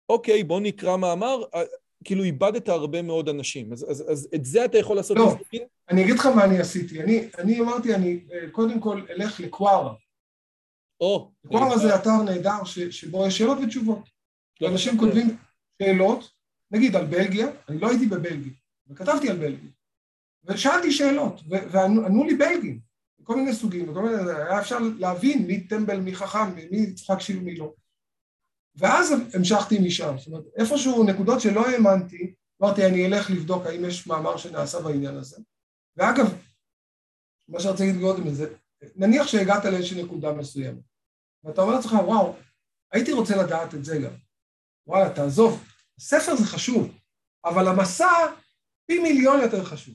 [0.09, 1.63] אוקיי, בוא נקרא מאמר, אה,
[2.05, 3.73] כאילו איבדת הרבה מאוד אנשים.
[3.73, 5.17] אז, אז, אז את זה אתה יכול לעשות...
[5.17, 5.63] לא, מספיק?
[5.91, 7.03] אני אגיד לך מה אני עשיתי.
[7.03, 9.93] אני, אני אמרתי, אני אה, קודם כל אלך לקווארה.
[11.01, 11.33] או.
[11.47, 14.09] קווארה זה אתר נהדר שבו יש שאלות ותשובות.
[14.61, 15.37] לא אנשים כותבים
[15.83, 16.31] שאלות,
[16.71, 18.53] נגיד על בלגיה, אני לא הייתי בבלגיה,
[18.89, 19.71] וכתבתי על בלגיה,
[20.45, 22.81] ושאלתי שאלות, וענו לי בלגים,
[23.23, 27.39] כל מיני סוגים, וכל מיני, היה אפשר להבין מי טמבל, מי חכם, מי צריך להקשיב
[27.39, 27.73] ומי לא.
[28.77, 34.07] ואז המשכתי משם, זאת אומרת, איפשהו נקודות שלא האמנתי, אמרתי, אני אלך לבדוק האם יש
[34.07, 35.37] מאמר שנעשה בעניין הזה.
[35.97, 36.35] ואגב,
[37.49, 38.55] מה שרציתי להגיד קודם זה,
[38.97, 40.83] נניח שהגעת לאיזושהי נקודה מסוימת,
[41.45, 42.37] ואתה אומר לעצמך, וואו,
[42.93, 44.13] הייתי רוצה לדעת את זה גם.
[44.87, 45.65] וואלה, תעזוב,
[46.01, 46.99] ספר זה חשוב,
[47.45, 48.09] אבל המסע
[48.87, 49.95] פי מיליון יותר חשוב.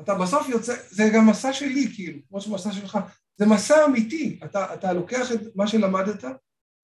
[0.00, 2.98] אתה בסוף יוצא, זה גם מסע שלי, כאילו, כמו שמסע שלך,
[3.36, 6.24] זה מסע אמיתי, אתה, אתה לוקח את מה שלמדת,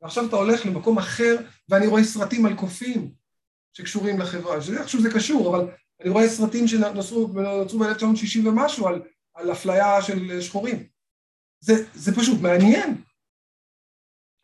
[0.02, 1.36] ועכשיו אתה הולך למקום אחר,
[1.68, 3.12] ואני רואה סרטים על קופים
[3.72, 9.02] שקשורים לחברה, שאיכשהו זה קשור, אבל אני רואה סרטים שנוצרו ב-1960 ומשהו על,
[9.34, 10.86] על אפליה של שחורים.
[11.60, 13.02] זה, זה פשוט מעניין.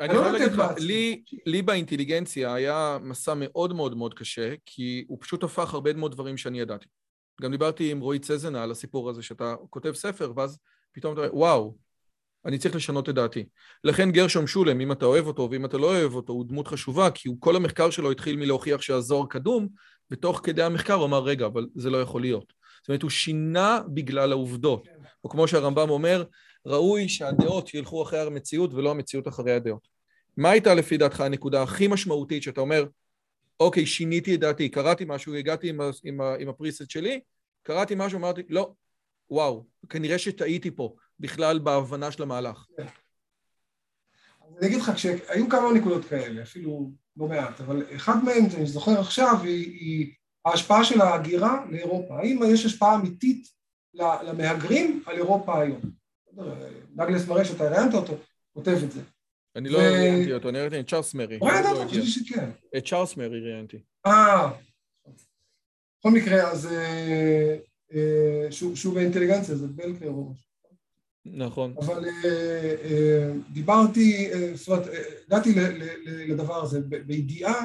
[0.00, 5.04] אני לא יכול להגיד לך, לי, לי באינטליגנציה היה מסע מאוד מאוד מאוד קשה, כי
[5.08, 6.86] הוא פשוט הפך הרבה מאוד דברים שאני ידעתי.
[7.42, 10.58] גם דיברתי עם רועי צזנה על הסיפור הזה שאתה כותב ספר, ואז
[10.92, 11.76] פתאום אתה אומר, וואו,
[12.44, 13.44] אני צריך לשנות את דעתי.
[13.84, 17.10] לכן גרשום שולם, אם אתה אוהב אותו ואם אתה לא אוהב אותו, הוא דמות חשובה,
[17.10, 19.68] כי הוא, כל המחקר שלו התחיל מלהוכיח שהזוהר קדום,
[20.10, 22.52] ותוך כדי המחקר הוא אמר, רגע, אבל זה לא יכול להיות.
[22.82, 24.88] זאת אומרת, הוא שינה בגלל העובדות.
[25.24, 26.24] או כמו שהרמב"ם אומר,
[26.66, 29.88] ראוי שהדעות ילכו אחרי המציאות ולא המציאות אחרי הדעות.
[30.36, 32.84] מה הייתה לפי דעתך הנקודה הכי משמעותית שאתה אומר,
[33.60, 37.20] אוקיי, שיניתי את דעתי, קראתי משהו, הגעתי עם, עם, עם הפריסט שלי,
[37.62, 38.72] קראתי משהו, אמרתי, לא,
[39.30, 42.66] וואו, כנראה שטעיתי פה בכלל בהבנה של המהלך.
[42.76, 42.86] כן.
[44.58, 49.00] אני אגיד לך, כשהיו כמה נקודות כאלה, אפילו לא מעט, אבל אחד מהם, אני זוכר
[49.00, 50.12] עכשיו, היא, היא
[50.44, 52.18] ההשפעה של ההגירה לאירופה.
[52.18, 53.48] האם יש השפעה אמיתית
[53.94, 55.80] למהגרים על אירופה היום?
[56.94, 58.16] דגלס מראה שאתה ראיינת אותו,
[58.54, 59.00] כותב את זה.
[59.56, 61.38] אני לא ראיינתי אותו, אני ראיינתי את צ'ארלס מרי.
[61.42, 61.88] ראיינת אותו?
[61.88, 62.50] חשבתי שכן.
[62.76, 63.78] את צ'ארלס מרי ראיינתי.
[64.06, 64.50] אה,
[66.04, 67.56] בכל מקרה, אז אה,
[67.94, 70.44] אה, שהוא באינטליגנציה, זה בלקר או משהו.
[71.24, 71.74] נכון.
[71.78, 74.86] אבל אה, דיברתי, זאת אומרת,
[75.26, 75.54] הגעתי
[76.04, 77.64] לדבר הזה בידיעה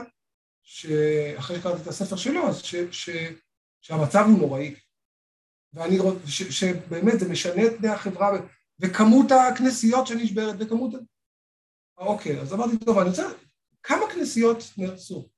[0.64, 2.62] שאחרי שקראתי את הספר שלו, אז
[3.82, 4.76] שהמצב הוא נוראי.
[5.74, 8.32] ואני רואה, שבאמת זה משנה את פני החברה,
[8.80, 10.92] וכמות הכנסיות שנשברת, וכמות...
[11.98, 13.28] אוקיי, אז אמרתי, טוב, אני רוצה...
[13.84, 15.30] כמה כנסיות נהרסו?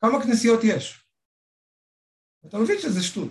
[0.00, 1.04] כמה כנסיות יש?
[2.46, 3.30] אתה מבין שזה שטות.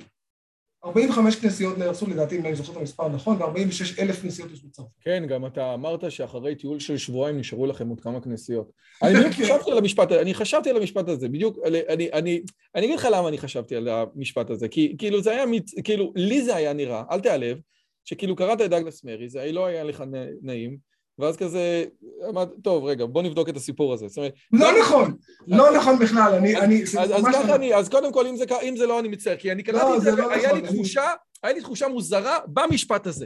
[0.86, 4.90] 45 כנסיות נהרסו, לדעתי, אם אני זוכר את המספר נכון, ו-46 אלף כנסיות יש בצרפת.
[5.02, 8.72] כן, גם אתה אמרת שאחרי טיול של שבועיים נשארו לכם עוד כמה כנסיות.
[9.04, 12.42] אני חשבתי על המשפט הזה, אני חשבתי על המשפט הזה, בדיוק, אני, אני,
[12.76, 15.46] אני אגיד לך למה אני חשבתי על המשפט הזה, כי כאילו זה היה,
[15.84, 17.58] כאילו, לי זה היה נראה, אל תיעלב,
[18.06, 20.04] שכאילו קראת את דאגלס מרי, זה לא היה לך
[20.42, 20.78] נעים,
[21.20, 21.86] ואז כזה,
[22.30, 24.08] אמרת, טוב, רגע, בוא נבדוק את הסיפור הזה.
[24.08, 24.34] זאת אומרת...
[24.52, 25.18] לא נכון,
[25.48, 26.58] לא נכון בכלל, אני...
[26.58, 28.26] אני אז, ככה לא- אני, אז קודם כל,
[28.64, 31.04] אם זה, לא, אני מצטער, כי אני לא, את זה, לא היה נכון, לי תחושה,
[31.44, 33.26] היה לי תחושה מוזרה במשפט הזה.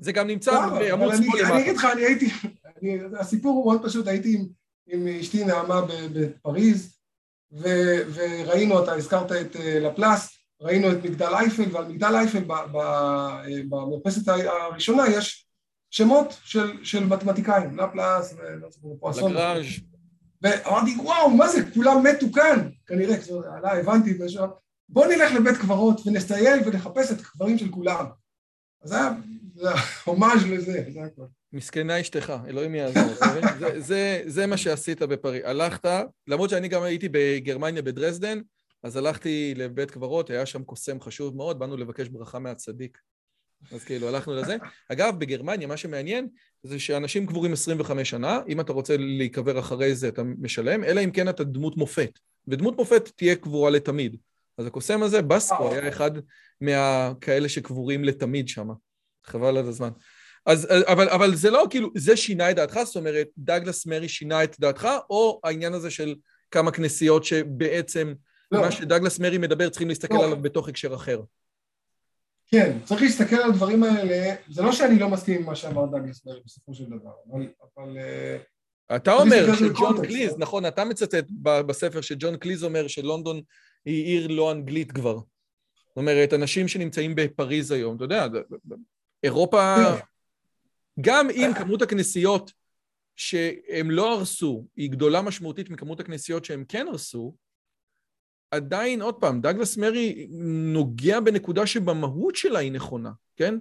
[0.00, 1.54] זה גם נמצא בעמוד שמאל למטה.
[1.54, 2.30] אני אגיד לך, אני הייתי,
[3.18, 4.38] הסיפור הוא מאוד פשוט, הייתי
[4.88, 5.82] עם אשתי נעמה
[6.12, 6.96] בפריז,
[8.12, 12.44] וראינו, אתה הזכרת את אה, לפלס, ראינו את מגדל אייפל, ועל מגדל אייפל
[13.68, 15.46] במרפסת הראשונה יש
[15.90, 19.32] שמות של, של מתמטיקאים, לפלס ולא זוכר, פואסון.
[19.32, 19.64] לגראז'.
[20.42, 23.16] ואמרתי, וואו, מה זה, כולם מתו כאן, כנראה,
[23.56, 24.18] עלה, הבנתי,
[24.88, 28.06] בוא נלך לבית קברות ונסטייל ונחפש את הקברים של כולם.
[28.82, 29.10] אז זה היה
[30.04, 31.22] הומאז' לזה, זה הכל.
[31.52, 33.14] מסכנה אשתך, אלוהים יעזור.
[33.58, 35.42] זה, זה, זה מה שעשית בפריז.
[35.44, 35.90] הלכת,
[36.26, 38.40] למרות שאני גם הייתי בגרמניה, בדרזדן,
[38.82, 42.98] אז הלכתי לבית קברות, היה שם קוסם חשוב מאוד, באנו לבקש ברכה מהצדיק.
[43.72, 44.56] אז כאילו, הלכנו לזה.
[44.88, 46.28] אגב, בגרמניה, מה שמעניין
[46.62, 51.10] זה שאנשים קבורים 25 שנה, אם אתה רוצה להיקבר אחרי זה, אתה משלם, אלא אם
[51.10, 52.10] כן אתה דמות מופת.
[52.48, 54.16] ודמות מופת תהיה קבורה לתמיד.
[54.58, 56.10] אז הקוסם הזה, בסקו, היה אחד
[56.60, 58.68] מהכאלה שקבורים לתמיד שם.
[59.24, 59.90] חבל על הזמן.
[60.46, 62.78] אז, אבל, אבל זה לא כאילו, זה שינה את דעתך?
[62.84, 66.14] זאת אומרת, דאגלס מרי שינה את דעתך, או העניין הזה של
[66.50, 68.14] כמה כנסיות שבעצם
[68.50, 68.60] לא.
[68.60, 70.24] מה שדאגלס מרי מדבר, צריכים להסתכל לא.
[70.24, 71.20] עליו בתוך הקשר אחר?
[72.46, 76.26] כן, צריך להסתכל על הדברים האלה, זה לא שאני לא מסכים עם מה שאמר דאגלס
[76.26, 77.46] מרי בסופו של דבר, אבל...
[77.76, 78.36] אבל אה,
[78.96, 83.40] אתה אומר שג'ון קליז, נכון, אתה מצטט בספר שג'ון קליז אומר שלונדון
[83.84, 85.14] היא עיר לא אנגלית כבר.
[85.14, 88.26] זאת אומרת, אנשים שנמצאים בפריז היום, אתה יודע,
[89.22, 90.04] אירופה, כן.
[91.00, 92.52] גם אם כמות הכנסיות
[93.16, 97.34] שהם לא הרסו היא גדולה משמעותית מכמות הכנסיות שהם כן הרסו,
[98.50, 100.26] עדיין, עוד פעם, דאגלס מרי
[100.72, 103.54] נוגע בנקודה שבמהות שלה היא נכונה, כן?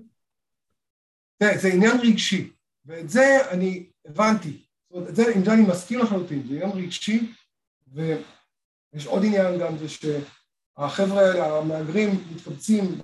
[1.44, 2.52] זה, זה עניין רגשי,
[2.86, 4.50] ואת זה אני הבנתי.
[4.50, 7.34] זאת אומרת, את זה, עם זה אני מסכים לחלוטין, זה עניין רגשי,
[7.88, 13.02] ויש עוד עניין גם, זה שהחבר'ה האלה, המהגרים, מתקבצים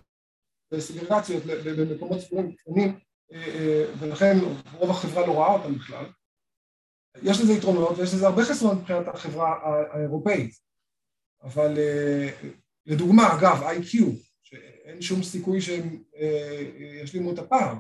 [0.72, 3.00] בסגרגציות במקומות ספורים קטנים,
[3.32, 4.38] אה, אה, ולכן
[4.74, 6.06] רוב החברה לא רואה אותם בכלל.
[7.24, 9.54] יש לזה יתרונות ויש לזה הרבה חסרונות מבחינת החברה
[9.92, 10.65] האירופאית.
[11.46, 12.30] אבל אה,
[12.86, 14.08] לדוגמה, אגב, איי-קיו,
[14.44, 16.64] שאין שום סיכוי שהם אה,
[17.04, 17.76] ישלימו את הפער.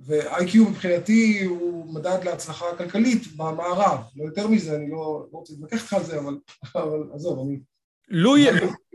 [0.00, 4.00] ו-IQ מבחינתי הוא מדד להצלחה כלכלית במערב.
[4.16, 6.38] לא יותר מזה, אני לא, לא רוצה להתווכח איתך על זה, אבל,
[6.74, 7.60] אבל עזוב, אני...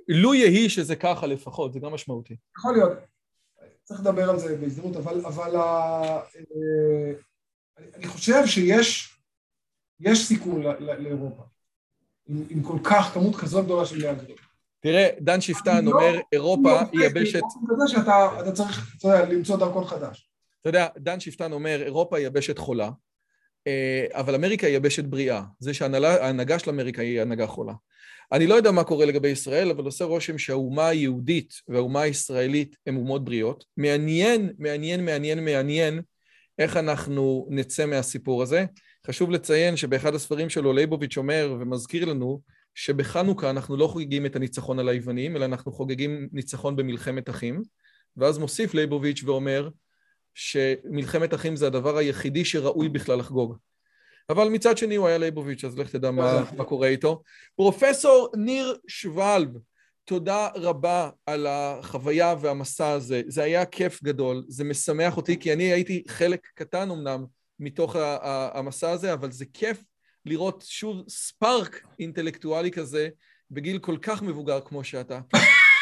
[0.08, 2.36] לו יהי שזה ככה לפחות, זה גם משמעותי.
[2.58, 2.92] יכול להיות.
[3.84, 6.22] צריך לדבר על זה בהזדמנות, אבל, אבל אה,
[7.96, 9.18] אני חושב שיש
[10.14, 11.44] סיכון לאירופה.
[12.28, 14.36] עם, עם כל כך, כמות כזאת גדולה של מהגרים.
[14.80, 17.42] תראה, דן שפטן לא- אומר, אירופה לא היא יבשת...
[17.70, 18.96] כזה שאתה צריך
[19.30, 20.30] למצוא דרכון חדש.
[20.62, 22.90] אתה יודע, דן שפטן אומר, אירופה היא יבשת חולה,
[23.68, 25.42] אה, אבל אמריקה היא יבשת בריאה.
[25.60, 27.74] זה שההנהגה של אמריקה היא הנהגה חולה.
[28.32, 32.96] אני לא יודע מה קורה לגבי ישראל, אבל עושה רושם שהאומה היהודית והאומה הישראלית הן
[32.96, 33.66] אומות בריאות.
[33.78, 36.02] מעניין, מעניין, מעניין, מעניין
[36.60, 38.66] איך אנחנו נצא מהסיפור הזה.
[39.08, 42.42] חשוב לציין שבאחד הספרים שלו לייבוביץ' אומר ומזכיר לנו
[42.76, 47.62] שבחנוכה אנחנו לא חוגגים את הניצחון על היוונים, אלא אנחנו חוגגים ניצחון במלחמת אחים,
[48.18, 49.70] ואז מוסיף לייבוביץ' ואומר
[50.34, 53.58] שמלחמת אחים זה הדבר היחידי שראוי בכלל לחגוג.
[54.30, 57.22] אבל מצד שני הוא היה לייבוביץ', אז לך תדע מה, מה קורה איתו.
[57.56, 59.50] פרופסור ניר שוולב,
[60.06, 63.22] תודה רבה על החוויה והמסע הזה.
[63.28, 67.26] זה היה כיף גדול, זה משמח אותי, כי אני הייתי חלק קטן אמנם
[67.60, 67.96] מתוך
[68.54, 69.84] המסע הזה, אבל זה כיף
[70.26, 73.10] לראות שוב ספארק אינטלקטואלי כזה
[73.52, 75.20] בגיל כל כך מבוגר כמו שאתה.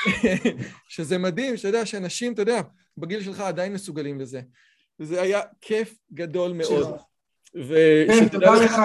[0.87, 2.61] שזה מדהים, שאתה יודע שאנשים, אתה יודע,
[2.97, 4.41] בגיל שלך עדיין מסוגלים לזה.
[4.99, 6.97] וזה היה כיף גדול מאוד.
[8.07, 8.75] כן, תודה לך,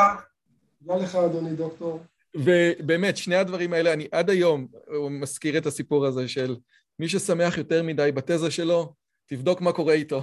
[0.78, 2.00] תודה לך אדוני דוקטור.
[2.36, 4.66] ובאמת, שני הדברים האלה, אני עד היום
[5.10, 6.56] מזכיר את הסיפור הזה של
[6.98, 8.94] מי ששמח יותר מדי בתזה שלו,
[9.26, 10.22] תבדוק מה קורה איתו.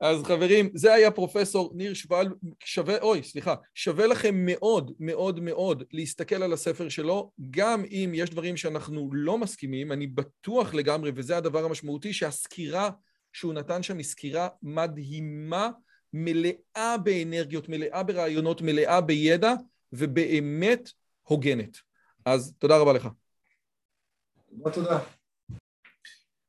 [0.00, 2.28] אז חברים, זה היה פרופסור ניר שוואל,
[2.64, 8.30] שווה, אוי, סליחה, שווה לכם מאוד מאוד מאוד להסתכל על הספר שלו, גם אם יש
[8.30, 12.90] דברים שאנחנו לא מסכימים, אני בטוח לגמרי, וזה הדבר המשמעותי, שהסקירה
[13.32, 15.70] שהוא נתן שם היא סקירה מדהימה,
[16.12, 19.52] מלאה באנרגיות, מלאה ברעיונות, מלאה בידע,
[19.92, 20.90] ובאמת
[21.22, 21.76] הוגנת.
[22.24, 23.08] אז תודה רבה לך.
[24.72, 24.98] תודה.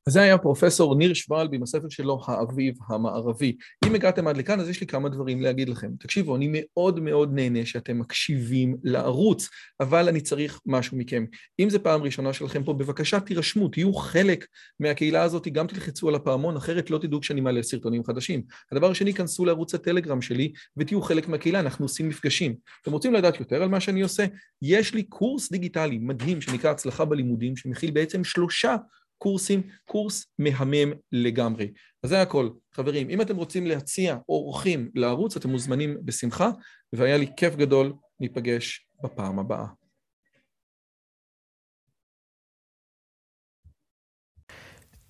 [0.07, 3.57] אז זה היה פרופסור ניר שוולבי עם הספר שלו, האביב המערבי.
[3.85, 5.91] אם הגעתם עד לכאן, אז יש לי כמה דברים להגיד לכם.
[5.99, 9.49] תקשיבו, אני מאוד מאוד נהנה שאתם מקשיבים לערוץ,
[9.79, 11.25] אבל אני צריך משהו מכם.
[11.59, 14.45] אם זו פעם ראשונה שלכם פה, בבקשה תירשמו, תהיו חלק
[14.79, 18.43] מהקהילה הזאת, גם תלחצו על הפעמון, אחרת לא תדעו כשאני מעלה סרטונים חדשים.
[18.71, 22.55] הדבר השני, כנסו לערוץ הטלגרם שלי ותהיו חלק מהקהילה, אנחנו עושים מפגשים.
[22.81, 24.25] אתם רוצים לדעת יותר על מה שאני עושה?
[24.61, 28.75] יש לי קורס דיגיטלי מדהים שנקרא הצלחה בלימודים, שמכיל בעצם שלושה
[29.21, 31.71] קורסים, קורס מהמם לגמרי.
[32.03, 32.49] אז זה הכל.
[32.73, 36.49] חברים, אם אתם רוצים להציע אורחים לערוץ, אתם מוזמנים בשמחה,
[36.93, 39.65] והיה לי כיף גדול להיפגש בפעם הבאה.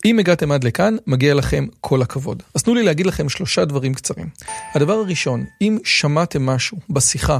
[0.05, 2.43] אם הגעתם עד לכאן, מגיע לכם כל הכבוד.
[2.55, 4.29] אז תנו לי להגיד לכם שלושה דברים קצרים.
[4.75, 7.39] הדבר הראשון, אם שמעתם משהו בשיחה